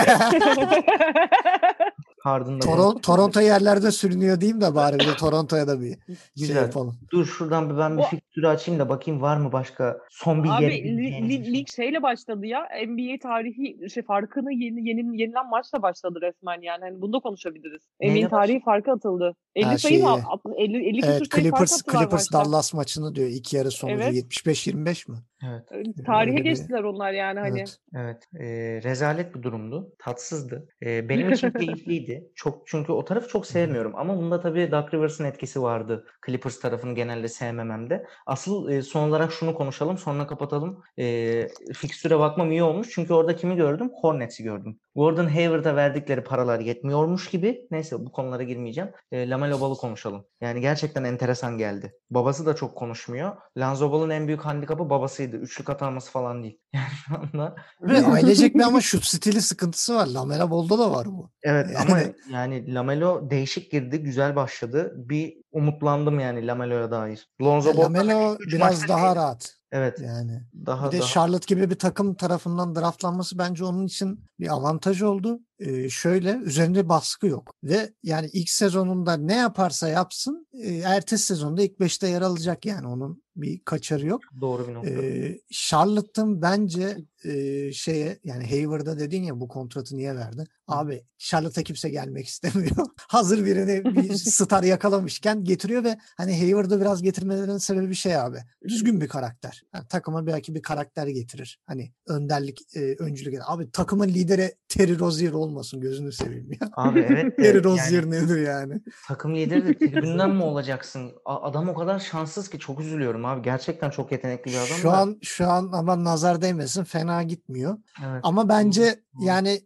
Harden'da 2.22 2.64
Toron- 2.66 3.00
Toronto 3.00 3.40
yerlerde 3.40 3.90
sürünüyor 3.90 4.40
diyeyim 4.40 4.60
de 4.60 4.74
bari 4.74 4.98
bir 4.98 5.06
de 5.06 5.16
Toronto'ya 5.18 5.68
da 5.68 5.80
bir 5.80 5.86
şey 6.06 6.16
Güzel. 6.36 6.62
yapalım. 6.62 6.96
Dur 7.12 7.26
şuradan 7.26 7.70
bir 7.70 7.78
ben 7.78 7.98
bir 7.98 8.02
O- 8.44 8.48
açayım 8.48 8.80
da 8.80 8.88
bakayım 8.88 9.20
var 9.22 9.36
mı 9.36 9.52
başka 9.52 9.98
son 10.10 10.44
bir 10.44 10.48
Abi 10.48 10.64
yer 10.64 10.70
li- 10.72 11.28
li- 11.28 11.54
lig 11.54 11.66
şeyle 11.76 12.02
başladı 12.02 12.46
ya. 12.46 12.60
NBA 12.86 13.18
tarihi 13.22 13.90
şey 13.90 14.02
farkını 14.02 14.52
yeni, 14.52 14.88
yeni 14.88 15.20
yenilen 15.22 15.48
maçla 15.50 15.82
başladı 15.82 16.18
resmen 16.22 16.60
yani. 16.62 16.80
Hani 16.80 17.00
bunu 17.00 17.12
da 17.12 17.18
konuşabiliriz. 17.18 17.82
Neyle 18.00 18.12
NBA'in 18.14 18.28
tarihi 18.28 18.60
farkı 18.64 18.90
atıldı. 18.92 19.34
50 19.56 19.64
Ha, 19.66 19.78
sayı 19.78 20.02
mı? 20.02 20.08
şeyi- 20.08 20.24
at- 20.28 20.40
50 20.58 20.88
50 20.88 21.00
Evet 21.06 21.22
küsur 21.22 21.42
Clippers 21.42 21.82
Clippers. 21.82 22.32
Dallas 22.32 22.74
maçını 22.74 23.14
diyor. 23.14 23.28
İki 23.28 23.56
yarı 23.56 23.70
sonucu 23.70 24.02
Evet. 24.02 24.14
75-25 24.14 25.08
mi? 25.08 25.16
Evet. 25.48 25.68
Tarihe 26.06 26.32
Öyle 26.32 26.44
bir- 26.44 26.50
geçtiler 26.50 26.82
onlar 26.82 27.12
yani 27.12 27.40
hani. 27.40 27.58
Evet. 27.58 27.78
Evet, 27.96 28.22
e, 28.34 28.44
rezalet 28.82 29.34
bir 29.34 29.42
durumdu. 29.42 29.92
Tatsızdı. 29.98 30.68
E, 30.86 31.08
benim 31.08 31.28
için 31.32 31.50
keyifliydi. 31.50 32.09
Çok 32.34 32.66
çünkü 32.66 32.92
o 32.92 33.04
tarafı 33.04 33.28
çok 33.28 33.46
sevmiyorum 33.46 33.92
ama 33.96 34.16
bunda 34.16 34.40
tabii 34.40 34.70
Doug 34.70 34.94
Rivers'ın 34.94 35.24
etkisi 35.24 35.62
vardı. 35.62 36.06
Clippers 36.26 36.60
tarafını 36.60 36.94
genelde 36.94 37.28
sevmememde. 37.28 38.06
Asıl 38.26 38.70
e, 38.70 38.82
son 38.82 39.08
olarak 39.08 39.32
şunu 39.32 39.54
konuşalım, 39.54 39.98
sonra 39.98 40.26
kapatalım. 40.26 40.82
E, 40.98 41.48
fikstüre 41.74 42.18
bakmam 42.18 42.52
iyi 42.52 42.62
olmuş 42.62 42.88
çünkü 42.90 43.14
orada 43.14 43.36
kimi 43.36 43.56
gördüm? 43.56 43.90
Hornets'i 44.00 44.42
gördüm. 44.42 44.80
Gordon 44.94 45.26
Hayward'a 45.26 45.76
verdikleri 45.76 46.24
paralar 46.24 46.60
yetmiyormuş 46.60 47.30
gibi. 47.30 47.66
Neyse 47.70 48.06
bu 48.06 48.12
konulara 48.12 48.42
girmeyeceğim. 48.42 48.90
E, 49.12 49.30
Lamelo 49.30 49.60
Ball'u 49.60 49.76
konuşalım. 49.76 50.24
Yani 50.40 50.60
gerçekten 50.60 51.04
enteresan 51.04 51.58
geldi. 51.58 51.92
Babası 52.10 52.46
da 52.46 52.56
çok 52.56 52.76
konuşmuyor. 52.76 53.36
Lonzo 53.58 53.92
Ball'un 53.92 54.10
en 54.10 54.26
büyük 54.26 54.40
handikapı 54.40 54.90
babasıydı. 54.90 55.36
Üçlük 55.36 55.70
ataması 55.70 56.10
falan 56.10 56.42
değil. 56.42 56.58
Yani 56.72 56.86
şu 57.06 57.14
anda 57.14 57.54
Ve 57.80 58.06
ailecek 58.06 58.54
bir 58.54 58.60
ama 58.66 58.80
şut 58.80 59.04
stili 59.04 59.42
sıkıntısı 59.42 59.94
var. 59.94 60.06
Lamela 60.06 60.50
Ball'da 60.50 60.78
da 60.78 60.90
var 60.90 61.06
bu. 61.06 61.30
Evet 61.42 61.66
ama 61.80 61.99
Yani- 62.00 62.14
yani 62.30 62.74
Lamelo 62.74 63.30
değişik 63.30 63.70
girdi, 63.72 63.98
güzel 63.98 64.36
başladı. 64.36 64.92
Bir 64.96 65.36
umutlandım 65.52 66.20
yani 66.20 66.46
Lamelo'ya 66.46 66.90
dair. 66.90 67.28
Lonzo 67.42 67.76
Ball 67.76 67.82
Lamelo 67.82 68.36
biraz 68.52 68.88
daha 68.88 69.04
değil. 69.04 69.16
rahat. 69.16 69.54
evet 69.72 70.00
Yani 70.00 70.42
daha 70.66 70.86
bir 70.86 70.96
de 70.96 71.00
daha 71.00 71.08
Charlotte 71.08 71.54
gibi 71.54 71.70
bir 71.70 71.78
takım 71.78 72.14
tarafından 72.14 72.74
draftlanması 72.74 73.38
bence 73.38 73.64
onun 73.64 73.86
için 73.86 74.24
bir 74.40 74.48
avantaj 74.48 75.02
oldu. 75.02 75.40
Ee, 75.60 75.90
şöyle 75.90 76.36
üzerinde 76.36 76.88
baskı 76.88 77.26
yok 77.26 77.54
ve 77.64 77.92
yani 78.02 78.30
ilk 78.32 78.50
sezonunda 78.50 79.16
ne 79.16 79.36
yaparsa 79.36 79.88
yapsın 79.88 80.46
e, 80.52 80.74
ertesi 80.74 81.24
sezonda 81.24 81.62
ilk 81.62 81.80
5'te 81.80 82.08
yer 82.08 82.22
alacak 82.22 82.66
yani 82.66 82.86
onun 82.86 83.22
bir 83.36 83.60
kaçarı 83.64 84.06
yok. 84.06 84.20
doğru 84.40 84.68
bir 84.68 84.74
nokta. 84.74 84.90
Ee, 84.90 85.40
Charlotte'ın 85.50 86.42
bence 86.42 86.96
e, 87.24 87.72
şeye 87.72 88.18
yani 88.24 88.48
Hayward'a 88.48 88.98
dedin 88.98 89.22
ya 89.22 89.40
bu 89.40 89.48
kontratı 89.48 89.96
niye 89.96 90.16
verdi? 90.16 90.44
Abi 90.68 91.04
Charlotte'a 91.18 91.64
kimse 91.64 91.88
gelmek 91.88 92.26
istemiyor. 92.26 92.86
Hazır 93.08 93.44
birini 93.44 93.84
bir 93.84 94.14
star 94.14 94.62
yakalamışken 94.62 95.44
getiriyor 95.44 95.84
ve 95.84 95.98
hani 96.16 96.38
Hayward'ı 96.38 96.80
biraz 96.80 97.02
getirmelerinin 97.02 97.58
sebebi 97.58 97.90
bir 97.90 97.94
şey 97.94 98.16
abi. 98.16 98.38
Düzgün 98.68 99.00
bir 99.00 99.08
karakter. 99.08 99.62
Yani 99.74 99.88
takıma 99.88 100.26
belki 100.26 100.54
bir 100.54 100.62
karakter 100.62 101.06
getirir. 101.06 101.60
Hani 101.66 101.92
önderlik, 102.06 102.76
e, 102.76 102.80
öncülük. 102.80 103.40
Abi 103.46 103.70
takımın 103.70 104.08
lideri 104.08 104.54
Terry 104.68 104.98
Rozier 104.98 105.32
olmasın 105.50 105.80
gözünü 105.80 106.12
seveyim 106.12 106.48
ya. 106.60 106.68
Abi 106.76 106.98
evet 107.10 107.36
Terry 107.36 107.64
Rozier 107.64 108.02
yani 108.02 108.10
nedir 108.10 108.40
yani? 108.46 108.80
takım 109.08 109.34
lideri 109.34 109.66
de 109.68 109.78
tribünden 109.78 110.30
mi 110.30 110.42
olacaksın? 110.50 111.12
Adam 111.24 111.68
o 111.68 111.74
kadar 111.74 111.98
şanssız 111.98 112.50
ki 112.50 112.58
çok 112.58 112.80
üzülüyorum 112.80 113.24
abi. 113.24 113.42
Gerçekten 113.42 113.90
çok 113.90 114.12
yetenekli 114.12 114.50
bir 114.50 114.56
adam 114.56 114.66
Şu 114.66 114.88
da. 114.88 114.98
an 114.98 115.18
şu 115.22 115.46
an 115.46 115.70
ama 115.72 116.04
nazar 116.04 116.42
değmesin 116.42 116.84
fena 116.84 117.22
gitmiyor. 117.22 117.78
Evet. 118.06 118.20
Ama 118.22 118.48
bence 118.48 119.00
yani 119.20 119.60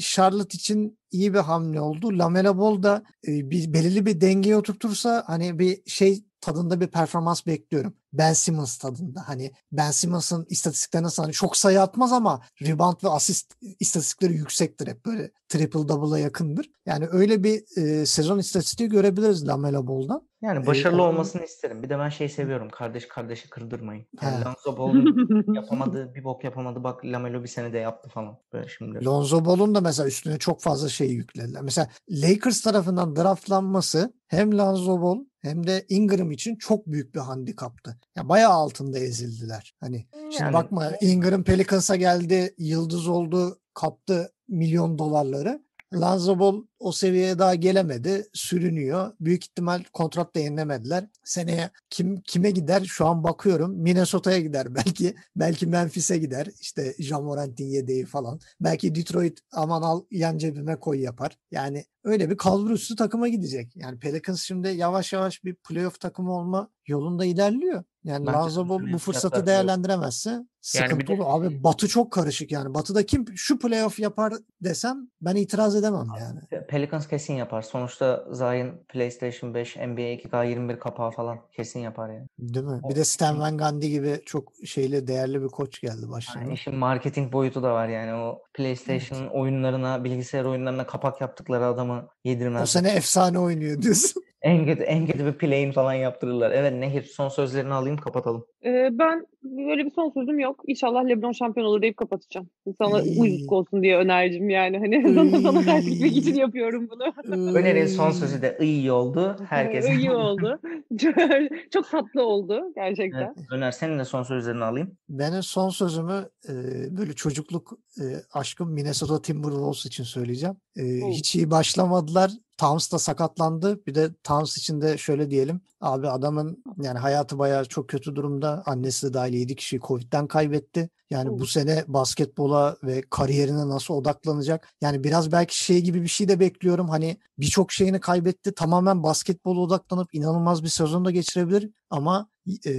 Charlotte 0.00 0.56
için 0.56 0.98
iyi 1.10 1.34
bir 1.34 1.38
hamle 1.38 1.80
oldu. 1.80 2.18
Lamela 2.18 2.58
Ball 2.58 2.82
da 2.82 3.02
e, 3.28 3.50
bir 3.50 3.72
belirli 3.72 4.06
bir 4.06 4.20
dengeye 4.20 4.56
oturtursa 4.56 5.24
hani 5.26 5.58
bir 5.58 5.82
şey 5.86 6.24
tadında 6.40 6.80
bir 6.80 6.86
performans 6.86 7.46
bekliyorum. 7.46 7.94
Ben 8.12 8.32
Simmons 8.32 8.78
tadında. 8.78 9.22
Hani 9.28 9.52
Ben 9.72 9.90
Simmons'ın 9.90 10.46
istatistiklerine 10.50 11.08
hani 11.16 11.32
çok 11.32 11.56
sayı 11.56 11.82
atmaz 11.82 12.12
ama 12.12 12.40
rebound 12.62 12.96
ve 13.04 13.08
asist 13.08 13.54
istatistikleri 13.80 14.32
yüksektir 14.34 14.86
hep 14.86 15.06
böyle 15.06 15.30
triple 15.48 15.88
double'a 15.88 16.18
yakındır. 16.18 16.70
Yani 16.86 17.06
öyle 17.12 17.44
bir 17.44 17.62
e, 17.82 18.06
sezon 18.06 18.38
istatistiği 18.38 18.88
görebiliriz 18.88 19.48
Lamela 19.48 19.86
Ball'dan. 19.86 20.30
Yani 20.42 20.64
Ee, 20.64 20.66
başarılı 20.66 21.02
onun- 21.02 21.12
olmasını 21.14 21.44
isterim. 21.44 21.82
Bir 21.82 21.88
de 21.88 21.98
ben 21.98 22.08
şey 22.08 22.28
seviyorum. 22.28 22.68
Kardeş 22.72 23.08
kardeşi 23.08 23.50
kırdırmayın. 23.50 24.06
Yani. 24.22 24.44
Lonzo 24.44 24.78
Ball'un 24.78 25.54
yapamadığı 25.54 26.14
bir 26.14 26.24
bok 26.24 26.44
yapamadı. 26.44 26.84
Bak 26.84 27.04
Lamelo 27.04 27.42
bir 27.42 27.48
senede 27.48 27.78
yaptı 27.78 28.08
falan. 28.08 28.38
Böyle 28.52 28.68
şimdi. 28.68 29.04
Lonzo 29.04 29.44
Ball'un 29.44 29.74
da 29.74 29.80
mesela 29.80 30.06
üstüne 30.08 30.38
çok 30.38 30.60
fazla 30.60 30.88
şey 30.88 31.08
yüklediler. 31.10 31.62
Mesela 31.62 31.88
Lakers 32.10 32.60
tarafından 32.60 33.16
draftlanması 33.16 34.12
hem 34.26 34.58
Lonzo 34.58 35.02
Ball 35.02 35.18
hem 35.40 35.66
de 35.66 35.86
Ingram 35.88 36.30
için 36.30 36.56
çok 36.56 36.86
büyük 36.86 37.14
bir 37.14 37.20
handikaptı. 37.20 37.98
Ya 38.16 38.28
bayağı 38.28 38.52
altında 38.52 38.98
ezildiler. 38.98 39.74
Hani 39.80 40.06
şimdi 40.14 40.42
Yani- 40.42 40.52
bakma 40.52 40.92
Ingram 41.00 41.44
Pelicans'a 41.44 41.96
geldi, 41.96 42.54
yıldız 42.58 43.08
oldu, 43.08 43.60
kaptı 43.74 44.32
milyon 44.48 44.98
dolarları. 44.98 45.64
Lonzo 45.94 46.38
Ball 46.38 46.62
o 46.78 46.92
seviyeye 46.92 47.38
daha 47.38 47.54
gelemedi. 47.54 48.26
Sürünüyor. 48.32 49.12
Büyük 49.20 49.44
ihtimal 49.44 49.84
kontrat 49.92 50.34
da 50.34 50.40
yenilemediler. 50.40 51.04
Seneye 51.24 51.70
kim 51.90 52.20
kime 52.20 52.50
gider? 52.50 52.84
Şu 52.84 53.06
an 53.06 53.24
bakıyorum. 53.24 53.76
Minnesota'ya 53.76 54.40
gider 54.40 54.74
belki. 54.74 55.14
Belki 55.36 55.66
Memphis'e 55.66 56.18
gider. 56.18 56.48
İşte 56.60 56.94
Jamorant'in 56.98 57.66
yedeği 57.66 58.06
falan. 58.06 58.40
Belki 58.60 58.94
Detroit 58.94 59.38
aman 59.52 59.82
al 59.82 60.04
yan 60.10 60.38
cebime 60.38 60.76
koy 60.76 61.00
yapar. 61.00 61.38
Yani 61.50 61.84
öyle 62.04 62.30
bir 62.30 62.36
kalbur 62.36 62.70
üstü 62.70 62.96
takıma 62.96 63.28
gidecek. 63.28 63.76
Yani 63.76 63.98
Pelicans 63.98 64.42
şimdi 64.42 64.68
yavaş 64.68 65.12
yavaş 65.12 65.44
bir 65.44 65.54
playoff 65.54 66.00
takımı 66.00 66.32
olma 66.32 66.70
yolunda 66.86 67.24
ilerliyor. 67.24 67.84
Yani 68.04 68.26
Bence 68.26 68.56
Ball 68.56 68.68
bu 68.68 68.78
playoff 68.78 69.02
fırsatı 69.02 69.46
değerlendiremezse 69.46 70.44
sıkıntı 70.60 70.98
bir 70.98 71.06
de- 71.06 71.22
olur. 71.22 71.24
Abi 71.46 71.64
Batı 71.64 71.88
çok 71.88 72.12
karışık 72.12 72.52
yani. 72.52 72.74
Batı'da 72.74 73.06
kim 73.06 73.24
şu 73.36 73.58
playoff 73.58 73.98
yapar 73.98 74.32
desem 74.60 75.08
ben 75.20 75.36
itiraz 75.36 75.76
edemem 75.76 76.06
yani. 76.20 76.40
Pe- 76.52 76.66
Pelicans 76.66 77.08
kesin 77.08 77.34
yapar. 77.34 77.62
Sonuçta 77.62 78.24
Zion 78.32 78.70
PlayStation 78.88 79.54
5, 79.54 79.76
NBA 79.76 80.00
2K21 80.14 80.78
kapağı 80.78 81.10
falan 81.10 81.38
kesin 81.56 81.80
yapar 81.80 82.08
yani. 82.10 82.26
Değil 82.38 82.66
mi? 82.66 82.80
O- 82.82 82.90
Bir 82.90 82.96
de 82.96 83.04
Stan 83.04 83.40
Van 83.40 83.58
Gundy 83.58 83.88
gibi 83.88 84.20
çok 84.26 84.52
şeyli 84.66 85.06
değerli 85.06 85.42
bir 85.42 85.48
koç 85.48 85.80
geldi 85.80 86.08
başına. 86.10 86.42
Yani 86.42 86.54
işin 86.54 86.74
marketing 86.74 87.32
boyutu 87.32 87.62
da 87.62 87.72
var 87.74 87.88
yani. 87.88 88.14
O 88.14 88.42
PlayStation 88.54 89.26
oyunlarına, 89.26 90.04
bilgisayar 90.04 90.44
oyunlarına 90.44 90.86
kapak 90.86 91.20
yaptıkları 91.20 91.66
adamı 91.66 91.92
O 91.94 92.08
yedirmez. 92.24 92.70
sene 92.70 92.90
efsane 92.90 93.38
oynuyor 93.38 93.82
diyorsun. 93.82 94.22
En 94.42 94.66
kötü, 94.66 94.82
en 94.82 95.06
kötü 95.06 95.26
bir 95.26 95.38
play'in 95.38 95.72
falan 95.72 95.94
yaptırırlar. 95.94 96.50
Evet 96.50 96.72
Nehir 96.72 97.02
son 97.02 97.28
sözlerini 97.28 97.74
alayım 97.74 97.96
kapatalım. 97.96 98.46
Ee, 98.64 98.88
ben 98.92 99.26
böyle 99.42 99.84
bir 99.84 99.90
son 99.90 100.10
sözüm 100.10 100.38
yok. 100.38 100.60
İnşallah 100.66 101.04
LeBron 101.04 101.32
şampiyon 101.32 101.66
olur 101.66 101.82
deyip 101.82 101.96
kapatacağım. 101.96 102.48
Sana 102.78 103.00
İyi. 103.00 103.20
uyuzluk 103.20 103.52
olsun 103.52 103.82
diye 103.82 103.96
önericim 103.96 104.50
yani. 104.50 104.78
Hani 104.78 105.14
sana, 105.14 105.40
sana 105.40 105.62
ters 105.62 105.84
gitmek 105.84 106.16
için 106.16 106.34
yapıyorum 106.34 106.88
bunu. 106.90 107.32
Öner'in 107.58 107.86
son 107.86 108.10
sözü 108.10 108.42
de 108.42 108.58
iyi 108.60 108.92
oldu. 108.92 109.36
Herkes. 109.48 109.88
İyi 109.98 110.10
oldu. 110.10 110.60
Çok 111.70 111.90
tatlı 111.90 112.26
oldu 112.26 112.62
gerçekten. 112.74 113.34
Evet, 113.36 113.46
Öner 113.52 113.72
senin 113.72 113.98
de 113.98 114.04
son 114.04 114.22
sözlerini 114.22 114.64
alayım. 114.64 114.96
Benim 115.08 115.42
son 115.42 115.68
sözümü 115.68 116.28
e, 116.48 116.52
böyle 116.96 117.12
çocukluk 117.12 117.78
e, 118.00 118.04
aşkım 118.32 118.72
Minnesota 118.72 119.22
Timberwolves 119.22 119.86
için 119.86 120.04
söyleyeceğim. 120.04 120.56
E, 120.76 120.82
hiç 121.10 121.34
iyi 121.34 121.50
başlamadılar. 121.50 122.30
Towns 122.58 122.92
da 122.92 122.98
sakatlandı. 122.98 123.86
Bir 123.86 123.94
de 123.94 124.08
Towns 124.24 124.58
için 124.58 124.80
de 124.80 124.98
şöyle 124.98 125.30
diyelim. 125.30 125.60
Abi 125.80 126.08
adamın 126.08 126.64
yani 126.82 126.98
hayatı 126.98 127.38
bayağı 127.38 127.64
çok 127.64 127.88
kötü 127.88 128.16
durumda. 128.16 128.62
Annesi 128.66 129.14
de 129.14 129.18
dahil 129.30 129.40
7 129.40 129.56
kişiyi 129.56 129.80
Covid'den 129.80 130.26
kaybetti. 130.26 130.90
Yani 131.10 131.38
bu 131.38 131.46
sene 131.46 131.84
basketbola 131.88 132.76
ve 132.82 133.02
kariyerine 133.10 133.68
nasıl 133.68 133.94
odaklanacak? 133.94 134.68
Yani 134.80 135.04
biraz 135.04 135.32
belki 135.32 135.64
şey 135.64 135.80
gibi 135.80 136.02
bir 136.02 136.08
şey 136.08 136.28
de 136.28 136.40
bekliyorum. 136.40 136.88
Hani 136.88 137.16
birçok 137.38 137.72
şeyini 137.72 138.00
kaybetti. 138.00 138.54
Tamamen 138.54 139.02
basketbola 139.02 139.60
odaklanıp 139.60 140.14
inanılmaz 140.14 140.62
bir 140.62 140.68
sezon 140.68 141.04
da 141.04 141.10
geçirebilir. 141.10 141.70
Ama 141.90 142.28
e, 142.66 142.70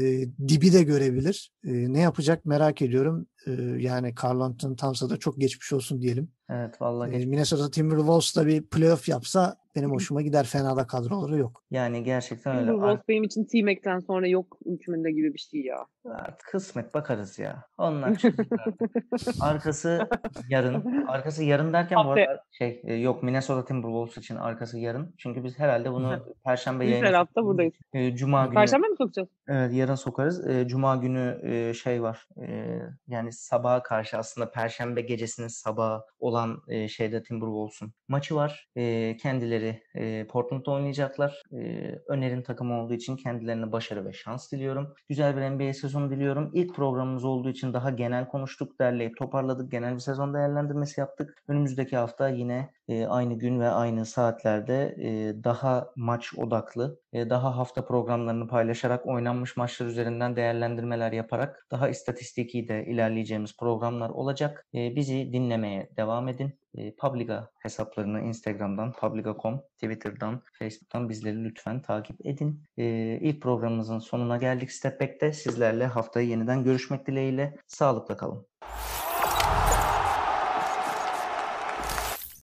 dibi 0.47 0.73
de 0.73 0.83
görebilir. 0.83 1.51
E, 1.63 1.93
ne 1.93 1.99
yapacak 1.99 2.45
merak 2.45 2.81
ediyorum. 2.81 3.27
E, 3.47 3.51
yani 3.77 4.13
Carl 4.23 4.39
Anthony 4.39 4.75
Towns'a 4.75 5.09
da 5.09 5.17
çok 5.17 5.39
geçmiş 5.39 5.73
olsun 5.73 6.01
diyelim. 6.01 6.31
Evet 6.49 6.81
vallahi 6.81 7.11
E, 7.15 7.25
Minnesota 7.25 7.71
Timberwolves 7.71 8.35
da 8.35 8.47
bir 8.47 8.61
playoff 8.67 9.09
yapsa 9.09 9.55
benim 9.75 9.91
hoşuma 9.91 10.21
gider. 10.21 10.45
Fena 10.45 10.75
da 10.77 10.87
kadroları 10.87 11.37
yok. 11.37 11.63
yani 11.71 12.03
gerçekten 12.03 12.55
öyle. 12.55 12.65
Timberwolves 12.71 13.07
benim 13.07 13.23
için 13.23 13.45
T-Mac'ten 13.45 13.99
sonra 13.99 14.27
yok 14.27 14.57
hükmünde 14.65 15.11
gibi 15.11 15.33
bir 15.33 15.39
şey 15.39 15.61
ya. 15.61 15.85
Artık 16.05 16.47
kısmet 16.51 16.93
bakarız 16.93 17.39
ya. 17.39 17.63
Onlar 17.77 18.15
çocuklar. 18.17 18.73
arkası 19.39 20.07
yarın. 20.49 21.05
Arkası 21.07 21.43
yarın 21.43 21.73
derken 21.73 21.95
bu 21.95 22.09
Haftaya. 22.09 22.29
arada 22.29 22.43
şey 22.51 22.81
e, 22.83 22.93
yok 22.93 23.23
Minnesota 23.23 23.65
Timberwolves 23.65 24.17
için 24.17 24.35
arkası 24.35 24.79
yarın. 24.79 25.15
Çünkü 25.17 25.43
biz 25.43 25.59
herhalde 25.59 25.91
bunu 25.91 26.19
perşembe 26.45 26.85
yayını 26.85 27.05
her 27.07 27.13
hafta 27.13 27.43
buradayız. 27.43 27.73
Cuma 28.15 28.45
günü 28.45 28.53
Perşembe 28.55 28.87
mi 28.87 28.95
sokacağız. 29.01 29.29
Evet 29.47 29.73
yarın 29.73 29.95
sokarız. 29.95 30.47
E, 30.47 30.67
Cuma 30.67 30.95
günü 30.95 31.39
e, 31.43 31.73
şey 31.73 32.01
var. 32.01 32.27
E, 32.41 32.79
yani 33.07 33.31
sabaha 33.31 33.83
karşı 33.83 34.17
aslında 34.17 34.51
Perşembe 34.51 35.01
gecesinin 35.01 35.47
sabahı 35.47 36.01
olan 36.19 36.61
e, 36.67 36.87
şeyde 36.87 37.23
Timberwolves'un 37.23 37.93
maçı 38.07 38.35
var. 38.35 38.67
E, 38.75 39.17
kendileri 39.17 39.83
e, 39.95 40.27
Portland'da 40.27 40.71
oynayacaklar. 40.71 41.43
E, 41.53 41.91
önerin 42.07 42.41
takımı 42.41 42.81
olduğu 42.81 42.93
için 42.93 43.15
kendilerine 43.15 43.71
başarı 43.71 44.05
ve 44.05 44.13
şans 44.13 44.51
diliyorum. 44.51 44.93
Güzel 45.09 45.37
bir 45.37 45.41
NBA 45.41 45.73
sezonu 45.73 46.11
diliyorum. 46.11 46.51
İlk 46.53 46.75
programımız 46.75 47.25
olduğu 47.25 47.49
için 47.49 47.73
daha 47.73 47.89
genel 47.89 48.27
konuştuk, 48.27 48.79
derleyip 48.79 49.17
toparladık. 49.17 49.71
Genel 49.71 49.93
bir 49.93 49.99
sezon 49.99 50.33
değerlendirmesi 50.33 50.99
yaptık. 50.99 51.43
Önümüzdeki 51.47 51.97
hafta 51.97 52.29
yine 52.29 52.73
e, 52.91 53.05
aynı 53.05 53.33
gün 53.33 53.59
ve 53.59 53.69
aynı 53.69 54.05
saatlerde 54.05 54.95
e, 54.99 55.43
daha 55.43 55.91
maç 55.95 56.33
odaklı, 56.37 56.99
e, 57.13 57.29
daha 57.29 57.57
hafta 57.57 57.85
programlarını 57.85 58.47
paylaşarak 58.47 59.07
oynanmış 59.07 59.57
maçlar 59.57 59.85
üzerinden 59.85 60.35
değerlendirmeler 60.35 61.11
yaparak 61.11 61.67
daha 61.71 61.89
istatistiki 61.89 62.67
de 62.67 62.85
ilerleyeceğimiz 62.85 63.57
programlar 63.57 64.09
olacak. 64.09 64.67
E, 64.73 64.95
bizi 64.95 65.33
dinlemeye 65.33 65.89
devam 65.97 66.27
edin. 66.27 66.61
Publica 66.97 67.49
hesaplarını 67.59 68.21
Instagram'dan, 68.21 68.91
Publica.com, 68.91 69.61
Twitter'dan, 69.75 70.41
Facebook'tan 70.59 71.09
bizleri 71.09 71.43
lütfen 71.43 71.81
takip 71.81 72.25
edin. 72.25 72.63
E, 72.77 72.85
ilk 73.21 73.41
programımızın 73.41 73.99
sonuna 73.99 74.37
geldik 74.37 74.71
Step 74.71 75.01
Back'te. 75.01 75.33
Sizlerle 75.33 75.85
haftaya 75.85 76.27
yeniden 76.27 76.63
görüşmek 76.63 77.07
dileğiyle. 77.07 77.57
Sağlıkla 77.67 78.17
kalın. 78.17 78.47